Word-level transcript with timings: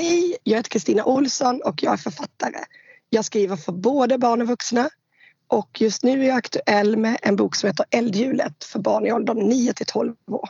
Hej, 0.00 0.36
jag 0.44 0.56
heter 0.56 0.70
Kristina 0.70 1.04
Olsson 1.04 1.62
och 1.62 1.82
jag 1.82 1.92
är 1.92 1.96
författare. 1.96 2.58
Jag 3.10 3.24
skriver 3.24 3.56
för 3.56 3.72
både 3.72 4.18
barn 4.18 4.42
och 4.42 4.48
vuxna 4.48 4.90
och 5.46 5.80
just 5.80 6.02
nu 6.02 6.22
är 6.24 6.28
jag 6.28 6.36
aktuell 6.36 6.96
med 6.96 7.18
en 7.22 7.36
bok 7.36 7.56
som 7.56 7.66
heter 7.66 7.86
Eldhjulet 7.90 8.64
för 8.64 8.78
barn 8.78 9.06
i 9.06 9.12
åldern 9.12 9.38
9 9.38 9.72
till 9.72 9.86
12 9.86 10.14
år. 10.30 10.48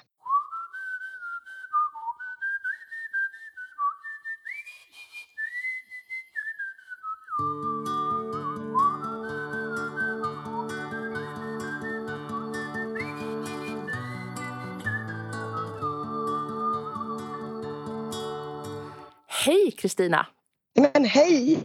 Kristina! 19.78 20.26
Men 20.74 21.04
hej! 21.04 21.64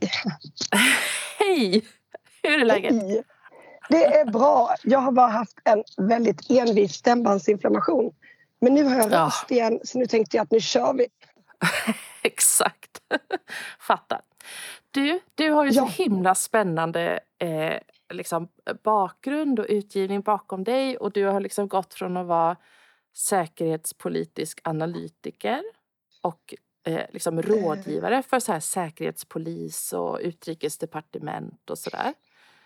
hej! 1.39 1.85
Hur 2.43 2.61
är 2.61 2.65
läget? 2.65 2.93
Hej. 2.93 3.23
Det 3.89 4.05
är 4.05 4.25
bra. 4.25 4.75
Jag 4.83 4.99
har 4.99 5.11
bara 5.11 5.27
haft 5.27 5.57
en 5.63 5.83
väldigt 5.97 6.51
envis 6.51 6.93
stämbandsinflammation. 6.93 8.15
Men 8.61 8.73
nu 8.73 8.83
har 8.83 8.95
jag 8.95 9.11
ja. 9.11 9.31
igen 9.49 9.79
så 9.83 9.97
nu 9.99 10.05
tänkte 10.05 10.37
jag 10.37 10.43
att 10.43 10.51
nu 10.51 10.59
kör 10.59 10.93
vi. 10.93 11.07
Exakt. 12.21 13.01
Fattar. 13.79 14.21
Du, 14.91 15.19
du 15.35 15.51
har 15.51 15.65
ju 15.65 15.71
ja. 15.71 15.81
så 15.81 16.03
himla 16.03 16.35
spännande 16.35 17.19
eh, 17.39 17.79
liksom, 18.13 18.47
bakgrund 18.83 19.59
och 19.59 19.65
utgivning 19.69 20.21
bakom 20.21 20.63
dig 20.63 20.97
och 20.97 21.11
du 21.11 21.25
har 21.25 21.39
liksom 21.39 21.67
gått 21.67 21.93
från 21.93 22.17
att 22.17 22.27
vara 22.27 22.57
säkerhetspolitisk 23.15 24.59
analytiker 24.63 25.63
och 26.21 26.53
eh, 26.83 27.01
liksom 27.13 27.41
rådgivare 27.41 28.23
för 28.29 28.39
så 28.39 28.51
här 28.51 28.59
säkerhetspolis 28.59 29.93
och 29.93 30.19
utrikesdepartement 30.21 31.69
och 31.69 31.77
sådär. 31.77 32.13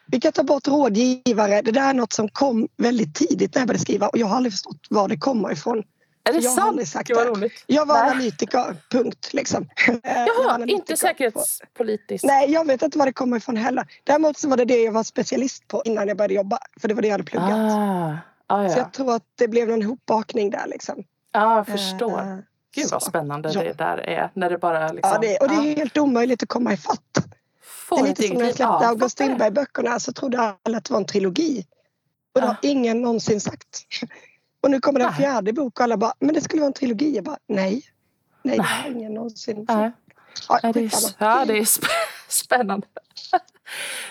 Vi 0.08 0.20
kan 0.20 0.32
ta 0.32 0.44
bort 0.44 0.68
rådgivare. 0.68 1.62
Det 1.62 1.72
där 1.72 1.90
är 1.90 1.94
något 1.94 2.14
som 2.14 2.30
kom 2.30 2.68
väldigt 2.78 3.16
tidigt 3.16 3.56
när 3.56 3.62
jag 3.62 3.68
började 3.68 3.82
skriva 3.82 4.08
och 4.08 4.18
jag 4.18 4.28
har 4.28 4.38
aldrig 4.38 4.54
förstått 4.54 4.88
var 4.90 5.08
det 5.08 5.18
kommer 5.18 5.52
ifrån. 5.52 5.84
Är 6.24 6.34
det 6.34 6.40
jag 6.40 6.44
sant? 6.44 6.60
Har 6.60 6.68
aldrig 6.68 6.88
sagt 6.88 7.08
det. 7.08 7.26
Roligt. 7.26 7.64
Jag 7.68 7.86
var 7.86 7.96
Nej. 7.96 8.12
analytiker, 8.12 8.76
punkt. 8.92 9.30
Liksom. 9.34 9.70
Jaha, 10.04 10.66
inte 10.66 10.98
säkerhetspolitiskt? 10.98 12.28
Nej, 12.28 12.52
jag 12.52 12.68
vet 12.68 12.82
inte 12.82 12.98
var 12.98 13.06
det 13.06 13.14
kommer 13.14 13.38
ifrån 13.38 13.58
heller. 13.58 13.86
Däremot 14.04 14.38
så 14.38 14.50
var 14.50 14.58
det 14.58 14.66
det 14.66 14.84
jag 14.84 14.92
var 14.92 15.04
specialist 15.04 15.68
på 15.68 15.82
innan 15.86 16.08
jag 16.08 16.18
började 16.18 16.34
jobba. 16.34 16.60
För 16.82 16.88
det 16.88 16.94
var 16.94 17.02
det 17.02 17.08
jag 17.08 17.14
hade 17.14 17.24
pluggat. 17.24 17.50
Ah. 17.52 18.18
Ah, 18.48 18.64
ja. 18.64 18.70
Så 18.70 18.80
jag 18.80 18.94
tror 18.94 19.16
att 19.16 19.24
det 19.36 19.48
blev 19.48 19.68
någon 19.68 19.84
hopbakning 19.84 20.50
där 20.50 20.68
liksom. 20.68 21.04
Ja, 21.32 21.56
jag 21.56 21.68
förstår. 21.68 22.44
Gud 22.82 22.92
vad 22.92 23.04
spännande 23.04 23.52
ja. 23.54 23.64
det 23.64 23.74
där 23.74 23.98
är. 23.98 24.30
När 24.34 24.50
det 24.50 24.58
bara 24.58 24.92
liksom, 24.92 25.12
ja, 25.14 25.20
det, 25.20 25.38
och 25.38 25.48
det 25.48 25.56
är 25.56 25.76
helt 25.76 25.98
omöjligt 25.98 26.44
att 26.44 26.50
komma 26.50 26.74
ifatt. 26.74 27.02
Det 27.90 28.00
är 28.00 28.04
lite 28.04 28.24
som 28.24 28.38
när 28.38 28.46
jag 28.46 28.56
släppte 28.56 28.64
ja, 28.64 28.88
August 28.90 29.20
Strindberg-böckerna 29.20 30.00
så 30.00 30.14
trodde 30.14 30.56
alla 30.64 30.78
att 30.78 30.86
det 30.86 30.92
var 30.92 31.00
en 31.00 31.06
trilogi. 31.06 31.66
Och 32.36 32.42
det 32.42 32.48
har 32.48 32.58
ingen 32.62 33.02
någonsin 33.02 33.42
sagt. 33.42 33.86
Och 34.62 34.72
nu 34.72 34.80
kommer 34.80 35.00
den 35.00 35.14
fjärde 35.14 35.54
bok 35.54 35.80
och 35.80 35.84
alla 35.84 35.98
bara, 35.98 36.14
men 36.20 36.36
det 36.36 36.42
skulle 36.42 36.62
vara 36.62 36.68
en 36.68 36.74
trilogi. 36.74 37.16
Jag 37.16 37.24
bara, 37.24 37.38
nej. 37.48 37.84
Nej, 38.44 38.58
det 38.58 38.64
har 38.64 38.90
ingen 38.90 39.14
någonsin 39.14 39.66
sagt. 39.68 39.98
Ja, 40.50 40.72
det 40.74 40.80
är, 40.80 40.92
ja, 41.18 41.46
det 41.46 41.58
är 41.58 41.68
spännande. 42.28 42.88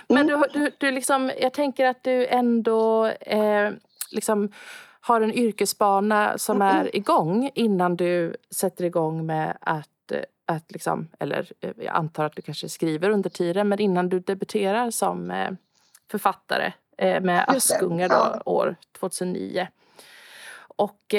Men 0.09 0.31
mm. 0.31 0.41
du, 0.53 0.61
du, 0.61 0.71
du 0.79 0.91
liksom, 0.91 1.33
jag 1.41 1.53
tänker 1.53 1.87
att 1.87 2.05
du 2.05 2.27
ändå 2.27 3.07
eh, 3.07 3.71
liksom 4.11 4.53
har 5.07 5.21
en 5.21 5.33
yrkesbana 5.33 6.39
som 6.39 6.63
är 6.63 6.97
igång 6.97 7.51
innan 7.55 7.97
du 7.97 8.37
sätter 8.51 8.85
igång 8.85 9.27
med 9.27 9.59
att, 9.61 10.13
att 10.47 10.73
liksom, 10.73 11.09
eller 11.19 11.53
eh, 11.61 11.71
jag 11.77 11.95
antar 11.95 12.25
att 12.25 12.37
du 12.37 12.43
kanske 12.43 12.69
skriver 12.69 13.11
under 13.11 13.31
tiden, 13.31 13.69
men 13.69 13.79
innan 13.79 14.09
du 14.09 14.21
debuterar 14.21 14.91
som 14.91 15.31
eh, 15.31 15.51
författare 16.11 16.73
eh, 16.99 17.21
med 17.21 17.45
Askungar 17.49 18.09
då, 18.09 18.43
år 18.53 18.77
2009. 18.99 19.69
Och, 20.79 21.15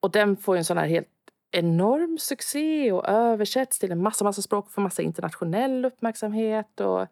och 0.00 0.10
den 0.10 0.36
får 0.36 0.56
en 0.56 0.64
sån 0.64 0.78
här 0.78 0.86
helt 0.86 1.08
enorm 1.50 2.18
succé 2.18 2.92
och 2.92 3.08
översätts 3.08 3.78
till 3.78 3.92
en 3.92 4.02
massa, 4.02 4.24
massa 4.24 4.42
språk 4.42 4.66
och 4.66 4.72
får 4.72 4.82
massa 4.82 5.02
internationell 5.02 5.84
uppmärksamhet. 5.84 6.80
Och, 6.80 7.06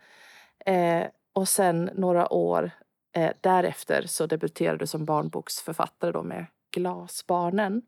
och 1.32 1.48
sen 1.48 1.90
några 1.94 2.32
år 2.32 2.70
Eh, 3.12 3.32
därefter 3.40 4.06
så 4.06 4.26
debuterade 4.26 4.78
du 4.78 4.86
som 4.86 5.04
barnboksförfattare 5.04 6.12
då 6.12 6.22
med 6.22 6.46
Glasbarnen 6.70 7.82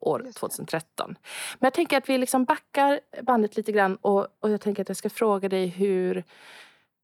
år 0.00 0.26
2013. 0.34 1.18
Men 1.58 1.66
jag 1.66 1.74
tänker 1.74 1.96
att 1.96 2.08
vi 2.08 2.18
liksom 2.18 2.44
backar 2.44 3.00
bandet 3.22 3.56
lite 3.56 3.72
grann 3.72 3.96
och, 3.96 4.26
och 4.40 4.50
jag 4.50 4.60
tänker 4.60 4.82
att 4.82 4.88
jag 4.88 4.96
ska 4.96 5.10
fråga 5.10 5.48
dig 5.48 5.66
hur, 5.66 6.24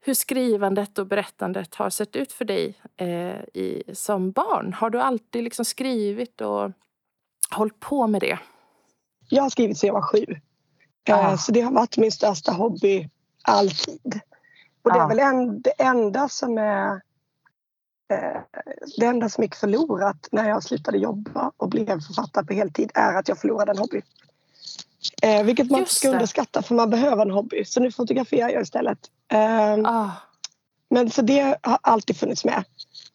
hur 0.00 0.14
skrivandet 0.14 0.98
och 0.98 1.06
berättandet 1.06 1.74
har 1.74 1.90
sett 1.90 2.16
ut 2.16 2.32
för 2.32 2.44
dig 2.44 2.78
eh, 2.96 3.40
i, 3.54 3.82
som 3.92 4.30
barn. 4.30 4.72
Har 4.72 4.90
du 4.90 5.00
alltid 5.00 5.44
liksom 5.44 5.64
skrivit 5.64 6.40
och 6.40 6.70
hållit 7.50 7.80
på 7.80 8.06
med 8.06 8.20
det? 8.20 8.38
Jag 9.28 9.42
har 9.42 9.50
skrivit 9.50 9.78
sedan 9.78 9.86
jag 9.86 9.94
var 9.94 10.02
sju. 10.02 10.26
Ah. 11.10 11.36
Så 11.36 11.52
det 11.52 11.60
har 11.60 11.72
varit 11.72 11.96
min 11.96 12.12
största 12.12 12.52
hobby 12.52 13.08
alltid. 13.42 14.20
Och 14.82 14.92
det 14.92 14.98
är 14.98 15.04
ah. 15.04 15.08
väl 15.08 15.18
en, 15.18 15.62
det 15.62 15.70
enda 15.82 16.28
som 16.28 16.58
är 16.58 16.88
Eh, 16.90 17.00
det 18.96 19.06
enda 19.06 19.28
som 19.28 19.44
gick 19.44 19.54
förlorat 19.54 20.28
när 20.32 20.48
jag 20.48 20.62
slutade 20.62 20.98
jobba 20.98 21.52
och 21.56 21.68
blev 21.68 22.00
författare 22.00 22.44
på 22.44 22.54
heltid 22.54 22.90
är 22.94 23.14
att 23.14 23.28
jag 23.28 23.38
förlorade 23.38 23.72
en 23.72 23.78
hobby. 23.78 24.02
Eh, 25.22 25.42
vilket 25.44 25.70
man 25.70 25.86
ska 25.86 26.08
underskatta 26.08 26.62
för 26.62 26.74
man 26.74 26.90
behöver 26.90 27.22
en 27.22 27.30
hobby. 27.30 27.64
Så 27.64 27.80
nu 27.80 27.92
fotograferar 27.92 28.48
jag 28.48 28.62
istället. 28.62 28.98
Eh, 29.32 29.74
ah. 29.84 30.10
Men 30.88 31.10
så 31.10 31.22
det 31.22 31.58
har 31.62 31.78
alltid 31.82 32.16
funnits 32.16 32.44
med. 32.44 32.64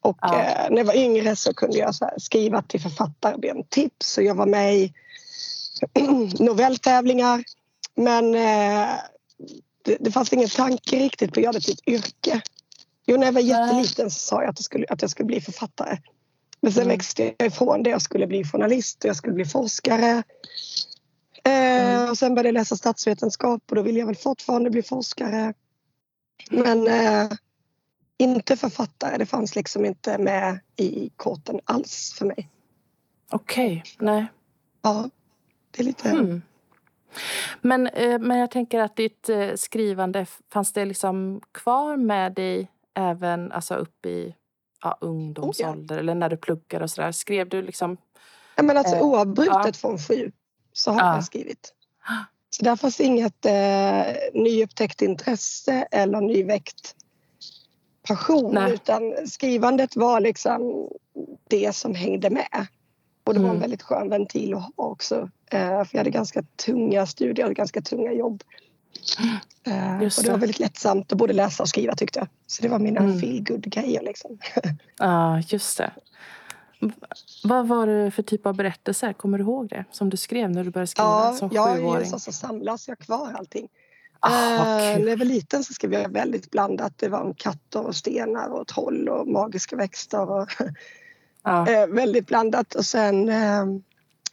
Och 0.02 0.18
ah. 0.20 0.40
eh, 0.40 0.70
när 0.70 0.78
jag 0.78 0.86
var 0.86 0.98
yngre 0.98 1.36
så 1.36 1.54
kunde 1.54 1.78
jag 1.78 1.96
så 1.96 2.10
skriva 2.18 2.62
till 2.62 2.82
författare, 2.82 3.64
tips 3.70 4.18
och 4.18 4.24
jag 4.24 4.36
var 4.36 4.46
med 4.46 4.76
i 4.76 4.94
novelltävlingar. 6.40 7.44
Men 7.96 8.36
eh, 8.36 8.90
det, 9.84 9.98
det 10.00 10.12
fanns 10.12 10.34
ingen 10.34 10.50
tanke 10.50 10.96
riktigt 10.96 11.34
på 11.34 11.40
att 11.40 11.44
göra 11.44 11.54
det 11.54 11.62
till 11.62 11.74
ett 11.74 11.88
yrke. 11.88 12.42
Jo, 13.10 13.18
när 13.18 13.26
jag 13.26 13.34
var 13.34 13.42
jätteliten 13.42 14.12
så 14.12 14.20
sa 14.20 14.42
jag 14.42 14.50
att 14.50 14.60
jag 14.60 14.66
skulle, 14.66 14.86
att 14.90 15.02
jag 15.02 15.12
skulle 15.12 15.28
bli 15.28 15.42
författare. 15.42 15.98
Men 16.62 16.72
sen 16.72 16.84
mm. 16.84 16.96
växte 16.98 17.34
jag 17.38 17.48
ifrån 17.48 17.84
det. 17.84 17.90
Jag 17.90 18.02
skulle 18.02 18.28
bli 18.28 18.44
journalist 18.44 19.04
och 19.04 19.10
jag 19.10 19.16
skulle 19.16 19.34
bli 19.34 19.46
forskare. 19.46 20.24
Eh, 21.44 21.96
mm. 21.96 22.10
och 22.10 22.18
sen 22.18 22.36
började 22.36 22.48
jag 22.48 22.54
läsa 22.54 22.76
statsvetenskap 22.76 23.64
och 23.70 23.76
då 23.76 23.82
ville 23.82 24.00
jag 24.00 24.06
väl 24.06 24.16
fortfarande 24.16 24.70
bli 24.70 24.84
forskare. 24.84 25.54
Men 26.50 26.88
eh, 26.88 27.30
inte 28.18 28.58
författare. 28.58 29.18
Det 29.18 29.26
fanns 29.26 29.56
liksom 29.56 29.86
inte 29.86 30.18
med 30.18 30.60
i 30.76 31.10
korten 31.16 31.60
alls 31.66 32.16
för 32.18 32.26
mig. 32.26 32.50
Okej, 33.30 33.84
okay. 33.96 34.08
nej. 34.08 34.26
Ja, 34.82 35.10
det 35.72 35.82
är 35.82 35.86
lite... 35.86 36.10
Hmm. 36.10 36.42
Men, 37.62 37.88
eh, 37.88 38.20
men 38.20 38.38
jag 38.38 38.52
tänker 38.52 38.80
att 38.80 38.96
ditt 38.96 39.30
eh, 39.30 39.54
skrivande, 39.56 40.26
fanns 40.50 40.74
det 40.74 40.86
liksom 40.86 41.42
kvar 41.52 41.98
med 41.98 42.34
dig 42.34 42.68
även 43.00 43.52
alltså 43.52 43.76
upp 43.76 44.06
i 44.06 44.36
ja, 44.82 44.98
ungdomsålder 45.02 45.96
oh, 45.96 46.00
eller 46.00 46.16
när 46.16 46.30
du 46.30 46.38
pluggar 46.38 46.82
och 46.82 46.90
sådär? 46.90 47.12
Skrev 47.12 47.50
du 47.50 47.62
liksom? 47.62 47.98
Ja, 48.56 48.64
men 48.64 48.78
alltså, 48.78 48.96
eh, 48.96 49.02
oavbrutet 49.02 49.66
ja. 49.66 49.74
från 49.74 49.98
sju 49.98 50.32
så 50.74 50.92
har 50.92 51.00
ja. 51.00 51.16
jag 51.16 51.24
skrivit. 51.24 51.74
Så 52.50 52.64
där 52.64 52.76
fanns 52.76 53.00
inget 53.00 53.46
eh, 53.46 54.42
nyupptäckt 54.42 55.02
intresse 55.02 55.88
eller 55.92 56.22
nyväckt 56.22 56.96
passion 58.08 58.54
Nej. 58.54 58.74
utan 58.74 59.28
skrivandet 59.28 59.96
var 59.96 60.20
liksom 60.20 60.90
det 61.50 61.76
som 61.76 61.96
hängde 61.96 62.30
med. 62.30 62.68
Och 63.24 63.34
det 63.34 63.40
var 63.40 63.48
en 63.48 63.56
mm. 63.56 63.62
väldigt 63.62 63.82
skön 63.82 64.10
ventil 64.10 64.54
att 64.54 64.62
ha 64.62 64.72
också. 64.76 65.30
Eh, 65.52 65.60
för 65.60 65.90
jag 65.92 65.98
hade 66.00 66.10
ganska 66.10 66.44
tunga 66.66 67.06
studier 67.06 67.48
och 67.48 67.56
ganska 67.56 67.82
tunga 67.82 68.12
jobb. 68.12 68.44
Uh, 69.68 70.04
och 70.04 70.24
det 70.24 70.32
var 70.32 70.38
väldigt 70.38 70.60
lättsamt 70.60 71.12
att 71.12 71.18
både 71.18 71.34
läsa 71.34 71.64
och 71.64 71.70
skriva 71.70 71.96
tyckte 71.96 72.20
jag. 72.20 72.28
Så 72.48 72.62
det 72.62 72.70
var 72.70 72.80
mina 72.80 73.00
mm. 73.00 73.20
feel 73.20 73.44
grejer 73.60 74.02
liksom. 74.04 74.38
Ja, 74.98 75.06
ah, 75.08 75.42
just 75.48 75.78
det. 75.78 75.92
Vad 77.44 77.68
var 77.68 77.88
det 77.88 78.12
för 78.12 78.24
typ 78.24 78.46
av 78.46 78.56
berättelser? 78.56 79.14
Kommer 79.14 79.38
du 79.38 79.44
ihåg 79.44 79.70
det? 79.70 79.86
Som 79.92 80.10
du 80.10 80.18
skrev 80.18 80.50
när 80.52 80.64
du 80.64 80.72
började 80.72 80.88
skriva 80.88 81.08
ja, 81.08 81.36
som 81.40 81.50
ja, 81.54 81.76
sjuåring? 81.76 82.10
Ja, 82.12 82.20
så 82.20 82.32
samlar 82.32 82.78
så 82.78 82.92
jag 82.92 83.00
kvar 83.00 83.34
allting. 83.34 83.68
Ah, 84.20 84.32
uh, 84.32 85.00
när 85.00 85.08
jag 85.08 85.18
var 85.18 85.26
liten 85.26 85.64
så 85.64 85.74
skrev 85.74 85.94
jag 85.94 86.14
väldigt 86.14 86.52
blandat. 86.52 86.94
Det 86.98 87.10
var 87.10 87.22
om 87.22 87.34
katter 87.34 87.86
och 87.86 87.96
stenar 87.96 88.50
och 88.50 88.68
troll 88.68 89.10
och 89.10 89.28
magiska 89.28 89.76
växter. 89.76 90.30
Och 90.32 90.50
ah. 91.42 91.66
väldigt 91.86 92.28
blandat. 92.28 92.76
Och 92.76 92.86
sen 92.86 93.30
uh, 93.30 93.80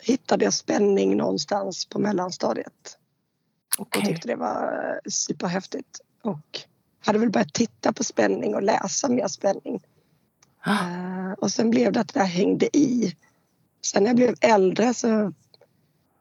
hittade 0.00 0.44
jag 0.44 0.54
spänning 0.54 1.16
någonstans 1.16 1.86
på 1.86 1.98
mellanstadiet. 1.98 2.98
Okay. 3.78 4.02
Och 4.02 4.08
tyckte 4.08 4.28
det 4.28 4.36
var 4.36 5.00
superhäftigt. 5.08 6.00
Och 6.22 6.60
hade 7.04 7.18
väl 7.18 7.30
börjat 7.30 7.52
titta 7.52 7.92
på 7.92 8.04
spänning 8.04 8.54
och 8.54 8.62
läsa 8.62 9.08
mer 9.08 9.28
spänning. 9.28 9.82
Ah. 10.60 10.72
Uh, 10.72 11.32
och 11.32 11.52
sen 11.52 11.70
blev 11.70 11.92
det 11.92 12.00
att 12.00 12.14
det 12.14 12.20
där 12.20 12.26
hängde 12.26 12.76
i. 12.76 13.16
Sen 13.82 14.02
när 14.02 14.10
jag 14.10 14.16
blev 14.16 14.34
äldre 14.40 14.94
så 14.94 15.32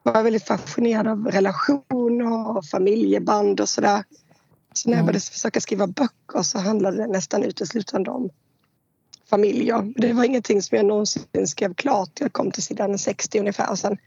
var 0.04 0.24
väldigt 0.24 0.48
fascinerad 0.48 1.08
av 1.08 1.28
relationer 1.28 2.58
och 2.58 2.66
familjeband 2.66 3.60
och 3.60 3.70
sådär. 3.70 4.04
Så 4.74 4.90
när 4.90 4.94
jag 4.94 5.00
mm. 5.00 5.06
började 5.06 5.20
försöka 5.20 5.62
skriva 5.62 5.88
böcker 5.88 6.42
så 6.42 6.60
handlade 6.60 6.98
det 6.98 7.08
nästan 7.08 7.44
uteslutande 7.44 8.12
om 8.12 8.30
familjer. 9.30 9.94
Det 9.96 10.14
var 10.14 10.24
ingenting 10.24 10.62
som 10.62 10.76
jag 10.76 10.86
någonsin 10.86 11.48
skrev 11.48 11.74
klart. 11.74 12.20
Jag 12.20 12.34
kom 12.34 12.52
till 12.52 12.64
sidan 12.64 13.00
60 13.00 13.40
ungefär 13.40 13.70
och 13.70 13.80
sen 13.80 13.98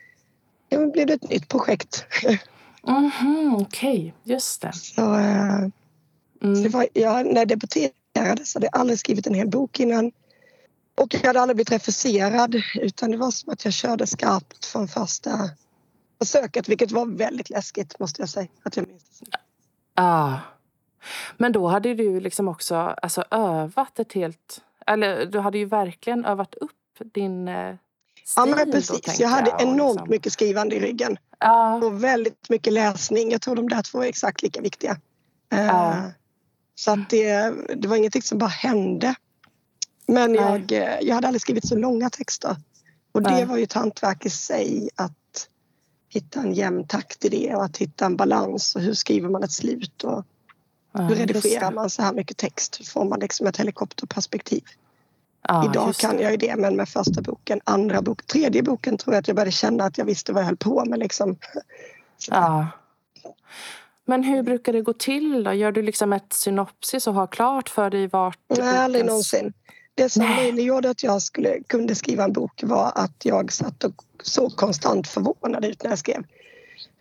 ja, 0.68 0.86
blev 0.86 1.06
det 1.06 1.12
ett 1.12 1.30
nytt 1.30 1.48
projekt. 1.48 2.04
Mm, 2.88 3.54
Okej, 3.54 3.98
okay. 3.98 4.12
just 4.34 4.62
det. 4.62 4.72
Så, 4.72 5.14
äh, 5.14 5.58
mm. 6.42 6.56
så 6.56 6.62
det 6.62 6.68
var, 6.68 6.88
jag, 6.92 7.26
när 7.26 7.36
jag 7.36 7.48
debuterade 7.48 8.44
så 8.44 8.58
hade 8.58 8.66
jag 8.72 8.80
aldrig 8.80 8.98
skrivit 8.98 9.26
en 9.26 9.34
hel 9.34 9.48
bok 9.48 9.80
innan. 9.80 10.12
Och 10.94 11.14
jag 11.14 11.26
hade 11.26 11.40
aldrig 11.40 11.56
blivit 11.56 11.72
refuserad 11.72 12.62
utan 12.74 13.10
det 13.10 13.16
var 13.16 13.30
som 13.30 13.52
att 13.52 13.64
jag 13.64 13.74
körde 13.74 14.06
skarpt 14.06 14.64
från 14.64 14.88
första 14.88 15.50
försöket 16.20 16.68
vilket 16.68 16.90
var 16.90 17.06
väldigt 17.06 17.50
läskigt 17.50 17.98
måste 17.98 18.22
jag 18.22 18.28
säga. 18.28 18.48
Att 18.62 18.76
jag 18.76 18.88
minns 18.88 19.20
det. 19.20 19.38
Ah. 19.94 20.36
Men 21.36 21.52
då 21.52 21.66
hade 21.66 21.94
du 21.94 22.20
liksom 22.20 22.48
också 22.48 22.74
alltså, 22.74 23.24
övat 23.30 23.98
ett 23.98 24.12
helt... 24.12 24.60
Eller 24.86 25.26
du 25.26 25.38
hade 25.38 25.58
ju 25.58 25.64
verkligen 25.64 26.24
övat 26.24 26.54
upp 26.54 27.12
din 27.12 27.48
eh, 27.48 27.74
stil. 28.28 28.42
Ja 28.46 28.56
men 28.56 28.70
precis. 28.70 29.00
Då, 29.00 29.12
jag 29.18 29.28
hade 29.28 29.50
jag, 29.50 29.62
enormt 29.62 29.94
liksom... 29.94 30.10
mycket 30.10 30.32
skrivande 30.32 30.76
i 30.76 30.80
ryggen. 30.80 31.16
Ah. 31.38 31.74
Och 31.74 32.04
väldigt 32.04 32.48
mycket 32.48 32.72
läsning. 32.72 33.30
Jag 33.30 33.42
tror 33.42 33.56
de 33.56 33.68
där 33.68 33.82
två 33.82 34.02
är 34.02 34.06
exakt 34.06 34.42
lika 34.42 34.60
viktiga. 34.60 35.00
Ah. 35.50 35.92
Uh, 35.92 36.06
så 36.74 36.90
att 36.90 37.10
det, 37.10 37.54
det 37.76 37.88
var 37.88 37.96
ingenting 37.96 38.22
som 38.22 38.38
bara 38.38 38.46
hände. 38.46 39.14
Men 40.06 40.34
jag, 40.34 40.72
eh, 40.72 40.98
jag 41.00 41.14
hade 41.14 41.26
aldrig 41.26 41.40
skrivit 41.40 41.68
så 41.68 41.76
långa 41.76 42.10
texter. 42.10 42.56
Och 43.12 43.22
det 43.22 43.44
var 43.44 43.56
ju 43.56 43.62
ett 43.62 43.72
hantverk 43.72 44.26
i 44.26 44.30
sig 44.30 44.90
att 44.94 45.48
hitta 46.08 46.40
en 46.40 46.52
jämn 46.54 46.86
takt 46.86 47.24
i 47.24 47.28
det 47.28 47.54
och 47.54 47.64
att 47.64 47.76
hitta 47.76 48.06
en 48.06 48.16
balans 48.16 48.76
och 48.76 48.82
hur 48.82 48.94
skriver 48.94 49.28
man 49.28 49.42
ett 49.42 49.52
slut 49.52 50.04
och 50.04 50.24
ja, 50.92 51.00
hur 51.00 51.14
redigerar 51.14 51.72
man 51.72 51.90
så 51.90 52.02
här 52.02 52.12
mycket 52.12 52.36
text? 52.36 52.80
Hur 52.80 52.84
får 52.84 53.04
man 53.04 53.20
liksom 53.20 53.46
ett 53.46 53.56
helikopterperspektiv? 53.56 54.64
Ja, 55.42 55.70
Idag 55.70 55.94
kan 55.94 56.18
jag 56.18 56.30
ju 56.30 56.36
det 56.36 56.56
men 56.56 56.76
med 56.76 56.88
första 56.88 57.22
boken, 57.22 57.60
andra 57.64 58.02
boken, 58.02 58.26
tredje 58.26 58.62
boken 58.62 58.96
tror 58.96 59.14
jag 59.14 59.20
att 59.20 59.28
jag 59.28 59.36
började 59.36 59.50
känna 59.50 59.84
att 59.84 59.98
jag 59.98 60.04
visste 60.04 60.32
vad 60.32 60.42
jag 60.42 60.46
höll 60.46 60.56
på 60.56 60.84
med 60.84 60.98
liksom. 60.98 61.36
Ja. 62.30 62.66
Men 64.04 64.24
hur 64.24 64.42
brukar 64.42 64.72
det 64.72 64.82
gå 64.82 64.92
till 64.92 65.44
då? 65.44 65.52
Gör 65.52 65.72
du 65.72 65.82
liksom 65.82 66.12
ett 66.12 66.32
synopsis 66.32 67.06
och 67.06 67.14
har 67.14 67.26
klart 67.26 67.68
för 67.68 67.90
dig 67.90 68.06
vart? 68.06 68.38
Nej, 68.58 68.78
aldrig 68.78 69.04
någonsin. 69.04 69.52
Det 69.94 70.08
som 70.08 70.26
möjliggjorde 70.36 70.90
att 70.90 71.02
jag 71.02 71.22
skulle, 71.22 71.62
kunde 71.66 71.94
skriva 71.94 72.24
en 72.24 72.32
bok 72.32 72.62
var 72.62 72.92
att 72.94 73.24
jag 73.24 73.52
satt 73.52 73.84
och 73.84 73.94
såg 74.22 74.56
konstant 74.56 75.08
förvånad 75.08 75.64
ut 75.64 75.82
när 75.82 75.90
jag 75.90 75.98
skrev. 75.98 76.24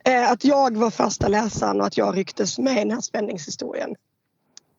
Eh, 0.06 0.31
att 0.31 0.45
jag 0.45 0.78
var 0.78 0.89
första 0.89 1.28
läsaren 1.28 1.81
och 1.81 1.88
att 1.88 1.98
jag 1.98 2.18
rycktes 2.18 2.60
med 2.60 2.74
i 2.74 2.80
den 2.80 2.92
här 2.92 3.01
spänningshistorien. 3.01 3.95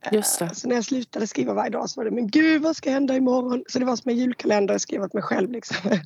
Eh, 0.02 0.14
Just 0.14 0.38
det. 0.38 0.54
Så 0.54 0.68
när 0.68 0.74
jag 0.74 0.84
slutade 0.84 1.26
skriva 1.26 1.54
varje 1.54 1.70
dag 1.70 1.90
så 1.90 2.00
var 2.00 2.04
det 2.04 2.10
men 2.10 2.28
gud 2.28 2.62
vad 2.62 2.76
ska 2.76 2.90
hända 2.90 3.16
imorgon? 3.16 3.64
Så 3.68 3.78
det 3.78 3.84
var 3.84 3.96
som 3.96 4.10
en 4.10 4.16
julkalender 4.16 4.74
jag 4.74 4.80
skrev 4.80 5.02
åt 5.02 5.12
mig 5.12 5.22
själv. 5.22 5.50
Liksom. 5.50 5.76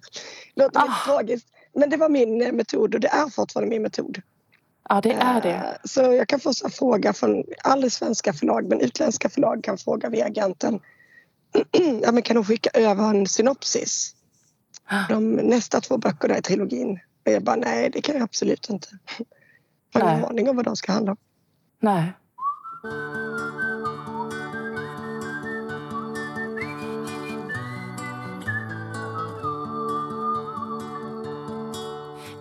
Låter 0.54 0.80
ah. 0.80 0.82
lite 0.82 0.96
tragiskt. 1.04 1.48
Men 1.74 1.90
det 1.90 1.96
var 1.96 2.08
min 2.08 2.42
eh, 2.42 2.52
metod 2.52 2.94
och 2.94 3.00
det 3.00 3.08
är 3.08 3.28
fortfarande 3.28 3.70
min 3.70 3.82
metod. 3.82 4.22
Ja, 4.88 5.00
det 5.00 5.12
är 5.12 5.40
det. 5.40 5.78
Så 5.84 6.00
jag 6.00 6.28
kan 6.28 6.40
få 6.40 6.52
fråga 6.72 7.12
från, 7.12 7.44
aldrig 7.64 7.92
svenska 7.92 8.32
förlag, 8.32 8.68
men 8.68 8.80
utländska 8.80 9.28
förlag 9.28 9.64
kan 9.64 9.78
fråga 9.78 10.08
via 10.08 10.24
agenten 10.24 10.80
ja, 12.02 12.12
men 12.12 12.22
kan 12.22 12.36
de 12.36 12.44
skicka 12.44 12.70
över 12.74 13.10
en 13.10 13.26
synopsis? 13.26 14.14
De 15.08 15.32
nästa 15.32 15.80
två 15.80 15.98
böckerna 15.98 16.38
i 16.38 16.42
trilogin. 16.42 16.98
Och 17.26 17.32
jag 17.32 17.42
bara, 17.42 17.56
nej 17.56 17.90
det 17.90 18.00
kan 18.00 18.14
jag 18.14 18.24
absolut 18.24 18.70
inte. 18.70 18.88
Jag 19.92 20.00
har 20.04 20.12
ingen 20.12 20.24
aning 20.24 20.48
om 20.48 20.56
vad 20.56 20.64
de 20.64 20.76
ska 20.76 20.92
handla 20.92 21.12
om. 21.12 21.18
Nej. 21.80 22.12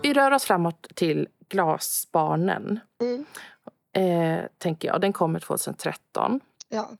Vi 0.02 0.12
rör 0.12 0.30
oss 0.30 0.44
framåt 0.44 0.86
till 0.94 1.28
Glasbarnen. 1.48 2.80
Mm. 3.00 3.24
Eh, 3.92 4.44
tänker 4.58 4.88
jag. 4.88 5.00
Den 5.00 5.12
kommer 5.12 5.40
2013. 5.40 6.40
Ja. 6.68 6.90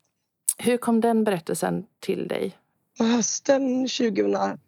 Hur 0.58 0.76
kom 0.76 1.00
den 1.00 1.24
berättelsen 1.24 1.86
till 2.00 2.28
dig? 2.28 2.58
På 2.98 3.04
hösten 3.04 3.88
2011 3.88 4.58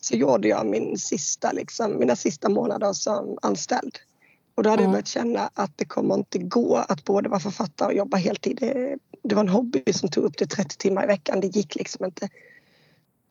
så 0.00 0.16
gjorde 0.16 0.48
jag 0.48 0.66
min 0.66 0.98
sista, 0.98 1.52
liksom, 1.52 1.98
mina 1.98 2.16
sista 2.16 2.48
månader 2.48 2.92
som 2.92 3.38
anställd. 3.42 3.98
Och 4.54 4.62
då 4.62 4.70
hade 4.70 4.82
mm. 4.82 4.90
jag 4.90 4.92
börjat 4.92 5.06
känna 5.06 5.50
att 5.54 5.78
det 5.78 5.84
kommer 5.84 6.14
inte 6.14 6.38
gå 6.38 6.76
att 6.76 7.04
både 7.04 7.28
vara 7.28 7.40
författare 7.40 7.88
och 7.88 7.94
jobba 7.94 8.16
heltid. 8.16 8.56
Det, 8.60 8.98
det 9.22 9.34
var 9.34 9.42
en 9.42 9.48
hobby 9.48 9.92
som 9.92 10.08
tog 10.08 10.24
upp 10.24 10.36
till 10.36 10.48
30 10.48 10.78
timmar 10.78 11.04
i 11.04 11.06
veckan. 11.06 11.40
Det 11.40 11.46
gick 11.46 11.74
liksom 11.74 12.04
inte. 12.04 12.28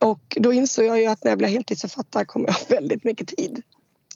Och 0.01 0.38
då 0.39 0.53
insåg 0.53 0.86
jag 0.86 1.00
ju 1.00 1.06
att 1.06 1.24
när 1.24 1.31
jag 1.31 1.38
blir 1.38 1.48
heltidsförfattare 1.48 2.25
kommer 2.25 2.48
jag 2.48 2.53
ha 2.53 2.65
väldigt 2.69 3.03
mycket 3.03 3.27
tid. 3.27 3.62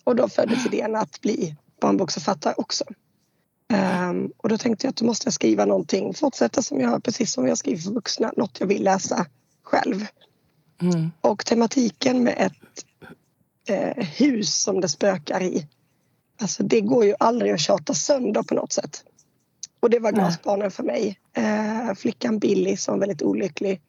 Och 0.03 0.15
då 0.15 0.29
föddes 0.29 0.65
idén 0.65 0.95
att 0.95 1.21
bli 1.21 1.55
barnboksförfattare 1.81 2.53
också. 2.57 2.83
Um, 4.09 4.31
och 4.37 4.49
då 4.49 4.57
tänkte 4.57 4.87
jag 4.87 4.89
att 4.89 4.95
då 4.95 5.05
måste 5.05 5.27
jag 5.27 5.33
skriva 5.33 5.65
någonting, 5.65 6.13
fortsätta 6.13 6.61
som 6.61 6.79
jag, 6.79 7.03
precis 7.03 7.33
som 7.33 7.47
jag 7.47 7.57
skriver 7.57 7.81
för 7.81 7.91
vuxna, 7.91 8.31
något 8.37 8.59
jag 8.59 8.67
vill 8.67 8.83
läsa 8.83 9.25
själv. 9.63 10.05
Mm. 10.81 11.11
Och 11.21 11.45
tematiken 11.45 12.23
med 12.23 12.35
ett 12.37 12.85
eh, 13.69 14.05
hus 14.05 14.55
som 14.55 14.81
det 14.81 14.89
spökar 14.89 15.43
i, 15.43 15.67
alltså 16.41 16.63
det 16.63 16.81
går 16.81 17.05
ju 17.05 17.15
aldrig 17.19 17.51
att 17.51 17.59
tjata 17.59 17.93
sönder 17.93 18.43
på 18.43 18.55
något 18.55 18.73
sätt. 18.73 19.03
Och 19.79 19.89
det 19.89 19.99
var 19.99 20.11
glasbarnen 20.11 20.71
för 20.71 20.83
mig. 20.83 21.19
Eh, 21.33 21.93
flickan 21.95 22.39
Billy 22.39 22.77
som 22.77 22.93
var 22.93 22.99
väldigt 22.99 23.21
olycklig 23.21 23.81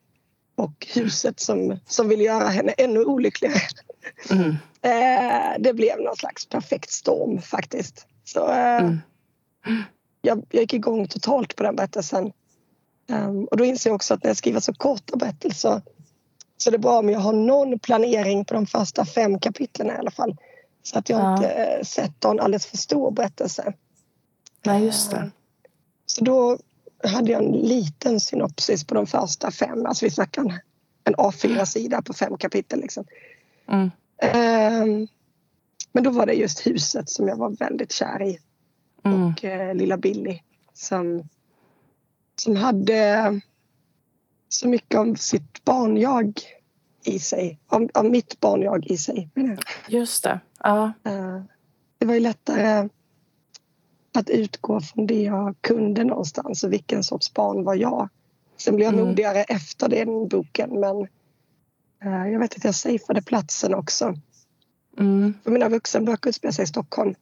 och 0.56 0.86
huset 0.94 1.40
som, 1.40 1.78
som 1.86 2.08
vill 2.08 2.20
göra 2.20 2.48
henne 2.48 2.72
ännu 2.72 3.04
olyckligare. 3.04 3.60
Mm. 4.30 4.56
eh, 4.82 5.58
det 5.58 5.72
blev 5.74 6.00
någon 6.00 6.16
slags 6.16 6.46
perfekt 6.46 6.90
storm 6.90 7.42
faktiskt. 7.42 8.06
Så, 8.24 8.48
eh, 8.48 8.76
mm 8.78 8.98
jag, 10.26 10.46
jag 10.50 10.60
gick 10.60 10.74
igång 10.74 11.08
totalt 11.08 11.56
på 11.56 11.62
den 11.62 11.76
berättelsen. 11.76 12.32
Um, 13.08 13.44
och 13.44 13.56
då 13.56 13.64
inser 13.64 13.90
jag 13.90 13.94
också 13.94 14.14
att 14.14 14.22
när 14.22 14.30
jag 14.30 14.36
skriver 14.36 14.60
så 14.60 14.72
korta 14.72 15.16
berättelser 15.16 15.82
så 16.56 16.70
är 16.70 16.72
det 16.72 16.78
bra 16.78 16.98
om 16.98 17.08
jag 17.08 17.20
har 17.20 17.32
någon 17.32 17.78
planering 17.78 18.44
på 18.44 18.54
de 18.54 18.66
första 18.66 19.04
fem 19.04 19.38
kapitlen 19.38 19.86
i 19.86 19.90
alla 19.90 20.10
fall. 20.10 20.36
Så 20.82 20.98
att 20.98 21.08
jag 21.08 21.20
ja. 21.20 21.36
inte 21.36 21.48
äh, 21.48 21.82
sätter 21.82 22.30
en 22.30 22.40
alldeles 22.40 22.66
för 22.66 22.76
stor 22.76 23.10
berättelse. 23.10 23.72
Nej, 24.64 24.84
just 24.84 25.10
det. 25.10 25.16
Uh, 25.16 25.24
så 26.06 26.24
då 26.24 26.58
hade 27.08 27.32
jag 27.32 27.44
en 27.44 27.52
liten 27.52 28.20
synopsis 28.20 28.84
på 28.84 28.94
de 28.94 29.06
första 29.06 29.50
fem. 29.50 29.86
Alltså 29.86 30.04
vi 30.04 30.10
snackar 30.10 30.42
en, 30.42 30.52
en 31.04 31.14
A4-sida 31.14 32.02
på 32.02 32.12
fem 32.12 32.36
kapitel. 32.36 32.80
Liksom. 32.80 33.04
Mm. 33.68 33.90
Uh, 34.24 35.08
men 35.92 36.04
då 36.04 36.10
var 36.10 36.26
det 36.26 36.32
just 36.32 36.66
huset 36.66 37.10
som 37.10 37.28
jag 37.28 37.36
var 37.36 37.50
väldigt 37.50 37.92
kär 37.92 38.22
i 38.22 38.38
mm. 39.04 39.24
och 39.24 39.44
eh, 39.44 39.74
lilla 39.74 39.96
Billy 39.96 40.40
som, 40.72 41.28
som 42.36 42.56
hade 42.56 43.40
så 44.48 44.68
mycket 44.68 44.98
av 44.98 45.14
sitt 45.14 45.64
barnjag 45.64 46.40
i 47.04 47.18
sig. 47.18 47.58
Av, 47.66 47.88
av 47.94 48.04
mitt 48.04 48.40
barnjag 48.40 48.86
i 48.86 48.96
sig. 48.96 49.28
Just 49.88 50.24
det. 50.24 50.40
Ja. 50.58 50.92
Uh, 51.06 51.42
det 51.98 52.06
var 52.06 52.14
ju 52.14 52.20
lättare 52.20 52.88
att 54.16 54.30
utgå 54.30 54.80
från 54.80 55.06
det 55.06 55.22
jag 55.22 55.56
kunde 55.60 56.04
någonstans 56.04 56.64
och 56.64 56.72
vilken 56.72 57.04
sorts 57.04 57.34
barn 57.34 57.64
var 57.64 57.74
jag. 57.74 58.08
Sen 58.56 58.76
blev 58.76 58.86
jag 58.86 58.94
mm. 58.94 59.06
modigare 59.06 59.42
efter 59.42 59.88
den 59.88 60.28
boken 60.28 60.80
men 60.80 60.96
uh, 62.04 62.32
jag 62.32 62.38
vet 62.38 62.56
att 62.56 62.64
jag 62.64 62.74
safeade 62.74 63.22
platsen 63.22 63.74
också. 63.74 64.14
Mm. 64.98 65.34
För 65.44 65.50
mina 65.50 65.68
vuxenböcker 65.68 66.30
utspelar 66.30 66.52
sig 66.52 66.62
i 66.62 66.66
Stockholm. 66.66 67.14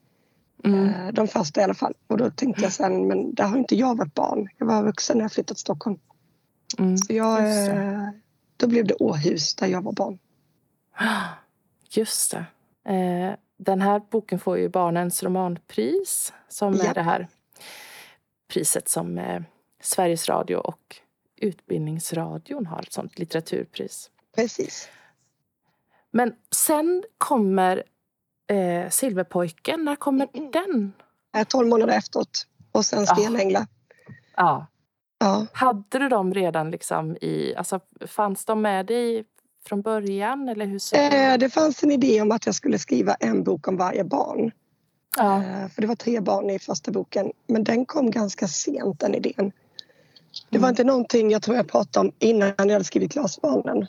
Mm. 0.63 0.89
Eh, 0.89 1.13
de 1.13 1.27
första 1.27 1.61
i 1.61 1.63
alla 1.63 1.73
fall. 1.73 1.93
Och 2.07 2.17
då 2.17 2.31
tänkte 2.31 2.63
jag 2.63 2.71
sen, 2.71 3.07
men 3.07 3.33
där 3.33 3.43
har 3.43 3.57
inte 3.57 3.75
jag 3.75 3.97
varit 3.97 4.13
barn. 4.13 4.47
Jag 4.57 4.65
var 4.65 4.83
vuxen 4.83 5.17
när 5.17 5.23
jag 5.23 5.31
flyttade 5.31 5.55
till 5.55 5.61
Stockholm. 5.61 5.99
Mm. 6.77 6.97
Så 6.97 7.13
jag, 7.13 7.67
eh, 7.67 8.09
då 8.57 8.67
blev 8.67 8.87
det 8.87 8.93
Åhus 8.93 9.55
där 9.55 9.67
jag 9.67 9.81
var 9.81 9.91
barn. 9.91 10.19
Just 11.89 12.31
det. 12.31 12.45
Eh, 13.59 13.63
den 13.63 13.81
här 13.81 14.01
boken 14.09 14.39
får 14.39 14.57
ju 14.57 14.69
Barnens 14.69 15.23
romanpris 15.23 16.33
som 16.47 16.73
ja. 16.73 16.83
är 16.83 16.93
det 16.93 17.01
här 17.01 17.27
priset 18.47 18.89
som 18.89 19.43
Sveriges 19.81 20.29
Radio 20.29 20.55
och 20.55 20.95
Utbildningsradion 21.37 22.65
har, 22.65 22.79
ett 22.79 22.93
sånt 22.93 23.19
litteraturpris. 23.19 24.11
Precis. 24.35 24.89
Men 26.11 26.35
sen 26.51 27.03
kommer 27.17 27.83
eh, 28.47 28.89
Silverpojken, 28.89 29.85
när 29.85 29.95
kommer 29.95 30.27
mm. 30.33 30.51
den? 30.51 30.93
Tolv 31.47 31.67
månader 31.67 31.97
efteråt. 31.97 32.47
Och 32.71 32.85
sen 32.85 33.07
Stenänglar. 33.07 33.67
Ja. 34.35 34.67
ja. 35.19 35.47
Hade 35.53 35.99
du 35.99 36.09
dem 36.09 36.33
redan 36.33 36.71
liksom 36.71 37.17
i... 37.21 37.55
Alltså, 37.55 37.79
fanns 38.07 38.45
de 38.45 38.61
med 38.61 38.85
dig 38.85 39.25
från 39.67 39.81
början? 39.81 40.49
Eller 40.49 40.65
hur 40.65 40.79
så 40.79 40.95
eh, 40.95 41.37
det 41.37 41.49
fanns 41.49 41.83
en 41.83 41.91
idé 41.91 42.21
om 42.21 42.31
att 42.31 42.45
jag 42.45 42.55
skulle 42.55 42.79
skriva 42.79 43.13
en 43.13 43.43
bok 43.43 43.67
om 43.67 43.77
varje 43.77 44.03
barn. 44.03 44.51
Ja. 45.17 45.43
Eh, 45.43 45.69
för 45.69 45.81
det 45.81 45.87
var 45.87 45.95
tre 45.95 46.19
barn 46.19 46.49
i 46.49 46.59
första 46.59 46.91
boken. 46.91 47.31
Men 47.47 47.63
den 47.63 47.85
kom 47.85 48.11
ganska 48.11 48.47
sent, 48.47 48.99
den 48.99 49.15
idén. 49.15 49.51
Det 50.49 50.57
var 50.57 50.67
mm. 50.67 50.69
inte 50.69 50.83
någonting 50.83 51.31
jag 51.31 51.41
tror 51.41 51.57
jag 51.57 51.67
pratade 51.67 52.07
om 52.07 52.13
innan 52.19 52.53
jag 52.57 52.71
hade 52.71 52.83
skrivit 52.83 53.13
Glasbarnen. 53.13 53.87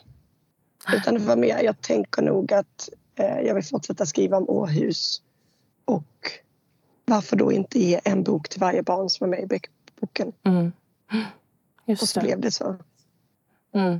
Utan 0.93 1.13
det 1.13 1.19
var 1.19 1.35
mer, 1.35 1.63
jag 1.63 1.81
tänker 1.81 2.21
nog 2.21 2.53
att 2.53 2.89
eh, 3.15 3.39
jag 3.39 3.55
vill 3.55 3.63
fortsätta 3.63 4.05
skriva 4.05 4.37
om 4.37 4.49
Åhus. 4.49 5.21
Och 5.85 6.31
varför 7.05 7.35
då 7.35 7.51
inte 7.51 7.79
ge 7.79 7.99
en 8.03 8.23
bok 8.23 8.49
till 8.49 8.59
varje 8.59 8.83
barn 8.83 9.09
som 9.09 9.25
är 9.25 9.29
med 9.29 9.53
i 9.53 9.59
boken? 9.99 10.33
Mm. 10.43 10.71
Just 11.85 12.01
och 12.01 12.09
så 12.09 12.19
det. 12.19 12.25
blev 12.25 12.41
det 12.41 12.51
så. 12.51 12.75
Mm. 13.73 13.99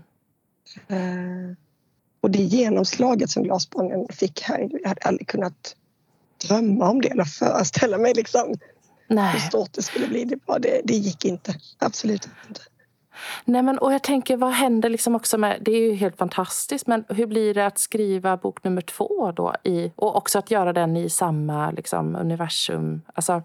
Och 2.27 2.31
det 2.31 2.43
genomslaget 2.43 3.29
som 3.29 3.43
Glasbarnen 3.43 4.07
fick 4.09 4.41
här, 4.41 4.69
jag 4.71 4.89
hade 4.89 5.01
aldrig 5.01 5.27
kunnat 5.27 5.75
drömma 6.47 6.89
om 6.89 7.01
det 7.01 7.07
eller 7.07 7.23
föreställa 7.23 7.97
mig 7.97 8.13
liksom 8.13 8.55
Nej. 9.07 9.33
hur 9.33 9.39
stort 9.39 9.73
det 9.73 9.81
skulle 9.81 10.07
bli. 10.07 10.25
Det, 10.25 10.45
bara, 10.45 10.59
det, 10.59 10.81
det 10.83 10.93
gick 10.93 11.25
inte. 11.25 11.55
Absolut 11.77 12.29
inte. 12.47 12.61
Nej, 13.45 13.61
men, 13.61 13.77
och 13.77 13.93
jag 13.93 14.03
tänker, 14.03 14.37
vad 14.37 14.51
händer 14.51 14.89
liksom 14.89 15.15
också 15.15 15.37
med... 15.37 15.57
Det 15.61 15.71
är 15.71 15.81
ju 15.81 15.93
helt 15.93 16.17
fantastiskt, 16.17 16.87
men 16.87 17.03
hur 17.09 17.25
blir 17.25 17.53
det 17.53 17.65
att 17.65 17.79
skriva 17.79 18.37
bok 18.37 18.63
nummer 18.63 18.81
två 18.81 19.31
då? 19.31 19.55
I, 19.63 19.91
och 19.95 20.15
också 20.15 20.39
att 20.39 20.51
göra 20.51 20.73
den 20.73 20.97
i 20.97 21.09
samma 21.09 21.71
liksom, 21.71 22.15
universum. 22.15 23.01
Alltså, 23.13 23.43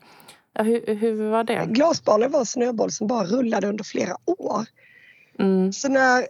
hur, 0.54 0.94
hur 0.94 1.30
var 1.30 1.44
det? 1.44 1.66
Glasbarnen 1.66 2.30
var 2.30 2.40
en 2.40 2.46
snöboll 2.46 2.90
som 2.90 3.06
bara 3.06 3.24
rullade 3.24 3.68
under 3.68 3.84
flera 3.84 4.16
år. 4.24 4.64
Mm. 5.38 5.72
Så 5.72 5.88
när 5.88 6.26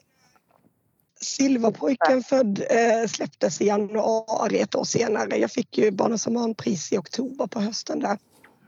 Silverpojken 1.23 2.23
född 2.23 2.63
äh, 2.71 3.09
släpptes 3.09 3.61
i 3.61 3.67
januari 3.67 4.61
ett 4.61 4.75
år 4.75 4.85
senare. 4.85 5.37
Jag 5.37 5.51
fick 5.51 5.79
ju 5.79 5.91
Barnens 5.91 6.27
romanpris 6.27 6.93
i 6.93 6.99
oktober 6.99 7.47
på 7.47 7.61
hösten 7.61 8.01
där. 8.01 8.19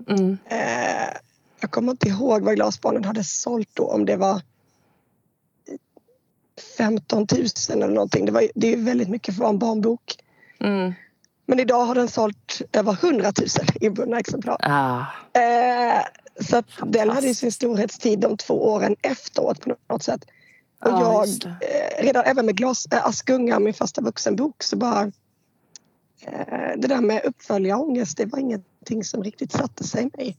Mm. 0.08 0.38
Äh, 0.48 1.16
jag 1.60 1.70
kommer 1.70 1.92
inte 1.92 2.08
ihåg 2.08 2.42
vad 2.42 2.54
Glasbarnen 2.54 3.04
hade 3.04 3.24
sålt 3.24 3.68
då, 3.72 3.84
om 3.84 4.04
det 4.04 4.16
var 4.16 4.40
15 6.78 7.26
000 7.32 7.46
eller 7.70 7.88
någonting. 7.88 8.26
Det, 8.26 8.32
var, 8.32 8.48
det 8.54 8.72
är 8.72 8.76
väldigt 8.76 9.08
mycket 9.08 9.36
för 9.36 9.48
en 9.48 9.58
barnbok. 9.58 10.16
Mm. 10.60 10.92
Men 11.46 11.60
idag 11.60 11.84
har 11.84 11.94
den 11.94 12.08
sålt 12.08 12.62
över 12.72 12.92
100 12.92 13.32
000 13.38 13.48
inbundna 13.80 14.18
exemplar. 14.18 14.56
Ah. 14.60 15.00
Eh, 15.40 16.02
så 16.40 16.62
den 16.86 17.10
hade 17.10 17.26
ju 17.26 17.34
sin 17.34 17.52
storhetstid 17.52 18.18
de 18.18 18.36
två 18.36 18.72
åren 18.72 18.96
efteråt 19.02 19.60
på 19.60 19.76
något 19.88 20.02
sätt. 20.02 20.24
Och 20.78 20.92
ah, 20.92 21.00
jag, 21.00 21.28
eh, 21.44 22.02
redan 22.02 22.24
även 22.24 22.46
med 22.46 22.56
glas, 22.56 22.86
äh, 22.90 23.06
Askunga, 23.06 23.58
min 23.58 23.74
första 23.74 24.00
vuxenbok, 24.00 24.62
så 24.62 24.76
bara... 24.76 25.12
Eh, 26.20 26.72
det 26.76 26.88
där 26.88 27.00
med 27.00 27.24
uppföljarångest, 27.24 28.16
det 28.16 28.26
var 28.26 28.38
ingenting 28.38 29.04
som 29.04 29.24
riktigt 29.24 29.52
satte 29.52 29.84
sig 29.84 30.02
i 30.02 30.10
mig. 30.16 30.38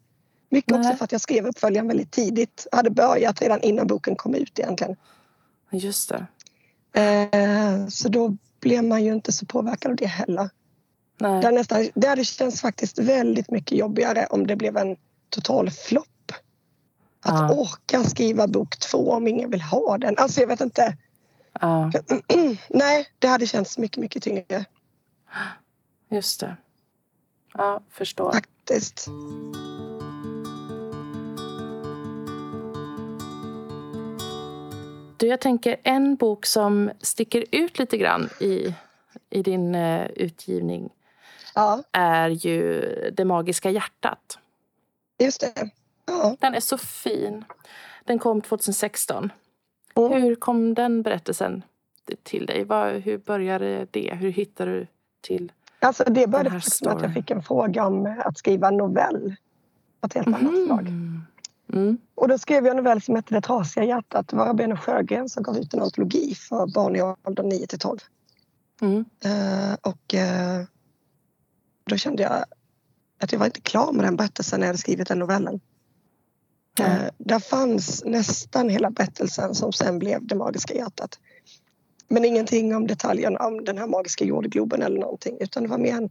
Mycket 0.50 0.72
Nej. 0.72 0.80
också 0.80 0.98
för 0.98 1.04
att 1.06 1.12
jag 1.12 1.22
skrev 1.22 1.46
uppföljaren 1.48 1.88
väldigt 1.88 2.12
tidigt. 2.12 2.68
Jag 2.72 2.78
hade 2.78 2.90
börjat 2.90 3.42
redan 3.42 3.62
innan 3.62 3.88
boken 3.88 4.16
kom 4.16 4.36
ut 4.36 4.60
egentligen. 4.60 4.96
Just 5.72 6.10
det. 6.10 6.26
Eh, 7.02 7.88
så 7.88 8.10
då 8.10 8.38
blev 8.60 8.84
man 8.84 9.04
ju 9.04 9.14
inte 9.14 9.32
så 9.32 9.46
påverkad 9.46 9.92
av 9.92 9.96
det 9.96 10.06
heller. 10.06 10.50
Nej. 11.18 11.42
Det, 11.42 11.52
nästan, 11.52 11.90
det 11.96 12.08
hade 12.08 12.26
känts 12.26 12.62
faktiskt 12.62 13.00
väldigt 13.00 13.52
mycket 13.52 13.78
jobbigare 13.78 14.28
om 14.30 14.48
det 14.48 14.56
blev 14.56 14.78
en 14.78 14.98
total 15.30 15.72
flopp. 15.72 16.08
Att 17.28 17.52
ja. 17.52 17.56
orka 17.56 18.04
skriva 18.04 18.48
bok 18.48 18.78
två 18.80 19.12
om 19.12 19.28
ingen 19.28 19.50
vill 19.50 19.62
ha 19.62 19.98
den. 19.98 20.18
Alltså 20.18 20.42
jag 20.42 20.48
vet 20.48 20.62
inte. 20.62 20.98
Ja. 21.62 21.92
Nej, 22.70 23.08
det 23.20 23.28
hade 23.28 23.48
känts 23.48 23.78
mycket, 23.78 23.98
mycket 23.98 24.24
tyngre. 24.24 24.66
Just 26.10 26.40
det. 26.40 26.58
Ja, 27.54 27.82
förstår. 27.92 28.32
Faktiskt. 28.32 29.08
Du, 35.18 35.28
jag 35.28 35.42
tänker 35.42 35.78
en 35.84 36.16
bok 36.16 36.46
som 36.46 36.92
sticker 37.02 37.46
ut 37.52 37.80
lite 37.80 37.98
grann 37.98 38.30
i, 38.40 38.76
i 39.30 39.42
din 39.42 39.76
uh, 39.76 40.08
utgivning 40.16 40.90
ja. 41.56 41.84
är 41.92 42.30
ju 42.30 42.82
Det 43.14 43.26
magiska 43.26 43.70
hjärtat. 43.70 44.38
Just 45.20 45.42
det. 45.42 45.70
Ja. 46.06 46.38
Den 46.40 46.56
är 46.56 46.60
så 46.60 46.78
fin. 46.78 47.46
Den 48.06 48.20
kom 48.20 48.42
2016. 48.42 49.32
Mm. 49.96 50.22
Hur 50.22 50.36
kom 50.36 50.74
den 50.74 51.02
berättelsen 51.02 51.64
till 52.24 52.46
dig? 52.46 52.58
hur 53.04 53.18
började 53.18 53.88
det? 53.92 54.16
Hur 54.16 54.30
hittade 54.30 54.72
du 54.72 54.88
till 55.22 55.52
alltså 55.86 56.04
Det 56.04 56.28
började 56.28 56.50
med 56.50 56.94
att 56.94 57.02
jag 57.02 57.14
fick 57.14 57.32
en 57.32 57.44
fråga 57.44 57.86
om 57.86 58.22
att 58.26 58.38
skriva 58.38 58.68
en 58.68 58.78
novell. 58.78 59.36
På 60.02 60.08
ett 60.08 60.14
helt 60.14 60.28
mm. 60.28 60.40
annat 60.40 60.66
slag. 60.66 60.88
Mm. 61.74 61.98
Och 62.16 62.28
då 62.28 62.38
skrev 62.38 62.66
jag 62.66 62.72
en 62.72 62.84
novell 62.84 63.02
som 63.02 63.16
hette 63.16 63.34
Det 63.34 63.42
trasiga 63.42 63.86
hjärtat. 63.86 64.28
Det 64.28 64.36
var 64.36 64.54
Benny 64.54 64.76
Sjögren 64.76 65.30
som 65.30 65.44
gav 65.44 65.58
ut 65.58 65.74
en 65.74 65.82
antologi 65.82 66.36
för 66.36 66.68
barn 66.74 66.96
i 66.96 67.02
åldern 67.02 67.50
9 67.50 67.68
till 67.68 67.80
12. 67.80 68.00
Mm. 68.82 68.98
Uh, 68.98 69.74
och 69.82 70.14
uh, 70.14 70.66
då 71.90 71.98
kände 71.98 72.24
jag 72.24 72.46
att 73.20 73.32
jag 73.32 73.40
var 73.40 73.46
inte 73.46 73.62
klar 73.62 73.92
med 73.92 74.06
den 74.06 74.16
berättelsen 74.16 74.60
när 74.60 74.68
jag 74.68 74.70
hade 74.70 74.78
skrivit 74.78 75.08
den 75.08 75.20
novellen. 75.20 75.60
Mm. 76.80 76.92
Uh, 76.92 77.10
där 77.18 77.40
fanns 77.40 78.04
nästan 78.06 78.70
hela 78.70 78.92
berättelsen 78.92 79.56
som 79.56 79.74
sen 79.74 80.00
blev 80.00 80.28
Det 80.28 80.36
magiska 80.36 80.74
hjärtat. 80.74 81.20
Men 82.08 82.26
ingenting 82.26 82.76
om 82.76 82.88
detaljerna 82.88 83.40
om 83.40 83.64
den 83.64 83.78
här 83.78 83.88
magiska 83.88 84.26
jordgloben 84.26 84.82
eller 84.82 85.00
någonting 85.00 85.38
utan 85.40 85.64
det 85.64 85.70
var 85.70 85.78
mer 85.78 85.96
en 85.96 86.10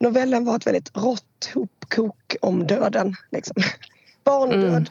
Novellen 0.00 0.44
var 0.44 0.56
ett 0.56 0.66
väldigt 0.66 0.96
rått 0.96 1.50
hopkok 1.54 2.36
om 2.40 2.66
döden. 2.66 3.14
Liksom. 3.30 3.62
Barndöd. 4.24 4.90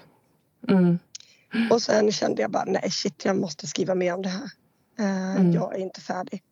Mm. 0.70 1.00
Mm. 1.54 1.72
Och 1.72 1.82
sen 1.82 2.12
kände 2.12 2.42
jag 2.42 2.52
bara, 2.52 2.66
nej 2.66 2.92
shit, 2.92 3.26
jag 3.26 3.38
måste 3.38 3.68
skriva 3.68 3.96
mer 3.96 4.14
om 4.14 4.22
det 4.22 4.30
här. 4.30 4.50
Uh, 5.00 5.36
mm. 5.36 5.52
Jag 5.52 5.76
är 5.76 5.80
inte 5.80 6.02
färdig. 6.02 6.44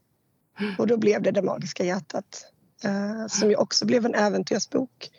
Och 0.77 0.87
då 0.87 0.97
blev 0.97 1.21
det 1.21 1.31
Det 1.31 1.41
magiska 1.41 1.83
hjärtat. 1.83 2.45
Uh, 2.85 3.27
som 3.27 3.49
ju 3.49 3.55
också 3.55 3.85
blev 3.85 4.05
en 4.05 4.15
äventyrsbok. 4.15 5.09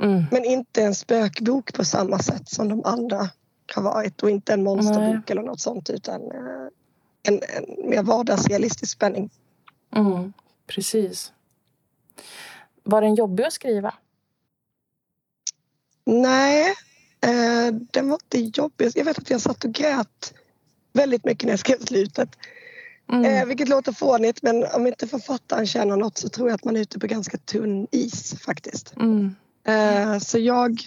Mm. 0.00 0.24
Men 0.30 0.44
inte 0.44 0.82
en 0.82 0.94
spökbok 0.94 1.72
på 1.72 1.84
samma 1.84 2.18
sätt 2.18 2.48
som 2.48 2.68
de 2.68 2.84
andra 2.84 3.30
har 3.74 3.82
varit. 3.82 4.22
Och 4.22 4.30
inte 4.30 4.52
en 4.52 4.62
monsterbok 4.62 5.14
nej. 5.14 5.22
eller 5.28 5.42
något 5.42 5.60
sånt 5.60 5.90
utan 5.90 6.22
uh, 6.22 6.68
en, 7.22 7.34
en 7.34 7.90
mer 7.90 8.02
vardagsrealistisk 8.02 8.92
spänning. 8.92 9.30
Mm, 9.96 10.32
precis. 10.66 11.32
Var 12.82 13.02
den 13.02 13.14
jobbig 13.14 13.44
att 13.44 13.52
skriva? 13.52 13.94
Nej, 16.04 16.74
Eh, 17.20 17.74
den 17.90 18.08
var 18.08 18.18
inte 18.22 18.60
jobbig. 18.60 18.90
Jag 18.94 19.04
vet 19.04 19.18
att 19.18 19.30
jag 19.30 19.40
satt 19.40 19.64
och 19.64 19.72
grät 19.72 20.34
väldigt 20.92 21.24
mycket 21.24 21.44
när 21.44 21.52
jag 21.52 21.60
skrev 21.60 21.78
slutet. 21.78 22.28
Mm. 23.12 23.24
Eh, 23.24 23.46
vilket 23.46 23.68
låter 23.68 23.92
fånigt 23.92 24.42
men 24.42 24.64
om 24.74 24.86
inte 24.86 25.06
författaren 25.06 25.66
känner 25.66 25.96
något 25.96 26.18
så 26.18 26.28
tror 26.28 26.48
jag 26.48 26.54
att 26.54 26.64
man 26.64 26.76
är 26.76 26.80
ute 26.80 26.98
på 26.98 27.06
ganska 27.06 27.38
tunn 27.38 27.86
is 27.90 28.34
faktiskt. 28.40 28.96
Mm. 28.96 29.34
Eh, 29.70 30.18
så 30.18 30.38
jag 30.38 30.80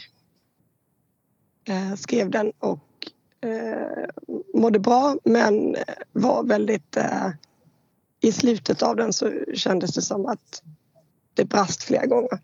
eh, 1.68 1.96
skrev 1.96 2.30
den 2.30 2.52
och 2.60 3.12
eh, 3.42 4.06
mådde 4.54 4.80
bra 4.80 5.18
men 5.24 5.76
var 6.12 6.44
väldigt... 6.44 6.98
Eh, 6.98 7.30
I 8.22 8.32
slutet 8.32 8.84
av 8.84 8.96
den 8.96 9.14
så 9.14 9.32
kändes 9.54 9.96
det 9.96 10.02
som 10.02 10.26
att 10.26 10.64
det 11.34 11.46
brast 11.46 11.84
flera 11.84 12.06
gånger. 12.06 12.40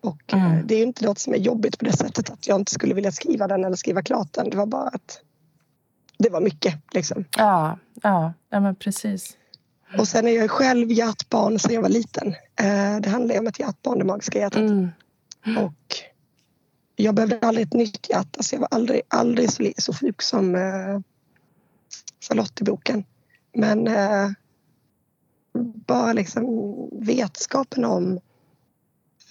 Och 0.00 0.34
eh, 0.34 0.44
mm. 0.44 0.66
det 0.66 0.74
är 0.74 0.78
ju 0.78 0.84
inte 0.84 1.06
något 1.06 1.18
som 1.18 1.34
är 1.34 1.38
jobbigt 1.38 1.78
på 1.78 1.84
det 1.84 1.96
sättet 1.96 2.30
att 2.30 2.46
jag 2.46 2.60
inte 2.60 2.72
skulle 2.72 2.94
vilja 2.94 3.12
skriva 3.12 3.48
den 3.48 3.64
eller 3.64 3.76
skriva 3.76 4.02
klart 4.02 4.32
den. 4.32 4.50
Det 4.50 4.56
var 4.56 4.66
bara 4.66 4.88
att 4.88 5.20
det 6.18 6.30
var 6.30 6.40
mycket. 6.40 6.74
Liksom. 6.94 7.24
Ja, 7.36 7.78
ja, 8.02 8.32
ja 8.50 8.60
men 8.60 8.76
precis. 8.76 9.36
Och 9.98 10.08
sen 10.08 10.26
är 10.26 10.32
jag 10.32 10.50
själv 10.50 10.92
hjärtbarn 10.92 11.58
sedan 11.58 11.74
jag 11.74 11.82
var 11.82 11.88
liten. 11.88 12.28
Eh, 12.56 13.00
det 13.00 13.08
handlar 13.08 13.38
om 13.38 13.46
ett 13.46 13.60
hjärtbarn, 13.60 13.98
det 13.98 14.04
magiska 14.04 14.38
hjärtat. 14.38 14.60
Mm. 14.60 14.88
Och 15.46 15.96
jag 16.96 17.14
behövde 17.14 17.38
aldrig 17.38 17.66
ett 17.66 17.72
nytt 17.72 18.10
hjärta 18.10 18.42
så 18.42 18.54
jag 18.54 18.60
var 18.60 18.68
aldrig, 18.70 19.02
aldrig 19.08 19.52
så, 19.52 19.72
så 19.78 19.92
sjuk 19.92 20.22
som 20.22 20.54
eh, 20.54 21.00
Charlotte 22.20 22.60
i 22.60 22.64
boken. 22.64 23.04
Men 23.54 23.88
bara 25.86 26.12
liksom 26.12 26.44
vetskapen 26.92 27.84
om 27.84 28.20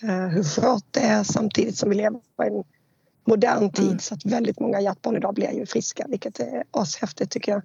Eh, 0.04 0.28
hur 0.28 0.44
skört 0.44 0.86
det 0.92 1.00
är 1.00 1.24
samtidigt 1.24 1.78
som 1.78 1.90
vi 1.90 1.96
lever 1.96 2.20
i 2.20 2.48
en 2.48 2.64
modern 3.26 3.72
tid 3.72 3.88
mm. 3.88 4.00
så 4.00 4.14
att 4.14 4.26
väldigt 4.26 4.60
många 4.60 4.82
hjärtbarn 4.82 5.16
idag 5.16 5.34
blir 5.34 5.52
ju 5.52 5.66
friska 5.66 6.06
vilket 6.10 6.40
är 6.40 6.64
ashäftigt 6.72 7.32
tycker 7.32 7.52
jag. 7.52 7.62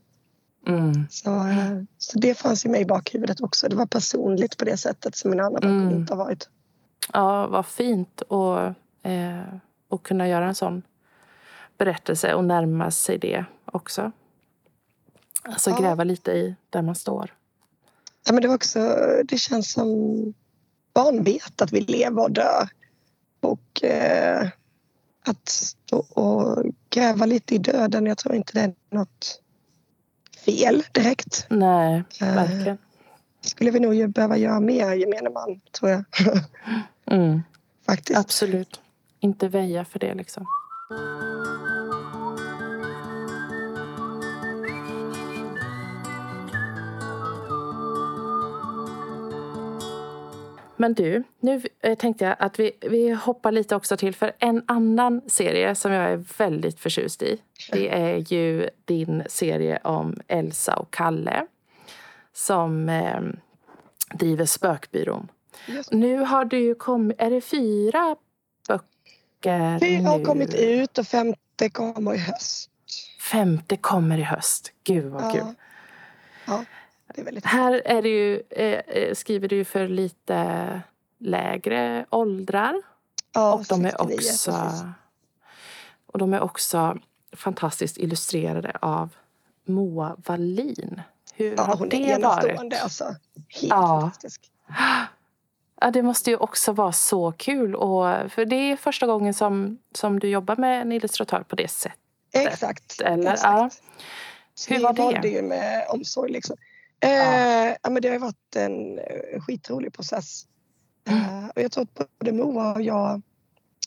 Mm. 0.66 1.06
Så, 1.10 1.30
eh, 1.30 1.82
så 1.98 2.18
det 2.18 2.34
fanns 2.34 2.66
ju 2.66 2.70
med 2.70 2.80
i 2.80 2.84
bakhuvudet 2.84 3.40
också. 3.40 3.68
Det 3.68 3.76
var 3.76 3.86
personligt 3.86 4.56
på 4.56 4.64
det 4.64 4.76
sättet 4.76 5.16
som 5.16 5.30
mina 5.30 5.42
andra 5.42 5.60
böcker 5.60 5.72
mm. 5.72 5.96
inte 5.96 6.14
har 6.14 6.18
varit. 6.24 6.48
Ja, 7.12 7.46
vad 7.46 7.66
fint 7.66 8.22
att 8.22 8.74
eh, 9.02 9.54
och 9.88 10.02
kunna 10.02 10.28
göra 10.28 10.46
en 10.46 10.54
sån 10.54 10.82
berättelse 11.78 12.34
och 12.34 12.44
närma 12.44 12.90
sig 12.90 13.18
det 13.18 13.44
också. 13.64 14.12
Alltså 15.42 15.70
ja. 15.70 15.76
gräva 15.76 16.04
lite 16.04 16.32
i 16.32 16.54
där 16.70 16.82
man 16.82 16.94
står. 16.94 17.34
ja, 18.26 18.32
men 18.32 18.42
det, 18.42 18.48
var 18.48 18.54
också, 18.54 18.96
det 19.24 19.38
känns 19.38 19.72
som 19.72 19.88
barn 20.94 21.22
vet 21.22 21.62
att 21.62 21.72
vi 21.72 21.80
lever 21.80 22.22
och 22.22 22.32
dör. 22.32 22.68
Och 23.40 23.84
eh, 23.84 24.48
att 25.24 25.48
stå 25.48 25.98
och 25.98 26.64
gräva 26.90 27.26
lite 27.26 27.54
i 27.54 27.58
döden, 27.58 28.06
jag 28.06 28.18
tror 28.18 28.34
inte 28.34 28.52
det 28.52 28.60
är 28.60 28.74
något 28.90 29.40
fel 30.44 30.84
direkt. 30.92 31.46
Nej, 31.50 32.04
eh, 32.20 32.34
verkligen. 32.34 32.68
Eh, 32.68 32.76
skulle 33.40 33.70
vi 33.70 33.80
nog 33.80 34.10
behöva 34.10 34.36
göra 34.36 34.60
mer 34.60 34.92
gemene 34.92 35.30
man, 35.30 35.60
tror 35.72 35.90
jag. 35.90 36.04
Mm. 37.06 37.42
Faktiskt. 37.86 38.20
Absolut. 38.20 38.80
Inte 39.20 39.48
väja 39.48 39.84
för 39.84 39.98
det 39.98 40.14
liksom. 40.14 40.46
Men 50.82 50.94
du, 50.94 51.22
nu 51.40 51.62
eh, 51.80 51.98
tänkte 51.98 52.24
jag 52.24 52.36
att 52.38 52.58
vi, 52.58 52.72
vi 52.80 53.10
hoppar 53.10 53.52
lite 53.52 53.76
också 53.76 53.96
till 53.96 54.14
för 54.14 54.32
en 54.38 54.64
annan 54.66 55.20
serie 55.26 55.74
som 55.74 55.92
jag 55.92 56.12
är 56.12 56.24
väldigt 56.38 56.80
förtjust 56.80 57.22
i. 57.22 57.38
Det 57.72 57.88
är 57.88 58.32
ju 58.32 58.68
din 58.84 59.22
serie 59.26 59.80
om 59.84 60.20
Elsa 60.28 60.76
och 60.76 60.90
Kalle 60.90 61.46
som 62.32 62.88
eh, 62.88 63.20
driver 64.14 64.44
Spökbyrån. 64.44 65.28
Just. 65.66 65.92
Nu 65.92 66.18
har 66.18 66.44
du 66.44 66.58
ju 66.58 66.74
kommit, 66.74 67.16
är 67.20 67.30
det 67.30 67.40
fyra 67.40 68.16
böcker 68.68 69.78
Fyra 69.78 70.08
har 70.08 70.24
kommit 70.24 70.54
ut 70.54 70.98
och 70.98 71.06
femte 71.06 71.70
kommer 71.72 72.14
i 72.14 72.18
höst. 72.18 72.70
Femte 73.30 73.76
kommer 73.76 74.18
i 74.18 74.22
höst. 74.22 74.72
Gud 74.84 75.04
vad 75.04 75.22
ja. 75.22 75.32
kul. 75.32 75.54
Ja. 76.44 76.64
Är 77.14 77.24
väldigt... 77.24 77.44
Här 77.44 77.82
är 77.84 78.02
det 78.02 78.08
ju, 78.08 78.42
eh, 78.50 78.78
eh, 78.78 79.14
skriver 79.14 79.48
du 79.48 79.64
för 79.64 79.88
lite 79.88 80.80
lägre 81.18 82.06
åldrar. 82.10 82.82
Ja, 83.32 83.54
och 83.54 83.64
de 83.68 83.84
är 83.84 84.00
också 84.00 84.52
Och 86.06 86.18
de 86.18 86.34
är 86.34 86.40
också 86.40 86.98
fantastiskt 87.32 87.98
illustrerade 87.98 88.76
av 88.80 89.14
Moa 89.64 90.16
Wallin. 90.26 91.02
Hur 91.34 91.54
ja, 91.56 91.62
har 91.62 91.76
hon 91.76 91.88
det 91.88 92.10
är 92.10 92.20
varit? 92.20 92.82
alltså. 92.82 93.04
Helt 93.48 93.62
ja. 93.62 94.00
fantastisk. 94.00 94.50
Ja, 95.82 95.90
det 95.90 96.02
måste 96.02 96.30
ju 96.30 96.36
också 96.36 96.72
vara 96.72 96.92
så 96.92 97.32
kul. 97.32 97.74
Och, 97.74 98.32
för 98.32 98.44
det 98.44 98.56
är 98.56 98.76
första 98.76 99.06
gången 99.06 99.34
som, 99.34 99.78
som 99.94 100.18
du 100.18 100.28
jobbar 100.28 100.56
med 100.56 100.82
en 100.82 100.92
illustratör 100.92 101.42
på 101.42 101.56
det 101.56 101.68
sättet. 101.70 101.98
Exakt. 102.32 103.00
Eller? 103.00 103.32
Exakt. 103.32 103.82
Ja. 104.68 104.74
Hur 104.74 104.82
var 104.82 104.92
det? 104.92 105.20
det 105.22 105.28
ju 105.28 105.42
med 105.42 105.86
omsorg. 105.88 106.32
Liksom. 106.32 106.56
Eh, 107.00 107.68
ja. 107.82 107.90
men 107.90 108.02
det 108.02 108.08
har 108.08 108.18
varit 108.18 108.56
en 108.56 108.98
eh, 108.98 109.40
skitrolig 109.40 109.92
process. 109.92 110.46
Mm. 111.08 111.20
Eh, 111.20 111.48
och 111.48 111.62
jag 111.62 111.72
tror 111.72 111.82
att 111.82 112.18
både 112.18 112.32
Moa 112.32 112.72
och 112.72 112.82
jag, 112.82 113.22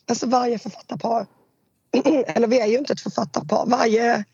alltså 0.10 0.28
varje 0.28 0.60
författarpar, 0.60 1.26
eller 2.28 2.48
vi 2.48 2.60
är 2.60 2.68
ju 2.68 2.78
inte 2.78 2.94
ett 2.94 3.02
författarpar, 3.02 3.66
varje 3.68 4.26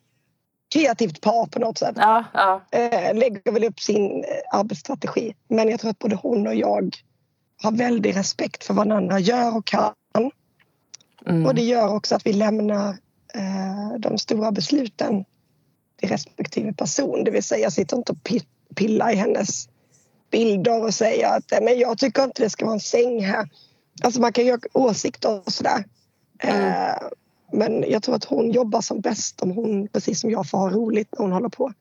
kreativt 0.73 1.21
par 1.21 1.45
på 1.45 1.59
något 1.59 1.77
sätt 1.77 1.95
ja, 1.95 2.23
ja. 2.33 2.61
Eh, 2.71 3.15
lägger 3.15 3.51
väl 3.51 3.63
upp 3.63 3.79
sin 3.79 4.23
eh, 4.23 4.59
arbetsstrategi. 4.59 5.35
Men 5.47 5.69
jag 5.69 5.79
tror 5.79 5.91
att 5.91 5.99
både 5.99 6.15
hon 6.15 6.47
och 6.47 6.55
jag 6.55 6.97
har 7.61 7.71
väldig 7.71 8.15
respekt 8.15 8.63
för 8.63 8.73
vad 8.73 8.87
den 8.87 8.97
andra 8.97 9.19
gör 9.19 9.57
och 9.57 9.65
kan. 9.65 9.93
Mm. 11.25 11.45
Och 11.45 11.55
det 11.55 11.61
gör 11.61 11.95
också 11.95 12.15
att 12.15 12.25
vi 12.25 12.33
lämnar 12.33 12.89
eh, 13.33 13.99
de 13.99 14.17
stora 14.17 14.51
besluten 14.51 15.25
till 15.99 16.09
respektive 16.09 16.73
person. 16.73 17.23
Det 17.23 17.31
vill 17.31 17.43
säga 17.43 17.63
jag 17.63 17.73
sitter 17.73 17.97
inte 17.97 18.11
och 18.11 18.29
pilla 18.75 19.11
i 19.11 19.15
hennes 19.15 19.69
bilder 20.31 20.83
och 20.83 20.93
säga 20.93 21.29
att 21.29 21.63
men 21.63 21.79
jag 21.79 21.97
tycker 21.97 22.23
inte 22.23 22.43
det 22.43 22.49
ska 22.49 22.65
vara 22.65 22.73
en 22.73 22.79
säng 22.79 23.25
här. 23.25 23.49
Alltså 24.03 24.21
man 24.21 24.33
kan 24.33 24.45
ju 24.45 24.51
ha 24.51 24.59
åsikter 24.73 25.41
och 25.45 25.53
sådär. 25.53 25.83
Mm. 26.39 26.67
Eh, 26.67 26.95
men 27.51 27.85
jag 27.87 28.03
tror 28.03 28.15
att 28.15 28.23
hon 28.23 28.51
jobbar 28.51 28.81
som 28.81 29.01
bäst 29.01 29.41
om 29.41 29.51
hon, 29.51 29.87
precis 29.87 30.19
som 30.19 30.31
jag, 30.31 30.49
får 30.49 30.57
ha 30.57 30.69
roligt 30.69 31.07
när 31.11 31.19
hon 31.19 31.31
håller 31.31 31.49
på. 31.49 31.73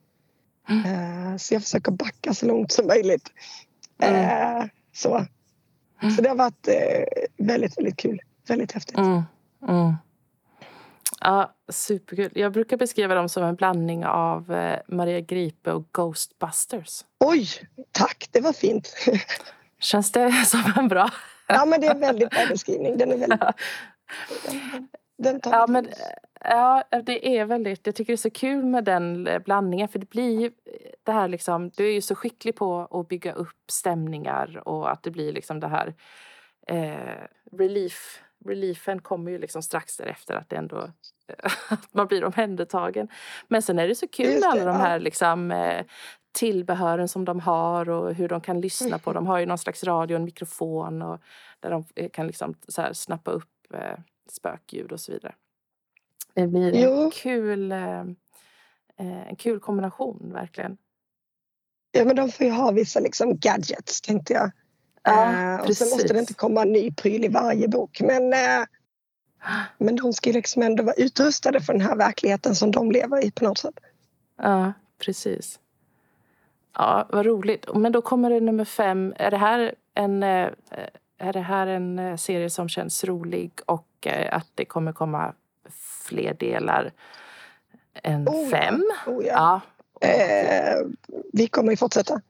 Mm. 0.68 0.84
Eh, 0.84 1.36
så 1.36 1.54
jag 1.54 1.62
försöker 1.62 1.92
backa 1.92 2.34
så 2.34 2.46
långt 2.46 2.72
som 2.72 2.86
möjligt. 2.86 3.28
Mm. 3.98 4.60
Eh, 4.60 4.64
så. 4.92 5.26
Mm. 6.02 6.14
så 6.14 6.22
det 6.22 6.28
har 6.28 6.36
varit 6.36 6.68
eh, 6.68 6.74
väldigt, 7.36 7.78
väldigt 7.78 7.96
kul. 7.96 8.20
Väldigt 8.48 8.72
häftigt. 8.72 8.98
Mm. 8.98 9.22
Mm. 9.68 9.94
Ja, 11.20 11.54
superkul. 11.68 12.30
Jag 12.34 12.52
brukar 12.52 12.76
beskriva 12.76 13.14
dem 13.14 13.28
som 13.28 13.42
en 13.44 13.54
blandning 13.54 14.06
av 14.06 14.52
eh, 14.52 14.78
Maria 14.88 15.20
Gripe 15.20 15.72
och 15.72 15.88
Ghostbusters. 15.92 17.04
Oj, 17.24 17.48
tack. 17.92 18.28
Det 18.30 18.40
var 18.40 18.52
fint. 18.52 18.94
Känns 19.80 20.12
det 20.12 20.32
som 20.46 20.72
en 20.76 20.88
bra... 20.88 21.10
ja, 21.46 21.64
men 21.64 21.80
det 21.80 21.86
är 21.86 21.94
en 21.94 22.00
väldigt 22.00 22.30
bra 22.30 22.46
beskrivning. 22.48 22.98
Den 22.98 23.12
är 23.12 23.16
väldigt... 23.16 23.40
Den, 24.46 24.88
den 25.18 25.40
tar 25.40 25.50
ja, 25.52 25.66
men, 25.66 25.88
ja, 26.44 26.84
det 27.04 27.38
är 27.38 27.44
väldigt... 27.44 27.86
Jag 27.86 27.94
tycker 27.94 28.12
det 28.12 28.14
är 28.14 28.16
så 28.16 28.30
kul 28.30 28.64
med 28.64 28.84
den 28.84 29.26
eh, 29.26 29.38
blandningen. 29.38 29.88
För 29.88 29.98
det 29.98 30.10
blir 30.10 30.40
ju 30.40 30.50
det 31.02 31.12
här 31.12 31.28
liksom... 31.28 31.70
Du 31.70 31.88
är 31.88 31.92
ju 31.92 32.00
så 32.00 32.14
skicklig 32.14 32.56
på 32.56 32.88
att 32.90 33.08
bygga 33.08 33.32
upp 33.32 33.70
stämningar 33.70 34.68
och 34.68 34.90
att 34.90 35.02
det 35.02 35.10
blir 35.10 35.32
liksom 35.32 35.60
det 35.60 35.68
här 35.68 35.94
eh, 36.66 37.26
relief 37.52 38.22
reliefen 38.44 39.00
kommer 39.00 39.30
ju 39.30 39.38
liksom 39.38 39.62
strax 39.62 39.96
därefter 39.96 40.34
att 40.34 40.48
det 40.48 40.56
ändå 40.56 40.76
att 41.68 41.94
man 41.94 42.06
blir 42.06 42.24
omhändertagen. 42.24 43.08
Men 43.48 43.62
sen 43.62 43.78
är 43.78 43.88
det 43.88 43.94
så 43.94 44.08
kul 44.08 44.40
med 44.40 44.48
alla 44.48 44.64
de 44.64 44.76
här 44.76 44.98
liksom, 44.98 45.50
eh, 45.50 45.84
tillbehören 46.32 47.08
som 47.08 47.24
de 47.24 47.40
har 47.40 47.90
och 47.90 48.14
hur 48.14 48.28
de 48.28 48.40
kan 48.40 48.60
lyssna 48.60 48.98
på. 48.98 49.12
De 49.12 49.26
har 49.26 49.38
ju 49.38 49.46
någon 49.46 49.58
slags 49.58 49.84
radio 49.84 50.14
och 50.14 50.18
en 50.18 50.24
mikrofon 50.24 51.02
och 51.02 51.20
där 51.60 51.70
de 51.70 51.84
eh, 51.94 52.10
kan 52.10 52.26
liksom 52.26 52.54
så 52.68 52.88
snappa 52.92 53.30
upp 53.30 53.74
eh, 53.74 53.98
spökljud 54.30 54.92
och 54.92 55.00
så 55.00 55.12
vidare. 55.12 55.34
Det 56.34 56.46
blir 56.46 56.74
en 56.74 57.10
kul, 57.10 57.72
eh, 57.72 58.04
en 58.98 59.36
kul 59.36 59.60
kombination 59.60 60.30
verkligen. 60.32 60.76
Ja 61.92 62.04
men 62.04 62.16
de 62.16 62.30
får 62.30 62.46
ju 62.46 62.52
ha 62.52 62.70
vissa 62.70 63.00
liksom 63.00 63.38
gadgets 63.38 64.00
tänkte 64.00 64.32
jag. 64.32 64.50
Ja, 65.02 65.56
uh, 65.58 65.68
och 65.68 65.76
sen 65.76 65.88
måste 65.88 66.12
det 66.12 66.18
inte 66.18 66.34
komma 66.34 66.62
en 66.62 66.72
ny 66.72 66.92
pryl 66.92 67.24
i 67.24 67.28
varje 67.28 67.68
bok. 67.68 68.00
Men, 68.00 68.22
uh, 68.22 68.66
men 69.78 69.96
de 69.96 70.12
ska 70.12 70.30
liksom 70.30 70.62
ändå 70.62 70.82
vara 70.82 70.94
utrustade 70.94 71.60
för 71.60 71.72
den 71.72 71.82
här 71.82 71.96
verkligheten 71.96 72.54
som 72.54 72.70
de 72.70 72.90
lever 72.90 73.24
i 73.24 73.30
på 73.30 73.44
något 73.44 73.58
sätt. 73.58 73.74
Ja, 74.42 74.72
precis. 74.98 75.58
Ja, 76.74 77.08
vad 77.12 77.26
roligt. 77.26 77.66
Men 77.74 77.92
då 77.92 78.02
kommer 78.02 78.30
det 78.30 78.40
nummer 78.40 78.64
fem. 78.64 79.14
Är 79.16 79.30
det 79.30 79.36
här 79.36 79.74
en, 79.94 80.22
eh, 80.22 80.48
är 81.18 81.32
det 81.32 81.40
här 81.40 81.66
en 81.66 82.18
serie 82.18 82.50
som 82.50 82.68
känns 82.68 83.04
rolig 83.04 83.52
och 83.66 84.06
att 84.30 84.46
det 84.54 84.64
kommer 84.64 84.92
komma 84.92 85.34
fler 86.04 86.34
delar 86.34 86.92
än 88.02 88.28
oh, 88.28 88.48
fem? 88.48 88.84
Oh, 89.06 89.24
ja. 89.26 89.60
ja. 90.00 90.08
Eh, 90.08 90.86
vi 91.32 91.46
kommer 91.46 91.70
ju 91.70 91.76
fortsätta. 91.76 92.20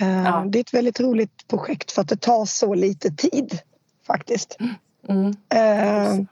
Eh, 0.00 0.24
ja. 0.24 0.44
Det 0.48 0.58
är 0.58 0.60
ett 0.60 0.74
väldigt 0.74 1.00
roligt 1.00 1.48
projekt 1.48 1.92
för 1.92 2.02
att 2.02 2.08
det 2.08 2.20
tar 2.20 2.44
så 2.44 2.74
lite 2.74 3.10
tid 3.10 3.58
faktiskt. 4.06 4.56
Mm. 5.08 5.34
Mm. 5.48 6.26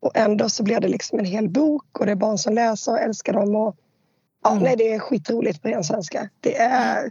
och 0.00 0.16
ändå 0.16 0.48
så 0.48 0.62
blir 0.62 0.80
det 0.80 0.88
liksom 0.88 1.18
en 1.18 1.24
hel 1.24 1.48
bok 1.48 1.98
och 1.98 2.06
det 2.06 2.12
är 2.12 2.16
barn 2.16 2.38
som 2.38 2.54
läser 2.54 2.92
och 2.92 2.98
älskar 2.98 3.32
dem. 3.32 3.56
Och, 3.56 3.76
ja, 4.42 4.50
mm. 4.50 4.62
nej, 4.62 4.76
det 4.76 4.92
är 4.92 4.98
skitroligt 4.98 5.62
på 5.62 5.68
ren 5.68 5.84
svenska. 5.84 6.28
Det 6.40 6.56
är, 6.56 7.10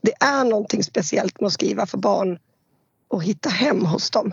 det 0.00 0.12
är 0.20 0.44
någonting 0.44 0.82
speciellt 0.82 1.40
med 1.40 1.46
att 1.46 1.52
skriva 1.52 1.86
för 1.86 1.98
barn 1.98 2.38
och 3.08 3.24
hitta 3.24 3.48
hem 3.48 3.84
hos 3.84 4.10
dem. 4.10 4.32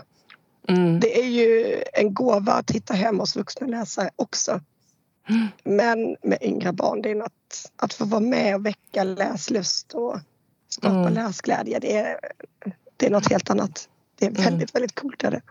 Mm. 0.68 1.00
Det 1.00 1.20
är 1.20 1.26
ju 1.26 1.82
en 1.92 2.14
gåva 2.14 2.52
att 2.52 2.70
hitta 2.70 2.94
hem 2.94 3.18
hos 3.18 3.36
vuxna 3.36 3.66
läsare 3.66 4.10
också. 4.16 4.60
Mm. 5.28 5.46
Men 5.64 6.16
med 6.22 6.38
yngre 6.40 6.72
barn, 6.72 7.02
det 7.02 7.10
är 7.10 7.14
något 7.14 7.70
att 7.76 7.94
få 7.94 8.04
vara 8.04 8.20
med 8.20 8.54
och 8.54 8.66
väcka 8.66 9.04
läslust 9.04 9.94
och 9.94 10.16
skapa 10.68 10.94
mm. 10.94 11.12
läsglädje. 11.12 11.78
Det 11.78 11.96
är, 11.96 12.18
det 12.96 13.06
är 13.06 13.10
något 13.10 13.30
helt 13.30 13.50
annat. 13.50 13.88
Det 14.18 14.26
är 14.26 14.30
mm. 14.30 14.42
väldigt, 14.42 14.74
väldigt 14.74 14.94
coolt. 14.94 15.24
Är 15.24 15.30
det. 15.30 15.42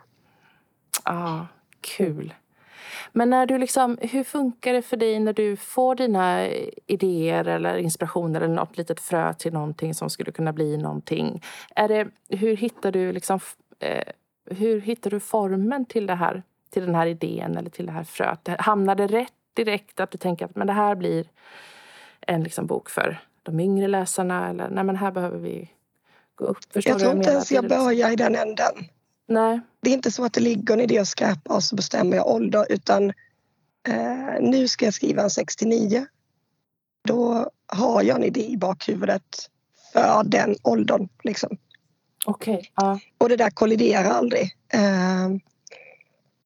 Ah, 1.04 1.46
kul. 1.82 2.34
Men 3.14 3.30
när 3.30 3.46
du 3.46 3.58
liksom, 3.58 3.98
hur 4.02 4.24
funkar 4.24 4.74
det 4.74 4.82
för 4.82 4.98
dig 4.98 5.20
när 5.20 5.34
du 5.34 5.56
får 5.56 5.96
dina 5.96 6.48
idéer 6.88 7.46
eller 7.48 7.78
inspirationer 7.78 8.42
eller 8.42 8.56
något 8.56 8.78
litet 8.78 9.00
frö 9.00 9.34
till 9.34 9.54
någonting 9.54 9.94
som 9.94 10.10
skulle 10.10 10.32
kunna 10.32 10.54
bli 10.54 10.78
någonting? 10.78 11.44
Är 11.76 11.88
det, 11.88 12.08
hur 12.30 12.58
hittar 12.58 12.92
du 12.92 13.14
liksom, 13.14 13.40
eh, 13.80 14.04
hur 14.46 14.82
hittar 14.82 15.10
du 15.10 15.20
formen 15.20 15.86
till 15.86 16.08
det 16.08 16.16
här, 16.16 16.44
till 16.70 16.86
den 16.86 16.96
här 16.96 17.08
idén 17.08 17.58
eller 17.58 17.70
till 17.70 17.86
det 17.86 17.92
här 17.92 18.04
fröet? 18.04 18.48
Hamnar 18.60 18.96
det 18.96 19.08
rätt 19.08 19.34
direkt 19.54 20.00
att 20.00 20.12
du 20.12 20.18
tänker 20.18 20.46
att 20.46 20.56
men 20.56 20.68
det 20.68 20.74
här 20.74 20.96
blir 20.96 21.28
en 22.22 22.44
liksom 22.44 22.68
bok 22.68 22.90
för 22.90 23.20
de 23.44 23.60
yngre 23.60 23.88
läsarna? 23.88 24.50
Eller 24.50 24.70
nej, 24.70 24.84
men 24.84 24.96
här 24.96 25.12
behöver 25.12 25.38
vi 25.38 25.72
gå 26.36 26.46
upp. 26.46 26.58
Förstår 26.74 26.92
jag 26.92 27.00
tror 27.00 27.16
inte 27.16 27.30
ens 27.30 27.52
jag 27.52 27.70
börjar 27.70 28.12
i 28.12 28.16
den 28.16 28.36
änden. 28.36 28.74
Nej. 29.28 29.60
Det 29.82 29.90
är 29.90 29.94
inte 29.94 30.12
så 30.12 30.26
att 30.26 30.34
det 30.34 30.42
ligger 30.42 30.74
en 30.74 30.82
idé 30.82 31.00
och 31.00 31.08
skräpar 31.08 31.56
och 31.56 31.64
så 31.64 31.76
bestämmer 31.76 32.18
jag 32.18 32.28
ålder 32.28 32.66
utan 32.70 33.10
eh, 33.88 34.42
nu 34.42 34.68
ska 34.68 34.86
jag 34.86 34.94
skriva 34.94 35.24
en 35.24 35.30
69. 35.30 36.06
Då 37.08 37.52
har 37.68 38.04
jag 38.04 38.18
en 38.18 38.24
idé 38.24 38.48
i 38.48 38.58
bakhuvudet 38.58 39.50
för 39.94 40.24
den 40.24 40.56
åldern. 40.64 41.10
Liksom. 41.24 41.58
Okay. 42.26 42.62
Ja. 42.76 43.00
Och 43.18 43.30
det 43.30 43.36
där 43.36 43.50
kolliderar 43.50 44.10
aldrig. 44.10 44.58
Eh, 44.74 45.30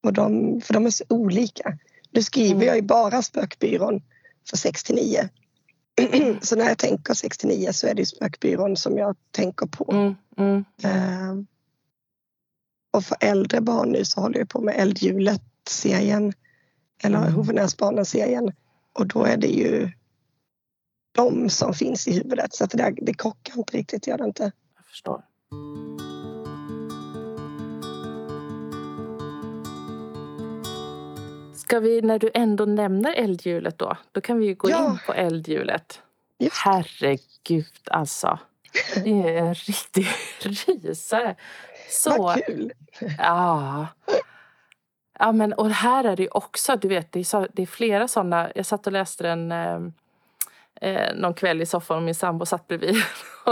och 0.03 0.13
de, 0.13 0.61
för 0.61 0.73
de 0.73 0.85
är 0.85 0.89
så 0.89 1.03
olika. 1.09 1.77
Nu 2.11 2.23
skriver 2.23 2.55
mm. 2.55 2.67
jag 2.67 2.75
ju 2.75 2.81
bara 2.81 3.21
Spökbyrån 3.21 4.01
för 4.49 4.57
69. 4.57 5.29
så 6.41 6.55
när 6.55 6.65
jag 6.65 6.77
tänker 6.77 7.13
69 7.13 7.69
så 7.71 7.87
är 7.87 7.93
det 7.93 8.05
Spökbyrån 8.05 8.77
som 8.77 8.97
jag 8.97 9.15
tänker 9.31 9.65
på. 9.65 9.91
Mm. 9.91 10.15
Mm. 10.37 10.65
Eh, 10.83 11.45
och 12.91 13.03
för 13.03 13.17
äldre 13.19 13.61
barn 13.61 13.91
nu 13.91 14.05
så 14.05 14.21
håller 14.21 14.39
jag 14.39 14.49
på 14.49 14.61
med 14.61 14.75
Eldhjulet-serien. 14.77 16.33
Eller 17.03 17.17
mm. 17.17 17.33
Hovenäsbarnen-serien. 17.33 18.51
Och 18.93 19.07
då 19.07 19.25
är 19.25 19.37
det 19.37 19.47
ju 19.47 19.91
de 21.11 21.49
som 21.49 21.73
finns 21.73 22.07
i 22.07 22.13
huvudet. 22.13 22.53
Så 22.53 22.63
att 22.63 22.69
det, 22.69 22.77
där, 22.77 22.93
det 23.01 23.13
krockar 23.13 23.57
inte 23.57 23.77
riktigt, 23.77 24.07
gör 24.07 24.17
det 24.17 24.25
inte. 24.25 24.51
Jag 24.75 24.85
förstår. 24.85 25.23
Ska 31.69 31.79
vi, 31.79 32.01
när 32.01 32.19
du 32.19 32.31
ändå 32.33 32.65
nämner 32.65 33.13
eldhjulet 33.13 33.77
då, 33.77 33.97
då 34.11 34.21
kan 34.21 34.39
vi 34.39 34.45
ju 34.45 34.55
gå 34.55 34.69
ja. 34.69 34.91
in 34.91 34.99
på 35.05 35.13
eldhjulet. 35.13 36.01
Just. 36.39 36.55
Herregud 36.57 37.73
alltså. 37.85 38.39
Det 39.03 39.09
är 39.09 39.37
en 39.37 39.53
riktig 39.67 40.07
rysare. 40.65 41.35
Så, 41.89 42.23
Vad 42.23 42.45
kul! 42.45 42.71
Ja. 43.17 43.87
Ja, 45.19 45.31
men 45.31 45.53
och 45.53 45.69
här 45.69 46.03
är 46.03 46.15
det 46.15 46.29
också, 46.29 46.75
du 46.75 46.87
vet, 46.87 47.11
det 47.11 47.19
är, 47.19 47.23
så, 47.23 47.47
det 47.53 47.61
är 47.61 47.65
flera 47.65 48.07
sådana. 48.07 48.51
Jag 48.55 48.65
satt 48.65 48.87
och 48.87 48.93
läste 48.93 49.23
den 49.23 49.51
eh, 50.81 51.15
någon 51.15 51.33
kväll 51.33 51.61
i 51.61 51.65
soffan 51.65 51.97
och 51.97 52.03
min 52.03 52.15
sambo 52.15 52.45
satt 52.45 52.67
bredvid. 52.67 52.95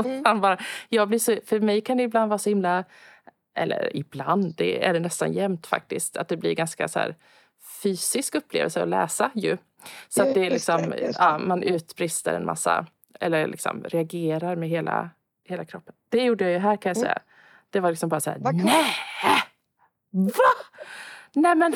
Mm. 0.05 0.21
han 0.25 0.41
bara, 0.41 0.57
jag 0.89 1.07
blir 1.07 1.19
så, 1.19 1.35
för 1.45 1.59
mig 1.59 1.81
kan 1.81 1.97
det 1.97 2.03
ibland 2.03 2.29
vara 2.29 2.37
så 2.37 2.49
himla, 2.49 2.83
eller 3.55 3.97
ibland, 3.97 4.55
det 4.57 4.85
är 4.85 4.93
det 4.93 4.99
nästan 4.99 5.33
jämt 5.33 5.67
faktiskt, 5.67 6.17
att 6.17 6.27
det 6.27 6.37
blir 6.37 6.55
ganska 6.55 6.87
så 6.87 6.99
här 6.99 7.15
fysisk 7.83 8.35
upplevelse 8.35 8.83
att 8.83 8.89
läsa 8.89 9.31
ju. 9.35 9.57
Så 10.07 10.23
att 10.23 10.33
det 10.33 10.45
är 10.45 10.49
liksom, 10.49 10.93
ja, 11.17 11.37
man 11.37 11.63
utbrister 11.63 12.33
en 12.33 12.45
massa, 12.45 12.85
eller 13.19 13.47
liksom 13.47 13.83
reagerar 13.83 14.55
med 14.55 14.69
hela, 14.69 15.09
hela 15.43 15.65
kroppen. 15.65 15.93
Det 16.09 16.23
gjorde 16.23 16.43
jag 16.43 16.53
ju 16.53 16.59
här 16.59 16.77
kan 16.77 16.89
jag 16.89 16.97
mm. 16.97 17.05
säga. 17.07 17.19
Det 17.69 17.79
var 17.79 17.89
liksom 17.89 18.09
bara 18.09 18.19
så 18.19 18.29
här, 18.29 18.39
nej! 18.39 18.85
Va? 20.11 20.51
Nej 21.33 21.55
men... 21.55 21.75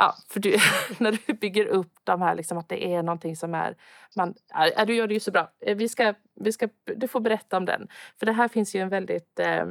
Ja, 0.00 0.16
för 0.28 0.40
du, 0.40 0.56
när 0.98 1.18
du 1.26 1.32
bygger 1.32 1.66
upp 1.66 1.92
de 2.04 2.22
här, 2.22 2.34
liksom, 2.34 2.58
att 2.58 2.68
det 2.68 2.94
är 2.94 3.02
någonting 3.02 3.36
som 3.36 3.54
är... 3.54 3.76
Man, 4.16 4.34
ja, 4.76 4.84
du 4.84 4.94
gör 4.94 5.06
det 5.06 5.14
ju 5.14 5.20
så 5.20 5.30
bra. 5.30 5.52
Eh, 5.60 5.76
vi 5.76 5.88
ska, 5.88 6.14
vi 6.34 6.52
ska, 6.52 6.68
du 6.96 7.08
får 7.08 7.20
berätta 7.20 7.56
om 7.56 7.64
den. 7.64 7.88
För 8.18 8.26
det 8.26 8.32
här 8.32 8.48
finns 8.48 8.74
ju 8.74 8.80
en 8.80 8.88
väldigt 8.88 9.38
eh, 9.38 9.66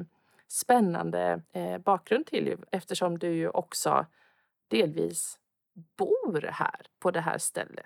spännande 0.47 1.41
eh, 1.53 1.77
bakgrund 1.77 2.25
till 2.25 2.47
ju, 2.47 2.57
eftersom 2.71 3.19
du 3.19 3.33
ju 3.33 3.49
också 3.49 4.05
delvis 4.67 5.37
bor 5.97 6.49
här, 6.53 6.81
på 6.99 7.11
det 7.11 7.21
här 7.21 7.37
stället. 7.37 7.85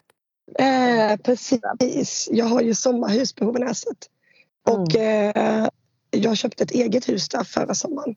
Eh, 0.60 1.17
precis. 1.17 2.30
Jag 2.32 2.45
har 2.45 2.62
ju 2.62 2.75
sommarhus 2.75 3.34
på 3.34 3.45
Hovenäset. 3.45 4.10
Och 4.69 4.95
mm. 4.95 5.32
eh, 5.36 5.69
jag 6.12 6.38
köpte 6.38 6.63
ett 6.63 6.71
eget 6.71 7.10
hus 7.10 7.30
där 7.30 7.43
förra 7.43 7.75
sommaren. 7.75 8.15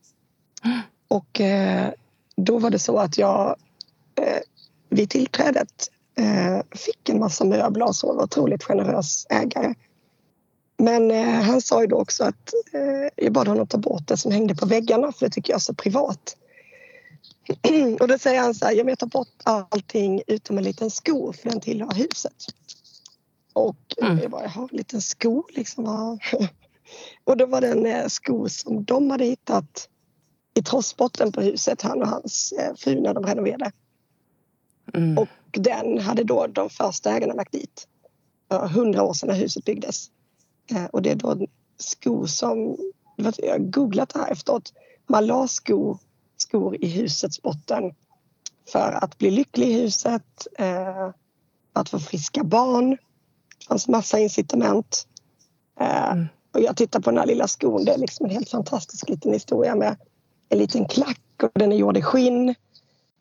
Mm. 0.64 0.80
Och 1.08 1.40
eh, 1.40 1.92
då 2.36 2.58
var 2.58 2.70
det 2.70 2.78
så 2.78 2.98
att 2.98 3.18
jag 3.18 3.56
eh, 4.16 4.40
vid 4.88 5.10
tillträdet 5.10 5.90
eh, 6.18 6.60
fick 6.70 7.08
en 7.08 7.18
massa 7.18 7.44
möbler 7.44 7.86
och 7.86 7.96
så. 7.96 8.12
var 8.12 8.24
otroligt 8.24 8.64
generös 8.64 9.26
ägare. 9.30 9.74
Men 10.76 11.10
eh, 11.10 11.42
han 11.42 11.60
sa 11.60 11.80
ju 11.80 11.86
då 11.86 11.96
också 11.96 12.24
att 12.24 12.52
eh, 12.72 13.24
jag 13.24 13.32
bad 13.32 13.48
honom 13.48 13.66
ta 13.66 13.78
bort 13.78 14.08
det 14.08 14.16
som 14.16 14.32
hängde 14.32 14.54
på 14.54 14.66
väggarna 14.66 15.12
för 15.12 15.26
det 15.26 15.32
tycker 15.32 15.52
jag 15.52 15.58
är 15.58 15.60
så 15.60 15.74
privat. 15.74 16.36
och 18.00 18.08
då 18.08 18.18
säger 18.18 18.40
han 18.40 18.54
så 18.54 18.64
här, 18.64 18.72
jag 18.72 18.98
tar 18.98 19.06
bort 19.06 19.28
allting 19.42 20.22
utom 20.26 20.58
en 20.58 20.64
liten 20.64 20.90
sko 20.90 21.32
för 21.32 21.50
den 21.50 21.60
tillhör 21.60 21.94
huset. 21.94 22.46
Och 23.52 23.94
mm. 24.02 24.18
jag 24.18 24.30
bara, 24.30 24.42
jaha, 24.42 24.68
en 24.70 24.76
liten 24.76 25.00
sko 25.00 25.44
liksom. 25.50 25.84
och 27.24 27.36
då 27.36 27.46
var 27.46 27.60
det 27.60 27.68
en 27.68 27.86
eh, 27.86 28.06
sko 28.06 28.48
som 28.48 28.84
de 28.84 29.10
hade 29.10 29.24
hittat 29.24 29.88
i 30.54 30.62
trossbotten 30.62 31.32
på 31.32 31.40
huset, 31.40 31.82
han 31.82 32.02
och 32.02 32.08
hans 32.08 32.52
eh, 32.52 32.74
fru 32.76 33.00
när 33.00 33.14
de 33.14 33.26
renoverade. 33.26 33.72
Mm. 34.94 35.18
Och 35.18 35.28
den 35.50 35.98
hade 35.98 36.24
då 36.24 36.46
de 36.46 36.70
första 36.70 37.10
ägarna 37.10 37.34
lagt 37.34 37.52
dit. 37.52 37.88
Hundra 38.50 39.02
år 39.02 39.12
sedan 39.12 39.28
när 39.28 39.36
huset 39.36 39.64
byggdes. 39.64 40.10
Eh, 40.70 40.84
och 40.84 41.02
det 41.02 41.10
är 41.10 41.14
då 41.14 41.30
en 41.30 41.46
sko 41.78 42.26
som, 42.26 42.76
jag 43.16 43.50
har 43.50 43.58
googlat 43.58 44.08
det 44.08 44.18
här 44.18 44.32
efteråt, 44.32 44.72
man 45.06 45.26
la 45.26 45.48
sko, 45.48 45.98
skor 46.36 46.76
i 46.80 46.88
husets 46.88 47.42
botten 47.42 47.94
för 48.72 48.98
att 49.04 49.18
bli 49.18 49.30
lycklig 49.30 49.68
i 49.68 49.72
huset, 49.72 50.46
eh, 50.58 51.10
att 51.72 51.88
få 51.88 51.98
friska 51.98 52.44
barn. 52.44 52.90
Det 53.58 53.66
fanns 53.68 53.88
massa 53.88 54.18
incitament. 54.18 55.06
Mm. 55.80 56.26
Och 56.52 56.60
jag 56.60 56.76
tittar 56.76 57.00
på 57.00 57.10
den 57.10 57.18
här 57.18 57.26
lilla 57.26 57.48
skon, 57.48 57.84
det 57.84 57.92
är 57.92 57.98
liksom 57.98 58.26
en 58.26 58.32
helt 58.32 58.50
fantastisk 58.50 59.08
liten 59.08 59.32
historia 59.32 59.74
med 59.74 59.96
en 60.48 60.58
liten 60.58 60.88
klack 60.88 61.20
och 61.42 61.50
den 61.54 61.72
är 61.72 61.76
gjord 61.76 61.96
i 61.96 62.02
skinn. 62.02 62.54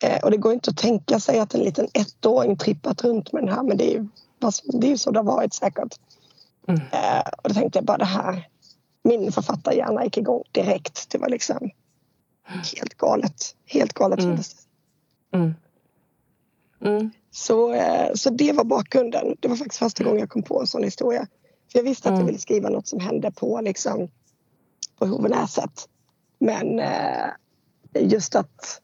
Eh, 0.02 0.18
och 0.22 0.30
det 0.30 0.36
går 0.36 0.52
inte 0.52 0.70
att 0.70 0.76
tänka 0.76 1.20
sig 1.20 1.38
att 1.38 1.54
en 1.54 1.60
liten 1.60 1.88
ettåring 1.92 2.56
trippat 2.56 3.04
runt 3.04 3.32
med 3.32 3.42
den 3.42 3.54
här 3.54 3.62
men 3.62 3.76
det 3.76 3.84
är 3.84 3.92
ju, 3.92 4.06
det 4.72 4.86
är 4.86 4.90
ju 4.90 4.98
så 4.98 5.10
det 5.10 5.18
har 5.18 5.24
varit 5.24 5.54
säkert. 5.54 5.98
Mm. 6.68 6.80
Eh, 6.80 7.28
och 7.42 7.48
då 7.48 7.54
tänkte 7.54 7.78
jag 7.78 7.84
bara 7.84 7.98
det 7.98 8.04
här, 8.04 8.48
min 9.02 9.32
författarhjärna 9.32 10.04
gick 10.04 10.16
igång 10.16 10.42
direkt. 10.52 11.10
Det 11.10 11.18
var 11.18 11.28
liksom 11.28 11.70
helt 12.76 12.94
galet. 12.94 13.56
Helt 13.66 13.92
galet 13.92 14.20
mm. 14.20 14.38
Mm. 15.34 15.54
Mm. 16.80 17.10
Så, 17.30 17.72
eh, 17.72 18.14
så 18.14 18.30
det 18.30 18.52
var 18.52 18.64
bakgrunden. 18.64 19.36
Det 19.40 19.48
var 19.48 19.56
faktiskt 19.56 19.78
första 19.78 20.04
gången 20.04 20.20
jag 20.20 20.30
kom 20.30 20.42
på 20.42 20.60
en 20.60 20.66
sån 20.66 20.84
historia. 20.84 21.26
För 21.72 21.78
jag 21.78 21.84
visste 21.84 22.08
att 22.08 22.12
jag 22.12 22.20
mm. 22.20 22.26
ville 22.26 22.38
skriva 22.38 22.68
något 22.68 22.88
som 22.88 23.00
hände 23.00 23.32
på, 23.32 23.60
liksom, 23.60 24.08
på 24.98 25.06
Hovenäset. 25.06 25.88
Men 26.38 26.82
just 27.94 28.34
att 28.34 28.80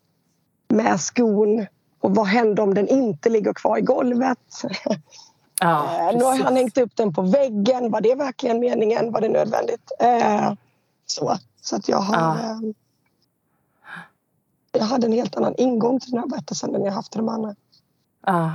med 0.71 1.01
skon 1.01 1.67
och 2.01 2.15
vad 2.15 2.27
händer 2.27 2.63
om 2.63 2.75
den 2.75 2.89
inte 2.89 3.29
ligger 3.29 3.53
kvar 3.53 3.79
i 3.79 3.81
golvet? 3.81 4.63
Ja, 5.61 6.11
eh, 6.11 6.17
nu 6.19 6.25
har 6.25 6.37
han 6.37 6.57
hängt 6.57 6.79
upp 6.79 6.97
den 6.97 7.13
på 7.13 7.23
väggen. 7.23 7.91
Var 7.91 8.01
det 8.01 8.15
verkligen 8.15 8.61
meningen? 8.61 9.13
Var 9.13 9.21
det 9.21 9.29
nödvändigt? 9.29 9.93
Eh, 10.01 10.53
så. 11.07 11.39
så 11.61 11.77
att 11.77 11.89
jag 11.89 11.99
har... 11.99 12.17
Ja. 12.17 12.39
Eh, 12.39 12.61
jag 14.73 14.85
hade 14.85 15.07
en 15.07 15.13
helt 15.13 15.37
annan 15.37 15.55
ingång 15.59 16.01
till 16.01 16.11
den 16.11 16.21
här 16.21 16.27
berättelsen 16.27 16.75
än 16.75 16.85
jag 16.85 16.93
haft 16.93 17.13
till 17.13 17.19
de 17.19 17.29
andra. 17.29 17.55
Ja. 18.27 18.53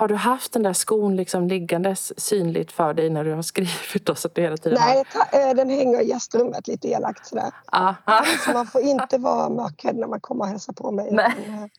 Har 0.00 0.08
du 0.08 0.14
haft 0.14 0.52
den 0.52 0.62
där 0.62 0.72
skon 0.72 1.16
liksom 1.16 1.48
liggandes 1.48 2.20
synligt 2.20 2.72
för 2.72 2.94
dig 2.94 3.10
när 3.10 3.24
du 3.24 3.34
har 3.34 3.42
skrivit? 3.42 4.04
Då, 4.04 4.14
så 4.14 4.28
att 4.28 4.34
du 4.34 4.42
hela 4.42 4.56
tiden 4.56 4.78
Nej, 4.80 5.04
har... 5.14 5.54
den 5.54 5.70
hänger 5.70 6.00
i 6.00 6.08
gästrummet 6.08 6.68
lite 6.68 6.88
elakt 6.88 7.26
sådär. 7.26 7.50
Aha. 7.72 8.24
Så 8.44 8.52
man 8.52 8.66
får 8.66 8.80
inte 8.80 9.18
vara 9.18 9.48
mörkrädd 9.48 9.96
när 9.96 10.06
man 10.06 10.20
kommer 10.20 10.44
och 10.44 10.48
hälsar 10.48 10.72
på 10.72 10.90
mig. 10.90 11.08
Nej, 11.12 11.70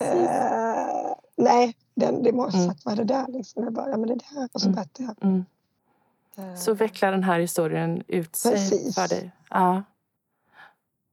äh, 0.00 0.06
nej 1.36 1.76
den, 1.94 2.22
det 2.22 2.32
måste 2.32 2.58
mm. 2.58 2.68
sagt, 2.68 2.84
vad 2.84 2.94
är 2.94 2.98
det 2.98 3.14
där? 3.14 3.26
Liksom. 3.28 3.64
Jag 3.64 3.72
bara, 3.72 3.90
ja 3.90 3.96
men 3.96 4.08
det 4.08 4.14
där. 4.14 4.48
Och 4.52 4.60
så 4.60 4.66
mm. 4.68 4.74
berättar 4.74 5.04
jag. 5.04 5.16
Mm. 5.22 5.44
Så 6.56 6.74
vecklar 6.74 7.10
den 7.12 7.22
här 7.22 7.40
historien 7.40 8.02
ut 8.08 8.36
sig 8.36 8.52
Precis. 8.52 8.94
för 8.94 9.08
dig? 9.08 9.30
Ja. 9.50 9.82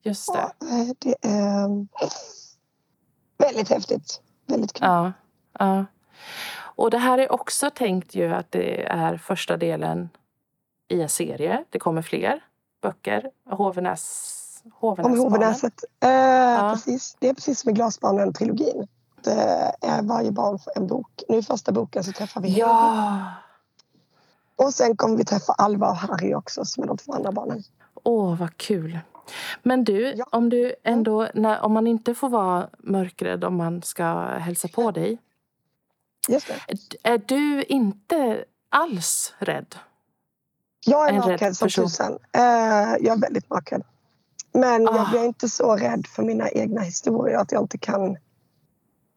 Just 0.02 0.34
det. 0.34 0.52
Ja, 0.60 0.94
det 1.00 1.16
är 1.22 1.88
väldigt 3.38 3.70
häftigt. 3.70 4.22
Väldigt 4.48 4.74
kul. 4.74 4.88
Ja. 4.88 5.14
ja. 5.60 5.86
Och 6.76 6.92
det 6.92 6.98
här 6.98 7.18
är 7.18 7.32
också 7.32 7.70
tänkt 7.70 8.16
ju 8.16 8.34
att 8.34 8.52
det 8.52 8.84
är 8.84 9.18
första 9.18 9.58
delen 9.58 10.10
i 10.88 11.02
en 11.02 11.10
serie. 11.10 11.64
Det 11.70 11.80
kommer 11.80 12.02
fler 12.02 12.44
böcker. 12.82 13.30
Hovenäs, 13.50 14.64
Hovenäsbarnen. 14.74 15.20
Om 15.20 15.32
Hovenäset. 15.32 15.84
Eh, 16.04 16.10
ja. 16.10 16.72
precis. 16.74 17.18
Det 17.20 17.30
är 17.30 17.34
precis 17.34 17.60
som 17.60 17.72
i 17.72 17.74
Glasbarnen-trilogin. 17.74 18.88
Det 19.24 19.76
är 19.82 20.02
varje 20.04 20.32
barn 20.32 20.60
får 20.60 20.74
en 20.76 20.88
bok. 20.88 21.24
Nu 21.30 21.38
i 21.38 21.44
första 21.44 21.72
boken 21.72 22.04
så 22.04 22.12
träffar 22.12 22.42
vi 22.42 22.60
Ja! 22.60 23.26
Och 24.56 24.74
sen 24.74 24.98
kommer 24.98 25.18
vi 25.18 25.26
träffa 25.26 25.54
Alva 25.54 25.90
och 25.90 25.96
Harry 25.96 26.34
också 26.34 26.66
som 26.66 26.84
är 26.84 26.88
de 26.88 26.98
två 26.98 27.14
andra 27.14 27.32
barnen. 27.32 27.64
Åh, 28.04 28.36
vad 28.40 28.58
kul! 28.58 29.00
Men 29.64 29.84
du, 29.84 30.14
ja. 30.16 30.26
om 30.32 30.50
du 30.50 30.76
ändå, 30.84 31.28
när, 31.34 31.62
om 31.62 31.74
man 31.74 31.88
inte 31.88 32.16
får 32.16 32.30
vara 32.30 32.70
mörkrädd 32.78 33.44
om 33.44 33.56
man 33.56 33.82
ska 33.82 34.06
hälsa 34.24 34.68
på 34.68 34.92
dig. 34.92 35.18
Är 37.04 37.18
du 37.18 37.64
inte 37.64 38.46
alls 38.70 39.34
rädd? 39.40 39.76
Jag 40.86 41.10
är 41.10 41.14
mörkrädd 41.14 41.58
som 41.58 41.70
tusan. 41.70 42.12
Uh, 42.12 42.20
jag 43.00 43.08
är 43.08 43.22
väldigt 43.22 43.50
mörkrädd. 43.50 43.84
Men 44.52 44.88
ah. 44.88 44.96
jag 44.96 45.10
blir 45.10 45.26
inte 45.26 45.50
så 45.50 45.76
rädd 45.76 46.08
för 46.08 46.24
mina 46.24 46.50
egna 46.50 46.82
historier 46.82 47.38
att 47.38 47.52
jag 47.52 47.64
inte 47.64 47.78
kan 47.78 48.18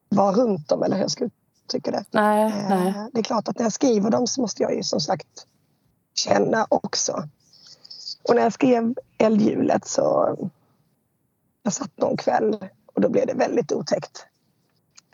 vara 0.08 0.32
runt 0.32 0.68
dem 0.68 0.82
eller 0.82 0.96
hur 0.96 1.02
jag 1.02 1.10
ska 1.10 1.24
uttrycka 1.64 1.90
det. 1.90 2.04
Nej, 2.10 2.46
uh, 2.46 2.68
nej. 2.68 2.94
Det 3.12 3.20
är 3.20 3.24
klart 3.24 3.48
att 3.48 3.58
när 3.58 3.64
jag 3.64 3.72
skriver 3.72 4.10
dem 4.10 4.26
så 4.26 4.40
måste 4.40 4.62
jag 4.62 4.74
ju 4.74 4.82
som 4.82 5.00
sagt 5.00 5.46
känna 6.14 6.66
också. 6.70 7.28
Och 8.28 8.34
när 8.34 8.42
jag 8.42 8.52
skrev 8.52 8.94
Eldhjulet 9.18 9.88
så 9.88 10.36
jag 11.62 11.72
satt 11.72 11.98
någon 11.98 12.16
kväll 12.16 12.68
och 12.94 13.00
då 13.00 13.08
blev 13.08 13.26
det 13.26 13.34
väldigt 13.34 13.72
otäckt. 13.72 14.26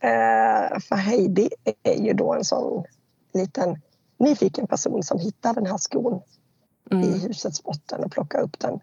Eh, 0.03 0.79
för 0.81 0.97
Heidi 0.97 1.51
är 1.83 2.03
ju 2.03 2.12
då 2.12 2.35
en 2.35 2.45
sån 2.45 2.85
liten 3.35 3.81
nyfiken 4.19 4.67
person 4.67 5.03
som 5.03 5.19
hittar 5.19 5.55
den 5.55 5.67
här 5.67 5.77
skon 5.77 6.23
mm. 6.91 7.05
i 7.05 7.19
husets 7.19 7.62
botten 7.62 8.05
och 8.05 8.12
plockar 8.12 8.41
upp 8.41 8.59
den. 8.59 8.81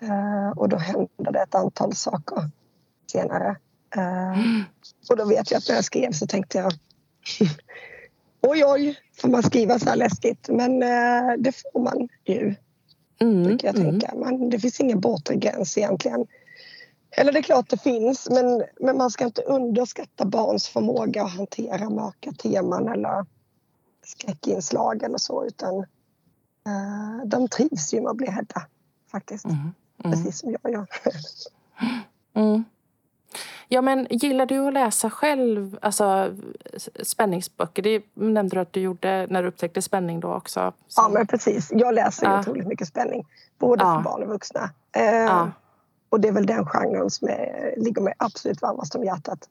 Eh, 0.00 0.50
och 0.56 0.68
då 0.68 0.76
händer 0.76 1.32
det 1.32 1.42
ett 1.42 1.54
antal 1.54 1.94
saker 1.94 2.50
senare. 3.12 3.56
Eh, 3.96 4.38
mm. 4.40 4.62
Och 5.10 5.16
då 5.16 5.24
vet 5.24 5.50
jag 5.50 5.58
att 5.58 5.68
när 5.68 5.74
jag 5.74 5.84
skrev 5.84 6.12
så 6.12 6.26
tänkte 6.26 6.58
jag 6.58 6.72
oj 8.40 8.64
oj, 8.64 8.98
får 9.20 9.28
man 9.28 9.42
skriva 9.42 9.78
så 9.78 9.88
här 9.88 9.96
läskigt? 9.96 10.48
Men 10.48 10.80
det 11.42 11.52
får 11.52 11.80
man 11.80 12.08
ju. 12.24 12.54
Mm. 13.20 13.44
Brukar 13.44 13.68
jag 13.68 13.76
tänka. 13.76 14.06
Mm. 14.06 14.20
Men 14.20 14.50
det 14.50 14.58
finns 14.58 14.80
ingen 14.80 15.00
bortre 15.00 15.36
gräns 15.36 15.78
egentligen. 15.78 16.26
Eller 17.20 17.32
det 17.32 17.38
är 17.38 17.42
klart 17.42 17.70
det 17.70 17.82
finns 17.82 18.30
men, 18.30 18.64
men 18.80 18.96
man 18.96 19.10
ska 19.10 19.24
inte 19.24 19.42
underskatta 19.42 20.24
barns 20.24 20.68
förmåga 20.68 21.24
att 21.24 21.36
hantera 21.36 21.90
mörka 21.90 22.32
teman 22.32 22.88
eller 22.88 23.26
skräckinslag 24.04 25.02
eller 25.02 25.18
så 25.18 25.46
utan 25.46 25.74
uh, 25.78 27.26
de 27.26 27.48
trivs 27.48 27.94
ju 27.94 28.00
med 28.00 28.10
att 28.10 28.16
bli 28.16 28.26
rädda 28.26 28.62
faktiskt. 29.10 29.44
Mm. 29.44 29.58
Mm. 30.04 30.12
Precis 30.12 30.38
som 30.38 30.56
jag 30.62 30.72
gör. 30.72 30.86
mm. 32.34 32.64
Ja, 33.68 33.82
men 33.82 34.06
gillar 34.10 34.46
du 34.46 34.66
att 34.66 34.74
läsa 34.74 35.10
själv, 35.10 35.78
alltså 35.82 36.34
spänningsböcker? 37.02 37.82
Det 37.82 38.02
nämnde 38.14 38.56
du 38.56 38.60
att 38.60 38.72
du 38.72 38.80
gjorde 38.80 39.26
när 39.30 39.42
du 39.42 39.48
upptäckte 39.48 39.82
spänning 39.82 40.20
då 40.20 40.34
också. 40.34 40.72
Så. 40.88 41.02
Ja, 41.02 41.08
men 41.08 41.26
precis. 41.26 41.70
Jag 41.72 41.94
läser 41.94 42.26
ja. 42.26 42.40
otroligt 42.40 42.66
mycket 42.66 42.88
spänning, 42.88 43.26
både 43.58 43.84
ja. 43.84 43.96
för 43.96 44.02
barn 44.02 44.22
och 44.22 44.28
vuxna. 44.28 44.70
Eh, 44.92 45.02
ja. 45.04 45.50
Och 46.08 46.20
det 46.20 46.28
är 46.28 46.32
väl 46.32 46.46
den 46.46 46.66
genren 46.66 47.10
som 47.10 47.28
är, 47.28 47.74
ligger 47.76 48.02
mig 48.02 48.14
absolut 48.18 48.62
varmast 48.62 48.94
om 48.94 49.04
hjärtat. 49.04 49.48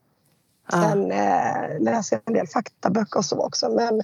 Sen 0.71 1.11
eh, 1.11 1.79
läser 1.79 2.15
jag 2.15 2.21
en 2.25 2.33
del 2.33 2.47
faktaböcker 2.47 3.17
och 3.17 3.25
så 3.25 3.45
också. 3.45 3.69
Men, 3.69 4.01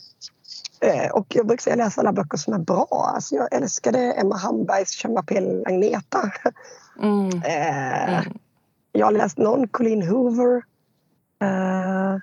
eh, 0.81 1.11
och 1.11 1.25
jag 1.29 1.47
brukar 1.47 1.61
säga 1.61 1.75
läsa 1.75 2.01
alla 2.01 2.13
böcker 2.13 2.37
som 2.37 2.53
är 2.53 2.57
bra. 2.59 3.11
Alltså 3.15 3.35
jag 3.35 3.53
älskade 3.53 3.99
Emma 3.99 4.37
Hambergs 4.37 4.91
Chamapel 4.91 5.63
Agneta. 5.65 6.31
Mm. 7.01 7.27
eh, 7.45 8.19
mm. 8.19 8.37
Jag 8.91 9.05
har 9.05 9.11
läst 9.11 9.37
någon 9.37 9.67
Colleen 9.67 10.01
Hoover. 10.01 10.63
Eh, 11.41 12.17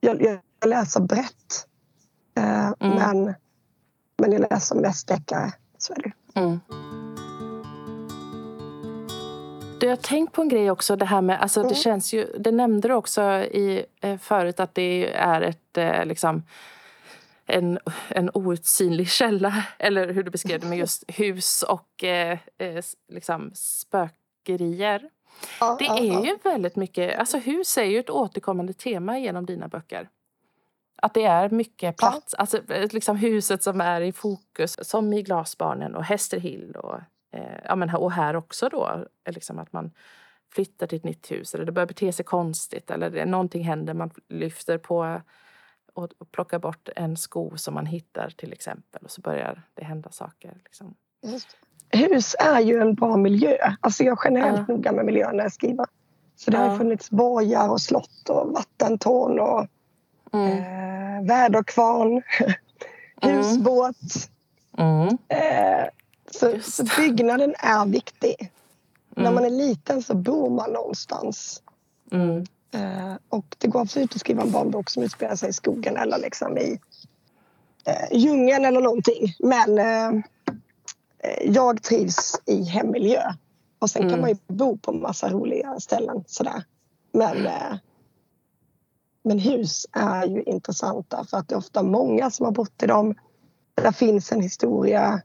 jag, 0.00 0.22
jag, 0.22 0.38
läser 0.66 1.00
brett. 1.00 1.66
Eh, 2.36 2.72
mm. 2.80 2.96
men, 2.96 3.34
men 4.18 4.32
jag 4.32 4.40
läser 4.50 4.74
mest 4.74 5.08
deckare. 5.08 5.52
Så 5.78 5.92
är 5.92 6.02
det. 6.02 6.12
Du 9.80 9.88
har 9.88 9.96
tänkt 9.96 10.32
på 10.32 10.42
en 10.42 10.48
grej 10.48 10.70
också, 10.70 10.96
det 10.96 11.04
här 11.04 11.20
med, 11.20 11.40
alltså 11.40 11.60
mm. 11.60 11.68
det 11.68 11.74
känns 11.74 12.12
ju, 12.12 12.26
det 12.38 12.50
nämnde 12.50 12.88
du 12.88 12.94
också 12.94 13.22
i, 13.32 13.86
eh, 14.00 14.18
förut 14.18 14.60
att 14.60 14.74
det 14.74 15.12
är 15.14 15.40
ett 15.40 15.78
eh, 15.78 16.04
liksom 16.04 16.42
en, 17.46 17.78
en 18.08 18.30
outsinlig 18.34 19.08
källa, 19.08 19.64
eller 19.78 20.12
hur 20.12 20.22
du 20.22 20.30
beskrev 20.30 20.60
det 20.60 20.66
med 20.66 20.78
just 20.78 21.04
hus 21.08 21.62
och 21.62 22.04
eh, 22.04 22.38
liksom 23.08 23.50
spökerier. 23.54 25.10
Ja, 25.60 25.76
det 25.78 25.86
är 25.86 26.04
ja, 26.04 26.26
ju 26.26 26.38
väldigt 26.44 26.76
mycket, 26.76 27.18
alltså 27.18 27.38
hus 27.38 27.78
är 27.78 27.84
ju 27.84 27.98
ett 27.98 28.10
återkommande 28.10 28.72
tema 28.72 29.18
genom 29.18 29.46
dina 29.46 29.68
böcker. 29.68 30.08
Att 31.02 31.14
det 31.14 31.24
är 31.24 31.48
mycket 31.48 31.96
plats, 31.96 32.34
alltså 32.34 32.60
liksom 32.68 33.16
huset 33.16 33.62
som 33.62 33.80
är 33.80 34.00
i 34.00 34.12
fokus, 34.12 34.88
som 34.88 35.12
i 35.12 35.22
Glasbarnen 35.22 35.96
och 35.96 36.04
Hästerhill 36.04 36.76
och 36.76 37.00
ja, 37.64 37.76
men, 37.76 37.94
och 37.94 38.12
här 38.12 38.36
också 38.36 38.68
då, 38.68 39.04
liksom 39.30 39.58
att 39.58 39.72
man 39.72 39.90
flyttar 40.54 40.86
till 40.86 40.98
ett 40.98 41.04
nytt 41.04 41.30
hus 41.30 41.54
eller 41.54 41.64
det 41.64 41.72
börjar 41.72 41.86
bete 41.86 42.12
sig 42.12 42.24
konstigt 42.24 42.90
eller 42.90 43.26
någonting 43.26 43.64
händer, 43.64 43.94
man 43.94 44.10
lyfter 44.28 44.78
på 44.78 45.20
och, 45.94 46.08
och 46.18 46.32
plockar 46.32 46.58
bort 46.58 46.88
en 46.96 47.16
sko 47.16 47.56
som 47.56 47.74
man 47.74 47.86
hittar 47.86 48.30
till 48.30 48.52
exempel 48.52 49.02
och 49.04 49.10
så 49.10 49.20
börjar 49.20 49.62
det 49.74 49.84
hända 49.84 50.10
saker. 50.10 50.60
Liksom. 50.64 50.94
Hus 51.88 52.36
är 52.38 52.60
ju 52.60 52.80
en 52.80 52.94
bra 52.94 53.16
miljö. 53.16 53.56
Alltså 53.80 54.04
jag 54.04 54.26
är 54.26 54.30
generellt 54.30 54.68
ja. 54.68 54.74
noga 54.74 54.92
med 54.92 55.04
miljön 55.04 55.36
när 55.36 55.42
jag 55.42 55.52
skriver. 55.52 55.86
Så 56.36 56.50
det 56.50 56.56
ja. 56.56 56.68
har 56.68 56.78
funnits 56.78 57.10
borgar 57.10 57.68
och 57.68 57.80
slott 57.80 58.28
och 58.28 58.52
vattentorn 58.52 59.38
och 59.38 59.66
mm. 60.32 60.58
eh, 60.58 61.28
väderkvarn, 61.28 62.10
mm. 63.22 63.36
husbåt. 63.36 64.30
Mm. 64.78 65.18
Eh, 65.28 65.88
så, 66.30 66.58
så, 66.62 66.84
byggnaden 66.96 67.54
är 67.58 67.86
viktig. 67.86 68.36
Mm. 68.40 69.24
När 69.24 69.32
man 69.32 69.44
är 69.44 69.50
liten 69.50 70.02
så 70.02 70.14
bor 70.14 70.50
man 70.50 70.72
någonstans. 70.72 71.62
Mm. 72.12 72.46
Eh, 72.72 73.14
och 73.28 73.56
det 73.58 73.68
går 73.68 73.80
absolut 73.80 74.14
att 74.14 74.20
skriva 74.20 74.42
en 74.42 74.50
barnbok 74.50 74.90
som 74.90 75.02
utspelar 75.02 75.36
sig 75.36 75.50
i 75.50 75.52
skogen 75.52 75.96
eller 75.96 76.18
liksom 76.18 76.58
i 76.58 76.80
eh, 77.84 78.18
djungeln 78.18 78.64
eller 78.64 78.80
någonting. 78.80 79.34
Men 79.38 79.78
eh, 79.78 80.22
jag 81.44 81.82
trivs 81.82 82.40
i 82.46 82.62
hemmiljö. 82.62 83.22
Och 83.78 83.90
sen 83.90 84.02
mm. 84.02 84.12
kan 84.12 84.20
man 84.20 84.30
ju 84.30 84.36
bo 84.46 84.78
på 84.78 84.92
massa 84.92 85.28
roliga 85.28 85.80
ställen 85.80 86.24
sådär. 86.26 86.64
Men, 87.12 87.46
eh, 87.46 87.76
men 89.22 89.38
hus 89.38 89.86
är 89.92 90.26
ju 90.26 90.42
intressanta 90.42 91.24
för 91.24 91.36
att 91.36 91.48
det 91.48 91.54
är 91.54 91.58
ofta 91.58 91.82
många 91.82 92.30
som 92.30 92.44
har 92.44 92.52
bott 92.52 92.82
i 92.82 92.86
dem. 92.86 93.14
Där 93.74 93.92
finns 93.92 94.32
en 94.32 94.40
historia. 94.40 95.22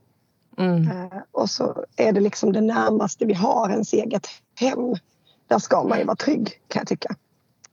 Mm. 0.58 0.88
Eh, 0.88 1.22
och 1.32 1.50
så 1.50 1.86
är 1.96 2.12
det 2.12 2.20
liksom 2.20 2.54
det 2.54 2.62
närmaste 2.62 3.26
vi 3.26 3.34
har 3.34 3.70
ens 3.70 3.94
eget 3.94 4.28
hem. 4.60 4.96
Där 5.48 5.60
ska 5.60 5.84
man 5.84 6.00
ju 6.00 6.06
vara 6.06 6.16
trygg 6.16 6.62
kan 6.68 6.80
jag 6.80 6.88
tycka. 6.88 7.16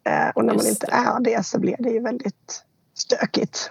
Eh, 0.05 0.29
och 0.35 0.45
när 0.45 0.55
man 0.55 0.67
inte 0.67 0.87
är 0.91 1.21
det 1.21 1.47
så 1.47 1.61
blir 1.61 1.77
det 1.79 1.91
ju 1.91 2.01
väldigt 2.01 2.65
stökigt. 2.95 3.71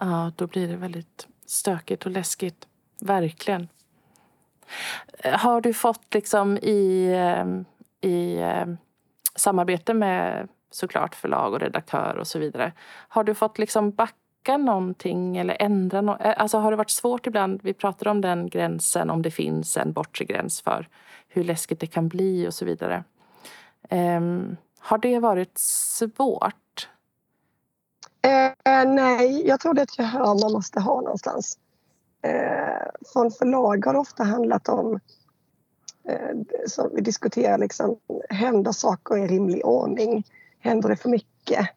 Ja, 0.00 0.32
då 0.36 0.46
blir 0.46 0.68
det 0.68 0.76
väldigt 0.76 1.26
stökigt 1.46 2.06
och 2.06 2.10
läskigt. 2.10 2.66
Verkligen. 3.00 3.68
Eh, 5.18 5.38
har 5.38 5.60
du 5.60 5.74
fått 5.74 6.14
liksom 6.14 6.56
i, 6.56 7.14
i 8.00 8.38
samarbete 9.34 9.94
med 9.94 10.48
såklart 10.70 11.14
förlag 11.14 11.52
och 11.54 11.60
redaktör 11.60 12.16
och 12.16 12.26
så 12.26 12.38
vidare. 12.38 12.72
Har 13.08 13.24
du 13.24 13.34
fått 13.34 13.58
liksom 13.58 13.90
backa 13.90 14.14
öka 14.46 14.56
någonting 14.56 15.36
eller 15.36 15.56
ändra 15.60 16.00
no 16.00 16.16
eh, 16.20 16.34
alltså 16.36 16.58
Har 16.58 16.70
det 16.70 16.76
varit 16.76 16.90
svårt 16.90 17.26
ibland? 17.26 17.60
Vi 17.62 17.74
pratar 17.74 18.08
om 18.08 18.20
den 18.20 18.48
gränsen, 18.48 19.10
om 19.10 19.22
det 19.22 19.30
finns 19.30 19.76
en 19.76 19.92
bortre 19.92 20.24
gräns 20.24 20.60
för 20.60 20.88
hur 21.28 21.44
läskigt 21.44 21.80
det 21.80 21.86
kan 21.86 22.08
bli 22.08 22.48
och 22.48 22.54
så 22.54 22.64
vidare. 22.64 23.04
Um, 23.90 24.56
har 24.78 24.98
det 24.98 25.18
varit 25.18 25.58
svårt? 25.58 26.88
Eh, 28.22 28.88
nej, 28.88 29.46
jag 29.46 29.60
tror 29.60 29.74
det 29.74 29.80
är 29.80 29.84
ett 29.84 29.98
gehör 29.98 30.40
man 30.40 30.52
måste 30.52 30.80
ha 30.80 31.00
någonstans. 31.00 31.58
Eh, 32.22 32.86
från 33.12 33.30
förlag 33.30 33.86
har 33.86 33.92
det 33.92 33.98
ofta 33.98 34.24
handlat 34.24 34.68
om 34.68 35.00
eh, 36.08 36.36
som 36.66 36.90
vi 36.94 37.00
diskuterar, 37.00 37.58
liksom, 37.58 37.96
händer 38.30 38.72
saker 38.72 39.16
i 39.16 39.26
rimlig 39.26 39.66
ordning? 39.66 40.24
Händer 40.60 40.88
det 40.88 40.96
för 40.96 41.08
mycket? 41.08 41.68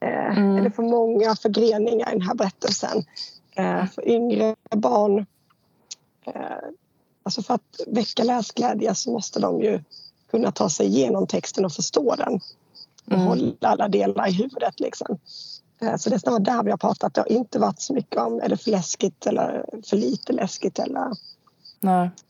Eh, 0.00 0.38
mm. 0.38 0.64
Det 0.64 0.70
för 0.70 0.82
många 0.82 1.36
förgreningar 1.36 2.08
i 2.08 2.12
den 2.12 2.22
här 2.22 2.34
berättelsen? 2.34 3.04
Eh, 3.56 3.86
för 3.86 4.08
yngre 4.08 4.56
barn, 4.70 5.26
eh, 6.26 6.34
alltså 7.22 7.42
för 7.42 7.54
att 7.54 7.80
väcka 7.86 8.24
läsglädje 8.24 8.94
så 8.94 9.12
måste 9.12 9.40
de 9.40 9.62
ju 9.62 9.80
kunna 10.30 10.52
ta 10.52 10.70
sig 10.70 10.86
igenom 10.86 11.26
texten 11.26 11.64
och 11.64 11.72
förstå 11.72 12.14
den 12.14 12.40
och 13.06 13.12
mm. 13.12 13.26
hålla 13.26 13.52
alla 13.60 13.88
delar 13.88 14.28
i 14.28 14.32
huvudet. 14.32 14.80
Liksom. 14.80 15.18
Så 15.98 16.10
det 16.10 16.16
är 16.16 16.18
snarare 16.18 16.42
där 16.42 16.62
vi 16.62 16.70
har 16.70 16.78
pratat. 16.78 17.14
Det 17.14 17.20
har 17.20 17.32
inte 17.32 17.58
varit 17.58 17.80
så 17.80 17.94
mycket 17.94 18.20
om 18.20 18.40
är 18.40 18.48
det 18.48 18.56
för 18.56 18.70
läskigt 18.70 19.26
eller 19.26 19.64
för 19.86 19.96
lite 19.96 20.32
läskigt. 20.32 20.78
Eller, 20.78 21.10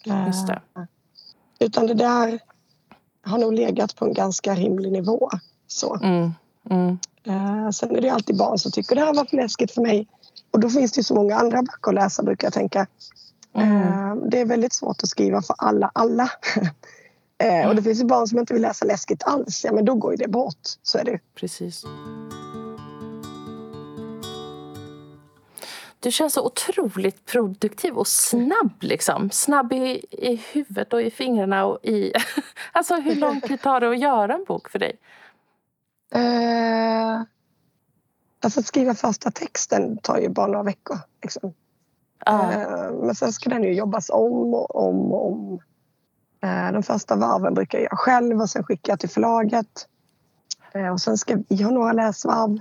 Nej, 0.06 0.26
just 0.26 0.46
det. 0.46 0.60
Utan 1.58 1.86
det 1.86 1.94
där 1.94 2.40
har 3.22 3.38
nog 3.38 3.54
legat 3.54 3.96
på 3.96 4.04
en 4.04 4.12
ganska 4.12 4.54
rimlig 4.54 4.92
nivå. 4.92 5.30
Så. 5.66 5.94
Mm. 6.02 6.32
Mm. 6.70 6.98
Uh, 7.28 7.70
sen 7.70 7.96
är 7.96 8.00
det 8.00 8.08
alltid 8.08 8.36
barn 8.36 8.58
som 8.58 8.72
tycker 8.72 8.94
det 8.94 9.00
här 9.00 9.14
var 9.14 9.24
för 9.24 9.36
läskigt 9.36 9.70
för 9.70 9.82
mig. 9.82 10.08
Och 10.50 10.60
då 10.60 10.68
finns 10.70 10.92
det 10.92 11.02
så 11.02 11.14
många 11.14 11.36
andra 11.36 11.62
böcker 11.62 11.88
att 11.88 11.94
läsa 11.94 12.22
brukar 12.22 12.46
jag 12.46 12.52
tänka. 12.52 12.86
Mm. 13.54 13.82
Uh, 13.82 14.28
det 14.28 14.40
är 14.40 14.44
väldigt 14.44 14.72
svårt 14.72 15.02
att 15.02 15.08
skriva 15.08 15.42
för 15.42 15.54
alla, 15.58 15.90
alla. 15.94 16.30
mm. 17.38 17.68
Och 17.68 17.76
det 17.76 17.82
finns 17.82 18.00
ju 18.00 18.04
barn 18.04 18.26
som 18.26 18.38
inte 18.38 18.52
vill 18.52 18.62
läsa 18.62 18.84
läskigt 18.84 19.22
alls. 19.22 19.64
Ja, 19.64 19.72
men 19.72 19.84
då 19.84 19.94
går 19.94 20.12
ju 20.12 20.16
det 20.16 20.28
bort. 20.28 20.60
Så 20.82 20.98
är 20.98 21.04
det. 21.04 21.18
Precis. 21.34 21.84
Du 26.00 26.12
känns 26.12 26.32
så 26.32 26.46
otroligt 26.46 27.26
produktiv 27.26 27.94
och 27.94 28.06
snabb. 28.06 28.72
Liksom. 28.80 29.30
Snabb 29.30 29.72
i, 29.72 30.04
i 30.10 30.42
huvudet 30.52 30.92
och 30.92 31.02
i 31.02 31.10
fingrarna. 31.10 31.66
Och 31.66 31.84
i... 31.84 32.12
alltså, 32.72 32.94
hur 32.94 33.14
lång 33.14 33.40
tid 33.40 33.62
tar 33.62 33.80
det 33.80 33.88
att 33.88 33.98
göra 33.98 34.34
en 34.34 34.44
bok 34.44 34.68
för 34.68 34.78
dig? 34.78 34.98
Eh, 36.14 37.22
alltså 38.42 38.60
att 38.60 38.66
skriva 38.66 38.94
första 38.94 39.30
texten 39.30 39.98
tar 39.98 40.18
ju 40.18 40.28
bara 40.28 40.46
några 40.46 40.62
veckor. 40.62 40.98
Liksom. 41.22 41.54
Uh. 42.30 42.92
Men 43.02 43.14
sen 43.14 43.32
ska 43.32 43.50
den 43.50 43.62
ju 43.62 43.74
jobbas 43.74 44.10
om 44.10 44.54
och 44.54 44.88
om 44.88 45.12
och 45.12 45.26
om. 45.26 45.58
De 46.72 46.82
första 46.82 47.16
varven 47.16 47.54
brukar 47.54 47.78
jag 47.78 47.82
göra 47.82 47.96
själv 47.96 48.40
och 48.40 48.50
sen 48.50 48.64
skickar 48.64 48.92
jag 48.92 49.00
till 49.00 49.08
förlaget. 49.08 49.88
Och 50.92 51.00
sen 51.00 51.18
ska 51.18 51.36
vi 51.48 51.62
ha 51.62 51.70
några 51.70 51.92
läsvarv. 51.92 52.58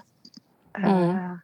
Mm. 0.77 1.39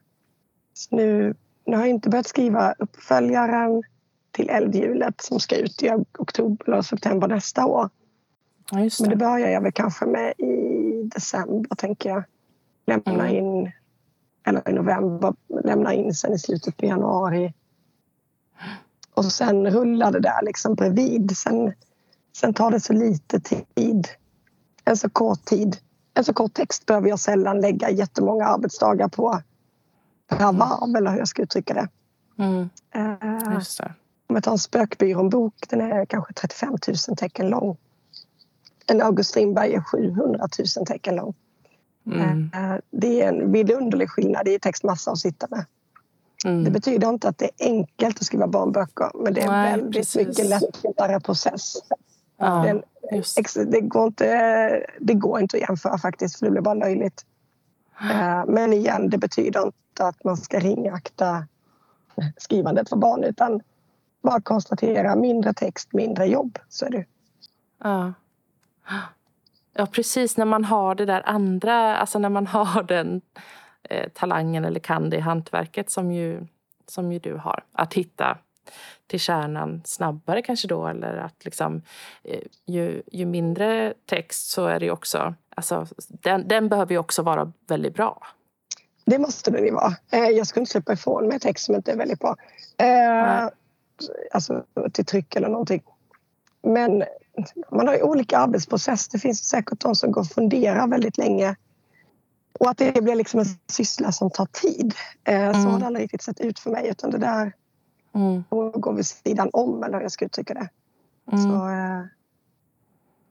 Så 0.74 0.96
nu, 0.96 1.34
nu 1.66 1.76
har 1.76 1.82
jag 1.82 1.90
inte 1.90 2.08
börjat 2.08 2.26
skriva 2.26 2.74
uppföljaren 2.78 3.82
till 4.30 4.50
Eldhjulet 4.50 5.20
som 5.20 5.40
ska 5.40 5.56
ut 5.56 5.82
i 5.82 5.90
oktober 6.18 6.68
eller 6.68 6.82
september 6.82 7.28
nästa 7.28 7.66
år. 7.66 7.90
Ja, 8.70 8.78
det. 8.78 9.00
Men 9.00 9.10
det 9.10 9.16
börjar 9.16 9.48
jag 9.48 9.60
väl 9.60 9.72
kanske 9.72 10.06
med 10.06 10.34
i 10.38 10.61
december, 11.14 11.76
tänker 11.76 12.10
jag. 12.10 12.24
Lämna 12.86 13.28
mm. 13.28 13.36
in, 13.36 13.72
eller 14.46 14.68
i 14.68 14.72
november, 14.72 15.34
lämna 15.64 15.94
in 15.94 16.14
sen 16.14 16.32
i 16.32 16.38
slutet 16.38 16.76
på 16.76 16.86
januari. 16.86 17.54
Och 19.14 19.24
sen 19.24 19.70
rullar 19.70 20.12
det 20.12 20.20
där 20.20 20.42
liksom 20.42 20.74
bredvid. 20.74 21.36
Sen, 21.36 21.72
sen 22.36 22.54
tar 22.54 22.70
det 22.70 22.80
så 22.80 22.92
lite 22.92 23.40
tid. 23.40 24.08
En 24.84 24.96
så 24.96 25.10
kort 25.10 25.44
tid. 25.44 25.76
En 26.14 26.24
så 26.24 26.34
kort 26.34 26.54
text 26.54 26.86
behöver 26.86 27.08
jag 27.08 27.18
sällan 27.18 27.60
lägga 27.60 27.90
jättemånga 27.90 28.46
arbetsdagar 28.46 29.08
på 29.08 29.42
per 30.28 30.52
varv, 30.52 30.96
eller 30.96 31.10
hur 31.10 31.18
jag 31.18 31.28
ska 31.28 31.42
uttrycka 31.42 31.74
det. 31.74 31.88
Mm. 32.38 32.70
Uh. 32.96 33.58
Om 34.26 34.36
jag 34.36 34.44
tar 34.44 34.52
en 34.52 34.58
spökbyrån-bok, 34.58 35.54
den 35.68 35.80
är 35.80 36.04
kanske 36.04 36.32
35 36.32 36.76
000 37.08 37.16
tecken 37.16 37.48
lång. 37.48 37.76
En 38.86 39.02
August 39.02 39.30
Strindberg 39.30 39.74
är 39.74 39.80
700 39.80 40.48
000 40.76 40.86
tecken 40.86 41.16
lång. 41.16 41.34
Mm. 42.06 42.50
Eh, 42.54 42.78
det 42.90 43.22
är 43.22 43.28
en 43.28 43.52
vidunderlig 43.52 44.10
skillnad 44.10 44.48
i 44.48 44.58
textmassa 44.58 45.10
att 45.10 45.18
sitta 45.18 45.46
med. 45.50 45.64
Mm. 46.44 46.64
Det 46.64 46.70
betyder 46.70 47.08
inte 47.08 47.28
att 47.28 47.38
det 47.38 47.44
är 47.44 47.66
enkelt 47.66 48.16
att 48.18 48.26
skriva 48.26 48.46
barnböcker 48.46 49.10
men 49.14 49.34
det 49.34 49.40
är 49.40 49.44
en 49.44 49.52
Nej, 49.52 49.70
väldigt 49.70 49.96
precis. 49.96 50.28
mycket 50.28 50.46
lättare 50.46 51.20
process. 51.20 51.74
Ja, 52.36 52.66
en, 52.66 52.82
det, 53.70 53.80
går 53.80 54.06
inte, 54.06 54.86
det 55.00 55.14
går 55.14 55.40
inte 55.40 55.56
att 55.56 55.62
jämföra 55.68 55.98
faktiskt 55.98 56.38
för 56.38 56.46
det 56.46 56.50
blir 56.50 56.62
bara 56.62 56.74
löjligt. 56.74 57.26
Eh, 58.00 58.44
men 58.46 58.72
igen, 58.72 59.10
det 59.10 59.18
betyder 59.18 59.62
inte 59.62 60.06
att 60.06 60.24
man 60.24 60.36
ska 60.36 60.58
ringakta 60.58 61.46
skrivandet 62.36 62.88
för 62.88 62.96
barn 62.96 63.24
utan 63.24 63.60
bara 64.22 64.40
konstatera 64.40 65.16
mindre 65.16 65.54
text, 65.54 65.92
mindre 65.92 66.26
jobb. 66.26 66.58
Så 66.68 66.84
är 66.84 66.90
det. 66.90 67.04
Ja. 67.82 68.12
Ja, 69.74 69.86
precis 69.86 70.36
när 70.36 70.44
man 70.44 70.64
har 70.64 70.94
det 70.94 71.06
där 71.06 71.22
andra, 71.28 71.96
alltså 71.96 72.18
när 72.18 72.28
man 72.28 72.46
har 72.56 72.82
den 72.82 73.20
eh, 73.82 74.08
talangen 74.08 74.64
eller 74.64 74.80
kan 74.80 75.10
det 75.10 75.20
hantverket 75.20 75.90
som 75.90 76.12
ju, 76.12 76.46
som 76.86 77.12
ju 77.12 77.18
du 77.18 77.34
har. 77.34 77.64
Att 77.72 77.94
hitta 77.94 78.38
till 79.06 79.20
kärnan 79.20 79.82
snabbare 79.84 80.42
kanske 80.42 80.68
då 80.68 80.86
eller 80.86 81.16
att 81.16 81.44
liksom 81.44 81.82
eh, 82.24 82.40
ju, 82.66 83.02
ju 83.12 83.26
mindre 83.26 83.94
text 84.06 84.50
så 84.50 84.66
är 84.66 84.80
det 84.80 84.90
också, 84.90 85.34
alltså 85.56 85.86
den, 86.08 86.48
den 86.48 86.68
behöver 86.68 86.92
ju 86.92 86.98
också 86.98 87.22
vara 87.22 87.52
väldigt 87.68 87.94
bra. 87.94 88.26
Det 89.04 89.18
måste 89.18 89.50
den 89.50 89.64
ju 89.64 89.70
vara. 89.70 89.94
Eh, 90.12 90.28
jag 90.28 90.46
skulle 90.46 90.62
inte 90.62 90.72
släppa 90.72 90.92
ifrån 90.92 91.28
mig 91.28 91.40
text 91.40 91.64
som 91.64 91.74
inte 91.74 91.92
är 91.92 91.96
väldigt 91.96 92.18
bra. 92.18 92.36
Eh, 92.78 93.48
alltså 94.30 94.64
till 94.92 95.04
tryck 95.04 95.36
eller 95.36 95.48
någonting. 95.48 95.82
Men 96.62 97.04
man 97.70 97.88
har 97.88 97.94
ju 97.94 98.02
olika 98.02 98.38
arbetsprocess. 98.38 99.08
Det 99.08 99.18
finns 99.18 99.48
säkert 99.48 99.80
de 99.80 99.94
som 99.94 100.12
går 100.12 100.20
och 100.20 100.26
funderar 100.26 100.88
väldigt 100.88 101.18
länge. 101.18 101.56
Och 102.60 102.70
att 102.70 102.78
det 102.78 103.02
blir 103.04 103.14
liksom 103.14 103.40
en 103.40 103.46
syssla 103.66 104.12
som 104.12 104.30
tar 104.30 104.46
tid. 104.46 104.94
Mm. 105.24 105.54
Så 105.54 105.58
har 105.58 105.68
mm. 105.68 105.80
det 105.80 105.86
aldrig 105.86 106.02
riktigt 106.02 106.22
sett 106.22 106.40
ut 106.40 106.58
för 106.58 106.70
mig. 106.70 106.88
Utan 106.88 107.10
det 107.10 107.18
där 107.18 107.52
mm. 108.14 108.44
går 108.72 108.92
vid 108.92 109.06
sidan 109.06 109.50
om, 109.52 109.82
eller 109.82 109.94
hur 109.94 110.02
jag 110.02 110.12
ska 110.12 110.24
uttrycka 110.24 110.54
det. 110.54 110.68
Mm. 111.32 111.44
Så, 111.44 111.68
eh, 111.68 112.04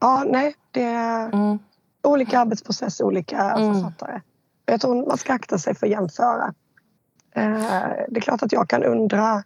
ja, 0.00 0.24
nej, 0.26 0.54
det 0.70 0.84
är 0.84 1.32
mm. 1.32 1.58
olika 2.02 2.38
arbetsprocesser, 2.38 3.04
olika 3.04 3.50
mm. 3.50 3.74
författare. 3.74 4.20
Jag 4.66 4.80
tror 4.80 5.06
man 5.06 5.18
ska 5.18 5.32
akta 5.32 5.58
sig 5.58 5.74
för 5.74 5.86
att 5.86 5.92
jämföra. 5.92 6.54
Eh, 7.34 7.52
det 8.08 8.16
är 8.16 8.20
klart 8.20 8.42
att 8.42 8.52
jag 8.52 8.68
kan 8.68 8.84
undra 8.84 9.44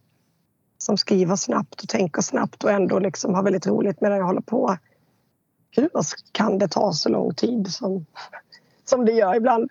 som 0.78 0.98
skriver 0.98 1.36
snabbt 1.36 1.82
och 1.82 1.88
tänker 1.88 2.22
snabbt 2.22 2.64
och 2.64 2.70
ändå 2.70 2.98
liksom 2.98 3.34
har 3.34 3.42
väldigt 3.42 3.66
roligt 3.66 4.00
medan 4.00 4.18
jag 4.18 4.24
håller 4.26 4.40
på. 4.40 4.76
Hur 5.70 5.90
kan 6.32 6.58
det 6.58 6.68
ta 6.68 6.92
så 6.92 7.08
lång 7.08 7.34
tid 7.34 7.72
som, 7.72 8.06
som 8.84 9.04
det 9.04 9.12
gör 9.12 9.36
ibland? 9.36 9.70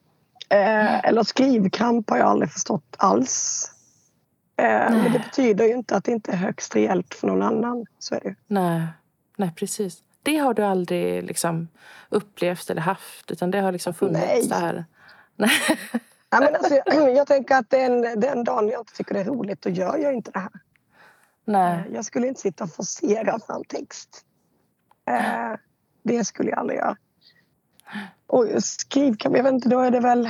Eh, 0.50 1.06
eller 1.06 1.24
skrivkramp 1.24 2.10
har 2.10 2.18
jag 2.18 2.28
aldrig 2.28 2.52
förstått 2.52 2.96
alls. 2.98 3.72
Eh, 4.58 4.66
men 4.66 5.14
det 5.14 5.20
betyder 5.20 5.66
ju 5.66 5.74
inte 5.74 5.96
att 5.96 6.04
det 6.04 6.12
inte 6.12 6.32
är 6.32 6.36
högst 6.36 6.76
reellt 6.76 7.14
för 7.14 7.28
någon 7.28 7.42
annan. 7.42 7.86
Så 8.00 8.16
är 8.16 8.20
det. 8.20 8.36
Nej. 8.48 8.88
Nej, 9.38 9.54
precis. 9.56 10.04
Det 10.24 10.38
har 10.38 10.54
du 10.54 10.64
aldrig 10.64 11.24
liksom 11.24 11.68
upplevt 12.10 12.70
eller 12.70 12.82
haft 12.82 13.32
utan 13.32 13.52
det 13.52 13.60
har 13.60 13.72
liksom 13.72 13.94
funnits 13.94 14.26
Nej. 14.28 14.48
där? 14.48 14.86
Nej. 15.36 15.52
Ja, 16.30 16.40
men 16.40 16.56
alltså, 16.56 16.74
jag 17.16 17.28
tänker 17.28 17.56
att 17.56 17.70
den, 17.70 18.02
den 18.02 18.44
dagen 18.44 18.70
jag 18.70 18.82
inte 18.82 18.94
tycker 18.94 19.14
det 19.14 19.20
är 19.20 19.26
roligt 19.26 19.62
då 19.62 19.70
gör 19.70 19.98
jag 19.98 20.14
inte 20.14 20.32
det 20.32 20.40
här. 20.40 20.52
Nej. 21.46 21.80
Eh, 21.88 21.94
jag 21.94 22.06
skulle 22.06 22.28
inte 22.28 22.42
sitta 22.42 22.64
och 22.64 22.74
forcera 22.74 23.40
fram 23.40 23.64
text. 23.64 24.26
Eh, 25.08 25.60
det 26.04 26.26
skulle 26.26 26.50
jag 26.50 26.60
aldrig 26.60 26.80
göra. 26.80 26.98
Och 28.28 28.64
skrivkamp, 28.64 29.36
jag 29.36 29.44
vet 29.44 29.54
inte, 29.54 29.70
då 29.70 29.80
är 29.80 29.92
det 29.92 30.00
väl... 30.00 30.28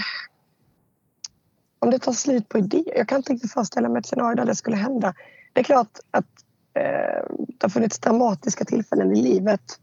Om 1.79 1.89
det 1.91 1.99
tar 1.99 2.11
slut 2.11 2.49
på 2.49 2.57
idéer. 2.57 2.97
Jag 2.97 3.07
kan 3.07 3.17
inte 3.17 3.33
riktigt 3.33 3.53
föreställa 3.53 3.89
mig 3.89 3.99
ett 3.99 4.05
scenario 4.05 4.35
där 4.35 4.45
det 4.45 4.55
skulle 4.55 4.75
hända. 4.75 5.13
Det 5.53 5.59
är 5.59 5.63
klart 5.63 5.99
att 6.11 6.25
eh, 6.73 7.35
det 7.37 7.61
har 7.61 7.69
funnits 7.69 7.99
dramatiska 7.99 8.65
tillfällen 8.65 9.11
i 9.11 9.21
livet 9.21 9.79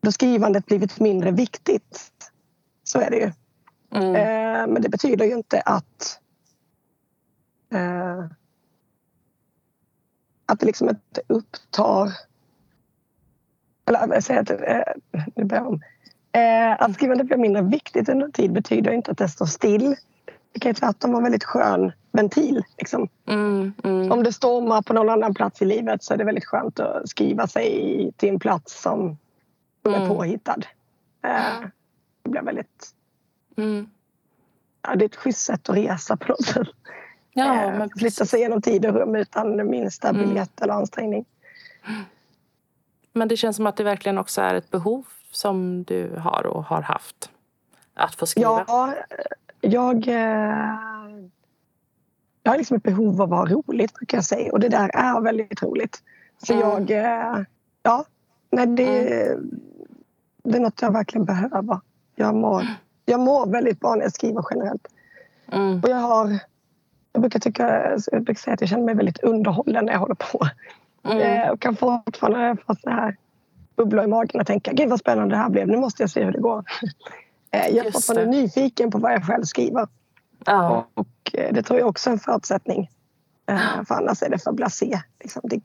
då 0.00 0.12
skrivandet 0.12 0.66
blivit 0.66 1.00
mindre 1.00 1.30
viktigt. 1.30 2.12
Så 2.84 3.00
är 3.00 3.10
det 3.10 3.16
ju. 3.16 3.32
Mm. 3.90 4.14
Eh, 4.14 4.72
men 4.72 4.82
det 4.82 4.88
betyder 4.88 5.24
ju 5.24 5.32
inte 5.32 5.60
att 5.60 6.20
eh, 7.72 8.24
att 10.48 10.60
det 10.60 10.66
liksom 10.66 10.88
inte 10.88 11.20
upptar... 11.26 12.12
Eller 13.86 14.14
jag 14.14 14.22
säger 14.22 14.40
att... 14.40 14.50
Eh, 14.50 15.22
nu 15.36 15.44
börjar 15.44 15.64
om. 15.64 15.80
Eh, 16.32 16.82
att 16.82 16.94
skrivandet 16.94 17.26
blir 17.26 17.36
mindre 17.36 17.62
viktigt 17.62 18.08
under 18.08 18.28
tid 18.28 18.52
betyder 18.52 18.92
inte 18.92 19.10
att 19.10 19.18
det 19.18 19.28
står 19.28 19.46
still. 19.46 19.96
Det 20.52 20.60
kan 20.60 20.70
ju 20.70 20.74
tvärtom 20.74 21.10
vara 21.10 21.18
en 21.18 21.24
väldigt 21.24 21.44
skön 21.44 21.92
ventil. 22.12 22.64
Liksom. 22.78 23.08
Mm, 23.26 23.72
mm. 23.84 24.12
Om 24.12 24.22
det 24.22 24.32
stormar 24.32 24.82
på 24.82 24.92
någon 24.92 25.08
annan 25.08 25.34
plats 25.34 25.62
i 25.62 25.64
livet 25.64 26.02
så 26.02 26.14
är 26.14 26.18
det 26.18 26.24
väldigt 26.24 26.46
skönt 26.46 26.80
att 26.80 27.08
skriva 27.08 27.46
sig 27.46 28.12
till 28.16 28.28
en 28.28 28.38
plats 28.38 28.82
som 28.82 29.18
mm. 29.86 30.02
är 30.02 30.08
påhittad. 30.08 30.62
Eh, 31.24 31.60
det 32.22 32.30
blir 32.30 32.42
väldigt... 32.42 32.94
Mm. 33.56 33.90
Ja, 34.82 34.94
det 34.94 35.04
är 35.04 35.08
ett 35.08 35.16
schysst 35.16 35.44
sätt 35.44 35.68
att 35.68 35.76
resa 35.76 36.16
på 36.16 36.28
något 36.28 36.44
sätt. 36.44 36.68
Ja, 37.38 37.62
eh, 37.62 37.78
men 37.78 37.90
flytta 37.90 38.26
sig 38.26 38.40
genom 38.40 38.62
tid 38.62 38.86
och 38.86 38.94
rum 38.94 39.14
utan 39.14 39.70
minsta 39.70 40.08
mm. 40.08 40.22
biljett 40.22 40.60
eller 40.60 40.74
ansträngning. 40.74 41.24
Men 43.12 43.28
det 43.28 43.36
känns 43.36 43.56
som 43.56 43.66
att 43.66 43.76
det 43.76 43.84
verkligen 43.84 44.18
också 44.18 44.40
är 44.40 44.54
ett 44.54 44.70
behov 44.70 45.06
som 45.30 45.84
du 45.84 46.10
har 46.16 46.46
och 46.46 46.64
har 46.64 46.82
haft 46.82 47.30
att 47.94 48.14
få 48.14 48.26
skriva. 48.26 48.64
Ja, 48.68 48.94
jag, 49.60 50.08
eh, 50.08 50.76
jag 52.42 52.52
har 52.52 52.58
liksom 52.58 52.76
ett 52.76 52.82
behov 52.82 53.22
av 53.22 53.32
att 53.34 53.38
ha 53.38 53.56
roligt 53.56 53.94
brukar 53.94 54.18
jag 54.18 54.24
säga 54.24 54.52
och 54.52 54.60
det 54.60 54.68
där 54.68 54.90
är 54.94 55.20
väldigt 55.20 55.62
roligt. 55.62 56.02
Så 56.42 56.52
mm. 56.52 56.68
jag, 56.68 56.90
eh, 56.90 57.44
ja, 57.82 58.04
nej, 58.50 58.66
det, 58.66 59.26
mm. 59.26 59.50
det 60.42 60.56
är 60.56 60.60
något 60.60 60.82
jag 60.82 60.92
verkligen 60.92 61.24
behöver. 61.24 61.80
Jag 62.14 62.34
mår, 62.34 62.66
jag 63.04 63.20
mår 63.20 63.46
väldigt 63.46 63.80
bra 63.80 63.94
när 63.94 64.02
jag 64.02 64.12
skriver 64.12 64.44
generellt. 64.50 64.88
Mm. 65.52 65.80
Och 65.82 65.88
jag 65.88 65.96
har 65.96 66.38
jag 67.18 67.30
brukar, 67.30 67.38
tycka, 67.40 67.98
jag 68.12 68.24
brukar 68.24 68.40
säga 68.40 68.54
att 68.54 68.60
jag 68.60 68.70
känner 68.70 68.84
mig 68.84 68.94
väldigt 68.94 69.22
underhållen 69.22 69.84
när 69.84 69.92
jag 69.92 70.00
håller 70.00 70.14
på. 70.14 70.48
Mm. 71.04 71.42
Eh, 71.42 71.50
och 71.50 71.60
kan 71.60 71.76
fortfarande 71.76 72.56
få 72.66 72.74
så 72.74 72.90
här 72.90 73.16
bubblor 73.76 74.04
i 74.04 74.06
magen 74.06 74.40
och 74.40 74.46
tänka 74.46 74.72
gud 74.72 74.88
vad 74.88 74.98
spännande 74.98 75.34
det 75.34 75.38
här 75.38 75.48
blev, 75.48 75.68
nu 75.68 75.76
måste 75.76 76.02
jag 76.02 76.10
se 76.10 76.24
hur 76.24 76.32
det 76.32 76.40
går. 76.40 76.64
Eh, 77.50 77.76
jag 77.76 77.86
är 77.86 77.90
fortfarande 77.90 78.26
nyfiken 78.26 78.90
på 78.90 78.98
vad 78.98 79.12
jag 79.12 79.24
själv 79.26 79.44
skriver. 79.44 79.88
Ja. 80.46 80.86
Och 80.94 81.08
eh, 81.32 81.52
det 81.54 81.62
tror 81.62 81.78
jag 81.78 81.88
också 81.88 82.10
är 82.10 82.12
en 82.12 82.18
förutsättning. 82.18 82.90
För 83.88 83.94
annars 83.94 84.22
är 84.22 84.30
det 84.30 84.38
för 84.38 84.52
blasé. 84.52 85.00
Liksom. 85.20 85.42
Det, 85.44 85.60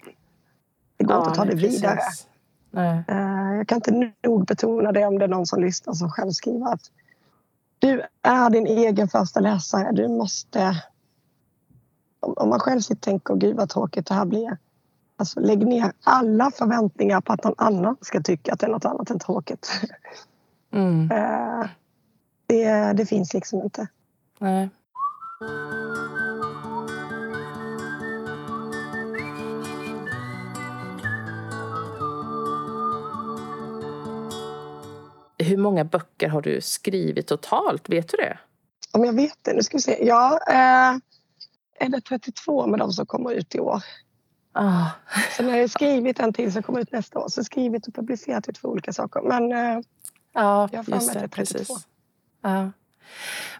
det 0.97 1.03
går 1.03 1.15
ja, 1.15 1.19
inte 1.19 1.30
att 1.30 1.36
ta 1.36 1.45
det 1.45 1.55
vidare. 1.55 1.99
Nej. 2.71 3.03
Jag 3.57 3.67
kan 3.67 3.75
inte 3.75 4.11
nog 4.23 4.45
betona 4.45 4.91
det 4.91 5.05
om 5.05 5.19
det 5.19 5.25
är 5.25 5.30
någon 5.30 5.45
som 5.45 5.61
lyssnar 5.61 5.93
som 5.93 6.09
själv 6.09 6.32
skriver 6.32 6.73
att 6.73 6.91
du 7.80 8.01
är 8.21 8.49
din 8.49 8.67
egen 8.67 9.07
första 9.07 9.39
läsare. 9.39 9.91
Du 9.91 10.07
måste 10.07 10.84
om, 12.24 12.34
om 12.38 12.49
man 12.49 12.59
själv 12.59 12.80
sitter 12.80 12.95
och 12.95 13.01
tänker, 13.01 13.36
gud 13.36 13.55
vad 13.55 13.69
tråkigt 13.69 14.05
det 14.05 14.13
här 14.13 14.26
blir. 14.26 14.57
Alltså 15.17 15.39
lägg 15.39 15.67
ner 15.67 15.91
alla 16.03 16.51
förväntningar 16.51 17.21
på 17.21 17.34
att 17.34 17.43
någon 17.43 17.55
annan 17.57 17.97
ska 18.01 18.21
tycka 18.21 18.53
att 18.53 18.59
det 18.59 18.65
är 18.65 18.71
något 18.71 18.86
annat 18.86 19.09
än 19.09 19.19
tråkigt. 19.19 19.69
Mm. 20.71 21.11
Eh, 21.11 21.67
det, 22.47 22.93
det 22.93 23.05
finns 23.05 23.34
liksom 23.34 23.61
inte. 23.61 23.88
Nej. 24.39 24.69
Hur 35.38 35.57
många 35.57 35.84
böcker 35.84 36.28
har 36.28 36.41
du 36.41 36.61
skrivit 36.61 37.28
totalt? 37.28 37.89
Vet 37.89 38.07
du 38.09 38.17
det? 38.17 38.38
Om 38.91 39.05
jag 39.05 39.13
vet 39.13 39.38
det? 39.41 39.53
Nu 39.53 39.63
ska 39.63 39.78
vi 39.78 39.82
se. 39.82 40.05
Ja, 40.05 40.39
eh, 40.47 40.97
det 41.80 42.01
32 42.01 42.67
med 42.67 42.80
de 42.80 42.91
som 42.91 43.05
kommer 43.05 43.32
ut 43.32 43.55
i 43.55 43.59
år? 43.59 43.84
Ah. 44.51 44.86
Sen 45.38 45.49
har 45.49 45.57
jag 45.57 45.69
skrivit 45.69 46.19
en 46.19 46.34
till 46.34 46.53
som 46.53 46.63
kommer 46.63 46.80
ut 46.80 46.91
nästa 46.91 47.19
år. 47.19 47.28
Så 47.28 47.43
skrivit 47.43 47.88
och 47.88 47.95
publicerat 47.95 48.47
är 48.47 48.53
två 48.53 48.67
olika 48.67 48.93
saker. 48.93 49.21
Men 49.21 49.51
eh, 49.51 49.84
ja, 50.34 50.69
jag 50.71 50.84
har 50.84 50.93
just 50.93 51.13
det, 51.13 51.19
32. 51.19 51.36
Precis. 51.36 51.88
Ja. 52.41 52.71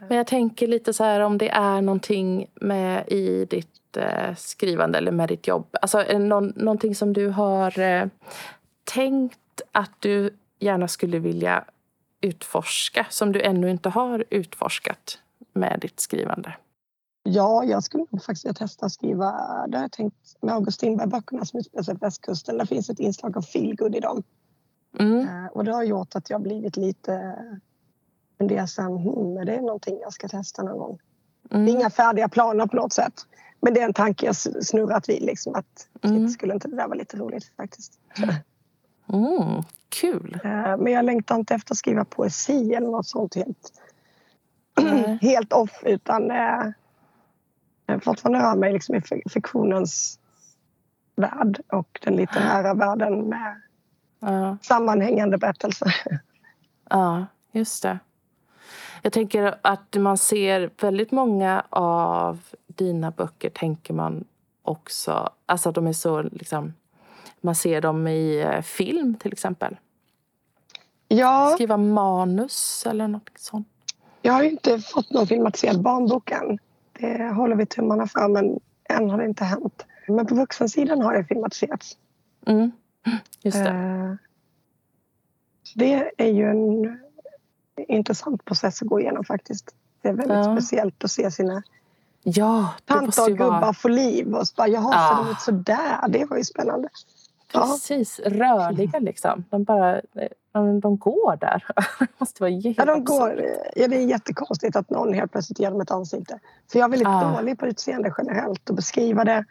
Men 0.08 0.18
jag 0.18 0.28
tänker 0.28 0.68
lite 0.68 0.94
så 0.94 1.04
här 1.04 1.20
om 1.20 1.38
det 1.38 1.50
är 1.50 1.82
någonting 1.82 2.50
med 2.56 3.08
i 3.08 3.46
ditt 3.46 3.98
eh, 3.98 4.36
skrivande 4.38 4.98
eller 4.98 5.12
med 5.12 5.30
ditt 5.30 5.48
jobb. 5.48 5.76
Alltså 5.82 6.18
någon, 6.18 6.54
någonting 6.56 6.96
som 6.96 7.14
du 7.14 7.28
har 7.28 7.80
eh, 7.80 8.08
tänkt 8.84 9.62
att 9.72 9.92
du 10.00 10.38
gärna 10.60 10.88
skulle 10.88 11.20
vilja 11.20 11.64
utforska 12.22 13.06
som 13.10 13.32
du 13.32 13.42
ännu 13.42 13.70
inte 13.70 13.90
har 13.90 14.26
utforskat 14.30 15.20
med 15.54 15.80
ditt 15.82 16.00
skrivande? 16.00 16.54
Ja, 17.24 17.64
jag 17.64 17.84
skulle 17.84 18.06
faktiskt 18.12 18.46
vilja 18.46 18.54
testa 18.54 18.86
att 18.86 18.92
skriva, 18.92 19.32
det 19.68 19.78
har 19.78 19.84
jag 19.84 19.92
tänkt 19.92 20.36
med 20.42 20.56
August 20.56 20.78
Strindberg-böckerna 20.78 21.46
som 21.46 21.60
utspelar 21.60 21.84
sig 21.84 21.96
på 21.96 22.06
västkusten. 22.06 22.58
Det 22.58 22.66
finns 22.66 22.90
ett 22.90 23.00
inslag 23.00 23.38
av 23.38 23.42
feelgood 23.42 23.96
i 23.96 24.00
dem. 24.00 24.24
Mm. 25.00 25.20
Eh, 25.20 25.52
och 25.52 25.64
det 25.64 25.72
har 25.72 25.84
gjort 25.84 26.16
att 26.16 26.30
jag 26.30 26.42
blivit 26.42 26.78
lite 26.78 27.36
fundersam. 28.38 28.98
Hmm, 28.98 29.46
det 29.46 29.56
är 29.56 29.62
någonting 29.62 30.00
jag 30.02 30.14
ska 30.14 30.28
testa 30.28 30.64
någon 30.64 30.78
gång. 30.78 31.00
Mm. 31.52 31.66
Det 31.66 31.72
är 31.72 31.76
inga 31.76 31.90
färdiga 31.90 32.30
planer 32.30 32.68
på 32.68 32.76
något 32.76 32.94
sätt. 32.94 33.14
Men 33.62 33.74
det 33.74 33.80
är 33.80 33.86
en 33.86 33.94
tanke 33.94 34.26
jag 34.26 34.36
snurrat 34.66 35.10
vid. 35.10 35.22
Liksom, 35.22 35.56
att 35.56 35.88
mm. 36.02 36.30
skulle 36.30 36.54
inte 36.54 36.68
det 36.68 36.76
där 36.76 36.88
vara 36.88 36.98
lite 36.98 37.18
roligt 37.18 37.52
faktiskt. 37.58 38.00
Mm, 39.14 39.64
kul! 39.90 40.40
Eh, 40.44 40.78
men 40.78 40.94
jag 40.94 41.06
längtar 41.06 41.36
inte 41.36 41.56
efter 41.56 41.74
att 41.74 41.78
skriva 41.78 42.06
poesi 42.06 42.74
eller 42.74 42.88
något 42.88 43.08
sånt 43.08 43.36
helt, 43.36 43.74
mm. 44.82 45.18
helt 45.22 45.54
off. 45.54 45.84
Utan 45.86 46.32
eh, 46.32 46.64
fortfarande 48.02 48.40
rör 48.40 48.56
mig 48.56 48.74
liksom 48.74 48.96
i 48.96 49.02
fiktionens 49.30 50.20
värld 51.16 51.62
och 51.68 52.00
den 52.04 52.16
litterära 52.16 52.74
världen 52.74 53.30
med 53.30 53.62
ja. 54.20 54.58
sammanhängande 54.62 55.38
berättelser. 55.38 55.96
Ja, 56.90 57.26
just 57.52 57.84
det. 57.84 58.00
Jag 59.02 59.14
tänker 59.14 59.56
att 59.62 59.96
man 59.96 60.18
ser 60.18 60.70
väldigt 60.82 61.12
många 61.12 61.64
av 61.70 62.40
dina 62.68 63.12
böcker, 63.12 63.50
tänker 63.50 63.94
man 63.94 64.24
också. 64.62 65.30
Alltså 65.46 65.72
de 65.72 65.88
är 65.88 65.94
så 65.94 66.22
liksom... 66.22 66.74
Man 67.42 67.56
ser 67.56 67.82
dem 67.82 68.08
i 68.08 68.42
eh, 68.42 68.62
film 68.62 69.16
till 69.16 69.34
exempel. 69.34 69.78
Ja. 71.08 71.52
Skriva 71.56 71.78
manus 71.78 72.86
eller 72.90 73.08
något 73.08 73.30
sånt. 73.36 73.68
Jag 74.22 74.34
har 74.34 74.44
inte 74.44 74.80
fått 74.80 75.12
någon 75.12 75.28
filmatiserad 75.28 75.82
barnbok 75.82 76.32
än. 76.32 76.60
Det 76.94 77.34
håller 77.36 77.56
vi 77.56 77.66
tummarna 77.66 78.08
för, 78.08 78.28
men 78.28 78.60
än 78.90 79.10
har 79.10 79.18
det 79.18 79.26
inte 79.26 79.44
hänt. 79.44 79.86
Men 80.08 80.26
på 80.26 80.36
vuxensidan 80.36 81.02
har 81.02 81.14
det 81.14 81.24
filmatiserats. 81.24 81.98
Mm. 82.46 82.72
Just 83.42 83.64
det. 83.64 83.72
Uh, 83.72 84.16
det 85.76 86.12
är 86.18 86.30
ju 86.30 86.50
en 86.50 87.00
intressant 87.88 88.46
process 88.46 88.82
att 88.82 88.88
gå 88.88 89.00
igenom 89.00 89.24
faktiskt. 89.24 89.76
Det 90.02 90.10
är 90.10 90.14
väldigt 90.14 90.38
ja. 90.38 90.58
speciellt 90.58 91.04
att 91.04 91.12
se 91.12 91.32
sina 91.32 91.64
ja, 92.24 92.74
tanter 92.86 93.24
och 93.24 93.38
gubbar 93.38 93.62
vara... 93.62 93.74
få 93.74 93.88
liv. 93.88 94.36
Och 94.36 94.48
så 94.48 94.54
bara, 94.58 94.68
jaha, 94.68 94.90
ja. 94.92 95.18
ser 95.18 95.24
de 95.24 95.32
ut 95.32 95.42
sådär? 95.42 96.08
Det 96.08 96.26
var 96.26 96.38
ju 96.38 96.44
spännande. 96.44 96.90
Precis, 97.54 98.20
ja. 98.24 98.30
rörliga 98.32 99.00
liksom. 99.00 99.44
De 99.50 99.64
bara 99.64 100.02
de 100.54 100.98
går 100.98 101.38
där. 101.38 101.66
det 102.00 102.08
måste 102.18 102.44
vara 102.44 102.52
ja, 102.52 102.86
de 102.86 103.04
går, 103.04 103.42
ja, 103.76 103.88
det 103.88 103.96
är 103.96 104.06
jättekonstigt 104.06 104.76
att 104.76 104.90
någon 104.90 105.14
helt 105.14 105.32
plötsligt 105.32 105.60
ger 105.60 105.72
dem 105.72 105.82
ett 105.82 105.92
ansikte. 105.92 106.40
För 106.72 106.80
jag 106.80 106.86
är 106.86 106.90
väldigt 106.90 107.08
ah. 107.08 107.36
dålig 107.36 107.60
på 107.60 107.68
utseende 107.68 108.14
generellt 108.18 108.70
och 108.70 108.76
beskriva 108.76 109.24
det. 109.24 109.46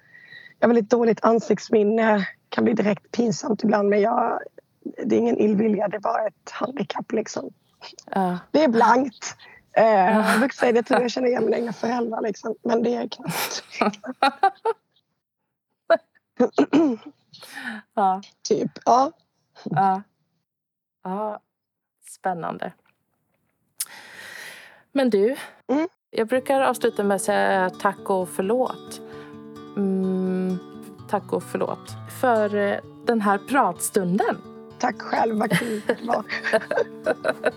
Jag 0.59 0.69
har 0.69 0.75
väldigt 0.75 0.91
dåligt 0.91 1.25
ansiktsminne. 1.25 2.29
kan 2.49 2.65
bli 2.65 2.73
direkt 2.73 3.11
pinsamt 3.11 3.65
ibland 3.65 3.89
men 3.89 4.01
jag, 4.01 4.41
det 5.05 5.17
är 5.17 5.19
ingen 5.19 5.39
illvilja, 5.39 5.89
det 5.89 5.97
är 5.97 6.01
bara 6.01 6.27
ett 6.27 6.51
handikapp 6.51 7.13
liksom. 7.13 7.51
Ah. 8.07 8.37
Det 8.51 8.65
är 8.65 8.69
blankt. 8.69 9.37
Eh, 9.77 10.17
jag 10.31 10.39
brukar 10.39 10.55
säga 10.55 10.73
det 10.73 10.83
till 10.83 10.97
jag 11.01 11.11
känner 11.11 11.29
igen 11.29 11.45
mina 11.45 11.57
egna 11.57 11.73
föräldrar 11.73 12.21
liksom. 12.21 12.55
Men 12.63 12.83
det 12.83 12.95
är 12.95 13.09
knappt. 13.09 13.65
ja. 17.95 18.23
Typ, 18.49 18.71
ja. 18.85 19.13
ja. 19.65 20.03
Ja, 21.03 21.41
spännande. 22.09 22.73
Men 24.93 25.11
du, 25.11 25.37
mm. 25.67 25.89
jag 26.11 26.29
brukar 26.29 26.61
avsluta 26.61 27.05
med 27.05 27.15
att 27.15 27.23
säga 27.23 27.71
tack 27.71 28.11
och 28.11 28.29
förlåt. 28.29 29.01
Mm, 29.77 30.59
tack 31.09 31.33
och 31.33 31.43
förlåt 31.43 31.91
för 32.21 32.55
eh, 32.55 32.79
den 33.07 33.21
här 33.21 33.39
pratstunden. 33.39 34.37
Tack 34.79 35.03
själv, 35.03 35.39
vad 35.39 35.59
kul 35.59 35.83
det 35.87 35.97
var. 36.03 36.25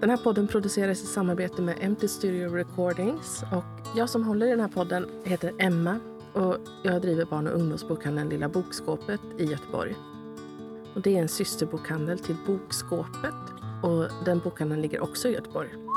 Den 0.00 0.10
här 0.10 0.16
podden 0.16 0.48
produceras 0.48 1.02
i 1.02 1.06
samarbete 1.06 1.62
med 1.62 1.76
Empty 1.80 2.08
Studio 2.08 2.54
Recordings. 2.54 3.42
Och 3.42 3.96
jag 3.96 4.10
som 4.10 4.24
håller 4.24 4.46
i 4.46 4.50
den 4.50 4.60
här 4.60 4.68
podden 4.68 5.08
heter 5.24 5.52
Emma 5.58 6.00
och 6.32 6.56
jag 6.82 7.02
driver 7.02 7.24
barn 7.24 7.46
och 7.46 7.54
ungdomsbokhandeln 7.54 8.28
Lilla 8.28 8.48
Bokskåpet 8.48 9.20
i 9.38 9.44
Göteborg. 9.44 9.96
Och 10.98 11.02
det 11.02 11.16
är 11.16 11.22
en 11.22 11.28
systerbokhandel 11.28 12.18
till 12.18 12.36
Bokskåpet 12.46 13.34
och 13.82 14.24
den 14.24 14.38
bokhandeln 14.38 14.82
ligger 14.82 15.00
också 15.00 15.28
i 15.28 15.32
Göteborg. 15.32 15.87